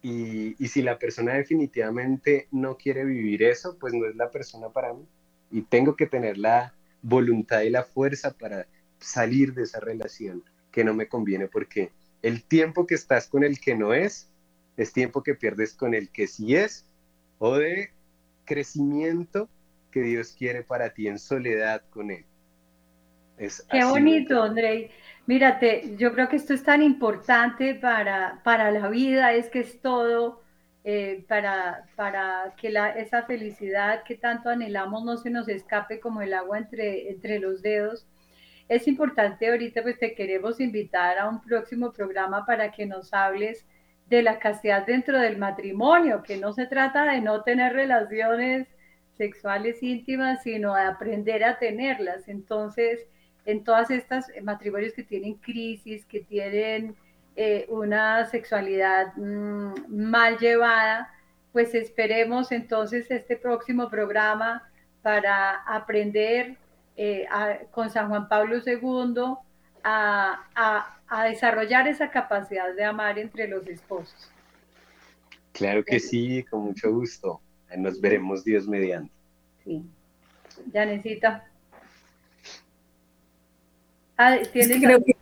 Y, 0.00 0.54
y, 0.62 0.68
si 0.68 0.82
la 0.82 0.96
persona 0.96 1.34
definitivamente 1.34 2.46
no 2.52 2.76
quiere 2.76 3.04
vivir 3.04 3.42
eso, 3.42 3.76
pues 3.80 3.92
no 3.94 4.06
es 4.06 4.14
la 4.14 4.30
persona 4.30 4.68
para 4.68 4.94
mí. 4.94 5.04
Y 5.50 5.62
tengo 5.62 5.96
que 5.96 6.06
tener 6.06 6.38
la 6.38 6.72
voluntad 7.02 7.62
y 7.62 7.70
la 7.70 7.82
fuerza 7.82 8.32
para 8.38 8.66
salir 9.00 9.54
de 9.54 9.62
esa 9.62 9.80
relación 9.80 10.44
que 10.70 10.84
no 10.84 10.94
me 10.94 11.08
conviene 11.08 11.48
porque 11.48 11.92
el 12.22 12.44
tiempo 12.44 12.86
que 12.86 12.94
estás 12.94 13.28
con 13.28 13.44
el 13.44 13.60
que 13.60 13.74
no 13.74 13.94
es, 13.94 14.30
es 14.76 14.92
tiempo 14.92 15.22
que 15.22 15.34
pierdes 15.34 15.74
con 15.74 15.94
el 15.94 16.10
que 16.10 16.26
sí 16.26 16.54
es 16.54 16.86
o 17.38 17.56
de 17.56 17.90
crecimiento 18.48 19.48
que 19.92 20.00
Dios 20.00 20.34
quiere 20.36 20.62
para 20.62 20.90
ti 20.90 21.06
en 21.06 21.18
soledad 21.18 21.82
con 21.90 22.10
Él. 22.10 22.24
Qué 23.70 23.84
bonito, 23.84 24.42
Andrei. 24.42 24.90
Mírate, 25.26 25.94
yo 25.96 26.12
creo 26.12 26.28
que 26.28 26.36
esto 26.36 26.54
es 26.54 26.62
tan 26.64 26.82
importante 26.82 27.74
para, 27.74 28.40
para 28.42 28.70
la 28.70 28.88
vida, 28.88 29.32
es 29.34 29.48
que 29.48 29.60
es 29.60 29.80
todo 29.80 30.42
eh, 30.84 31.24
para, 31.28 31.84
para 31.96 32.54
que 32.56 32.70
la, 32.70 32.90
esa 32.90 33.24
felicidad 33.24 34.02
que 34.04 34.16
tanto 34.16 34.48
anhelamos 34.48 35.04
no 35.04 35.16
se 35.18 35.30
nos 35.30 35.48
escape 35.48 36.00
como 36.00 36.22
el 36.22 36.32
agua 36.32 36.58
entre, 36.58 37.10
entre 37.10 37.38
los 37.38 37.62
dedos. 37.62 38.06
Es 38.68 38.88
importante 38.88 39.48
ahorita, 39.48 39.82
pues 39.82 39.98
te 39.98 40.14
queremos 40.14 40.60
invitar 40.60 41.18
a 41.18 41.28
un 41.28 41.40
próximo 41.40 41.92
programa 41.92 42.44
para 42.44 42.72
que 42.72 42.86
nos 42.86 43.12
hables 43.12 43.66
de 44.08 44.22
la 44.22 44.38
castidad 44.38 44.86
dentro 44.86 45.18
del 45.18 45.38
matrimonio, 45.38 46.22
que 46.22 46.38
no 46.38 46.52
se 46.52 46.66
trata 46.66 47.04
de 47.04 47.20
no 47.20 47.42
tener 47.42 47.74
relaciones 47.74 48.68
sexuales 49.16 49.82
íntimas, 49.82 50.42
sino 50.42 50.74
de 50.74 50.82
aprender 50.82 51.44
a 51.44 51.58
tenerlas. 51.58 52.28
Entonces, 52.28 53.06
en 53.44 53.64
todas 53.64 53.90
estas 53.90 54.30
matrimonios 54.42 54.94
que 54.94 55.02
tienen 55.02 55.34
crisis, 55.34 56.06
que 56.06 56.20
tienen 56.20 56.96
eh, 57.36 57.66
una 57.68 58.24
sexualidad 58.26 59.14
mm, 59.16 59.74
mal 59.88 60.38
llevada, 60.38 61.12
pues 61.52 61.74
esperemos 61.74 62.52
entonces 62.52 63.10
este 63.10 63.36
próximo 63.36 63.88
programa 63.88 64.68
para 65.02 65.62
aprender 65.66 66.56
eh, 66.96 67.26
con 67.70 67.90
San 67.90 68.08
Juan 68.08 68.28
Pablo 68.28 68.58
II 68.64 69.36
a, 69.84 70.94
a, 71.08 71.24
desarrollar 71.24 71.88
esa 71.88 72.10
capacidad 72.10 72.74
de 72.74 72.84
amar 72.84 73.18
entre 73.18 73.48
los 73.48 73.66
esposos. 73.66 74.30
Claro 75.52 75.84
que 75.84 75.98
sí, 75.98 76.44
con 76.44 76.64
mucho 76.64 76.92
gusto. 76.92 77.40
Nos 77.76 78.00
veremos 78.00 78.44
Dios 78.44 78.66
mediante. 78.66 79.12
Sí. 79.64 79.82
Ya 80.72 80.86
necesita. 80.86 81.44
Ah, 84.16 84.36
creo 84.52 85.04
que 85.04 85.16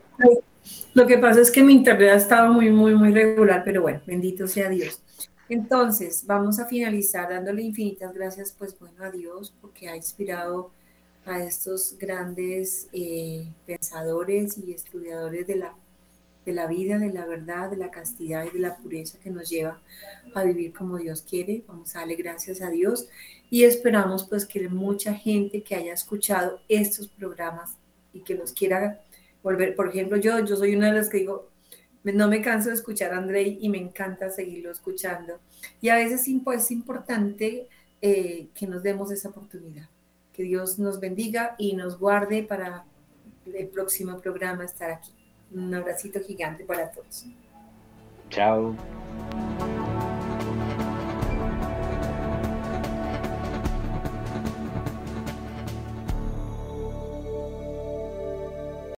lo 0.94 1.06
que 1.06 1.18
pasa 1.18 1.40
es 1.40 1.50
que 1.50 1.62
mi 1.62 1.74
internet 1.74 2.10
ha 2.10 2.16
estado 2.16 2.52
muy, 2.52 2.70
muy, 2.70 2.94
muy 2.94 3.12
regular, 3.12 3.62
pero 3.64 3.82
bueno, 3.82 4.00
bendito 4.06 4.46
sea 4.46 4.68
Dios. 4.68 5.02
Entonces, 5.48 6.24
vamos 6.26 6.58
a 6.58 6.66
finalizar 6.66 7.28
dándole 7.28 7.62
infinitas 7.62 8.12
gracias, 8.12 8.54
pues 8.58 8.76
bueno, 8.78 9.04
a 9.04 9.10
Dios, 9.10 9.54
porque 9.60 9.88
ha 9.88 9.96
inspirado 9.96 10.70
a 11.26 11.42
estos 11.42 11.96
grandes 11.98 12.88
eh, 12.92 13.52
pensadores 13.66 14.56
y 14.58 14.72
estudiadores 14.72 15.46
de 15.46 15.56
la, 15.56 15.74
de 16.44 16.52
la 16.52 16.68
vida, 16.68 16.98
de 16.98 17.12
la 17.12 17.26
verdad, 17.26 17.68
de 17.68 17.76
la 17.76 17.90
castidad 17.90 18.46
y 18.46 18.50
de 18.50 18.60
la 18.60 18.76
pureza 18.76 19.18
que 19.18 19.30
nos 19.30 19.50
lleva 19.50 19.82
a 20.34 20.44
vivir 20.44 20.72
como 20.72 20.98
Dios 20.98 21.22
quiere. 21.22 21.64
Vamos 21.66 21.94
a 21.94 22.00
darle 22.00 22.14
gracias 22.14 22.62
a 22.62 22.70
Dios 22.70 23.08
y 23.50 23.64
esperamos 23.64 24.24
pues 24.28 24.46
que 24.46 24.68
mucha 24.68 25.14
gente 25.14 25.62
que 25.62 25.74
haya 25.74 25.92
escuchado 25.92 26.60
estos 26.68 27.08
programas 27.08 27.76
y 28.12 28.20
que 28.20 28.36
nos 28.36 28.52
quiera 28.52 29.00
volver. 29.42 29.74
Por 29.74 29.88
ejemplo, 29.88 30.16
yo, 30.16 30.38
yo 30.44 30.56
soy 30.56 30.76
una 30.76 30.86
de 30.86 30.94
las 30.94 31.08
que 31.08 31.18
digo, 31.18 31.48
no 32.04 32.28
me 32.28 32.40
canso 32.40 32.68
de 32.68 32.76
escuchar 32.76 33.12
a 33.12 33.18
Andrei 33.18 33.58
y 33.60 33.68
me 33.68 33.78
encanta 33.78 34.30
seguirlo 34.30 34.70
escuchando. 34.70 35.40
Y 35.80 35.88
a 35.88 35.96
veces 35.96 36.28
es 36.28 36.70
importante 36.70 37.66
eh, 38.00 38.46
que 38.54 38.66
nos 38.68 38.84
demos 38.84 39.10
esa 39.10 39.30
oportunidad. 39.30 39.88
Que 40.36 40.42
Dios 40.42 40.78
nos 40.78 41.00
bendiga 41.00 41.54
y 41.56 41.74
nos 41.74 41.98
guarde 41.98 42.42
para 42.42 42.84
el 43.46 43.68
próximo 43.68 44.20
programa 44.20 44.64
estar 44.64 44.90
aquí. 44.90 45.12
Un 45.50 45.74
abracito 45.74 46.20
gigante 46.20 46.64
para 46.64 46.90
todos. 46.90 47.24
Chao. 48.28 48.76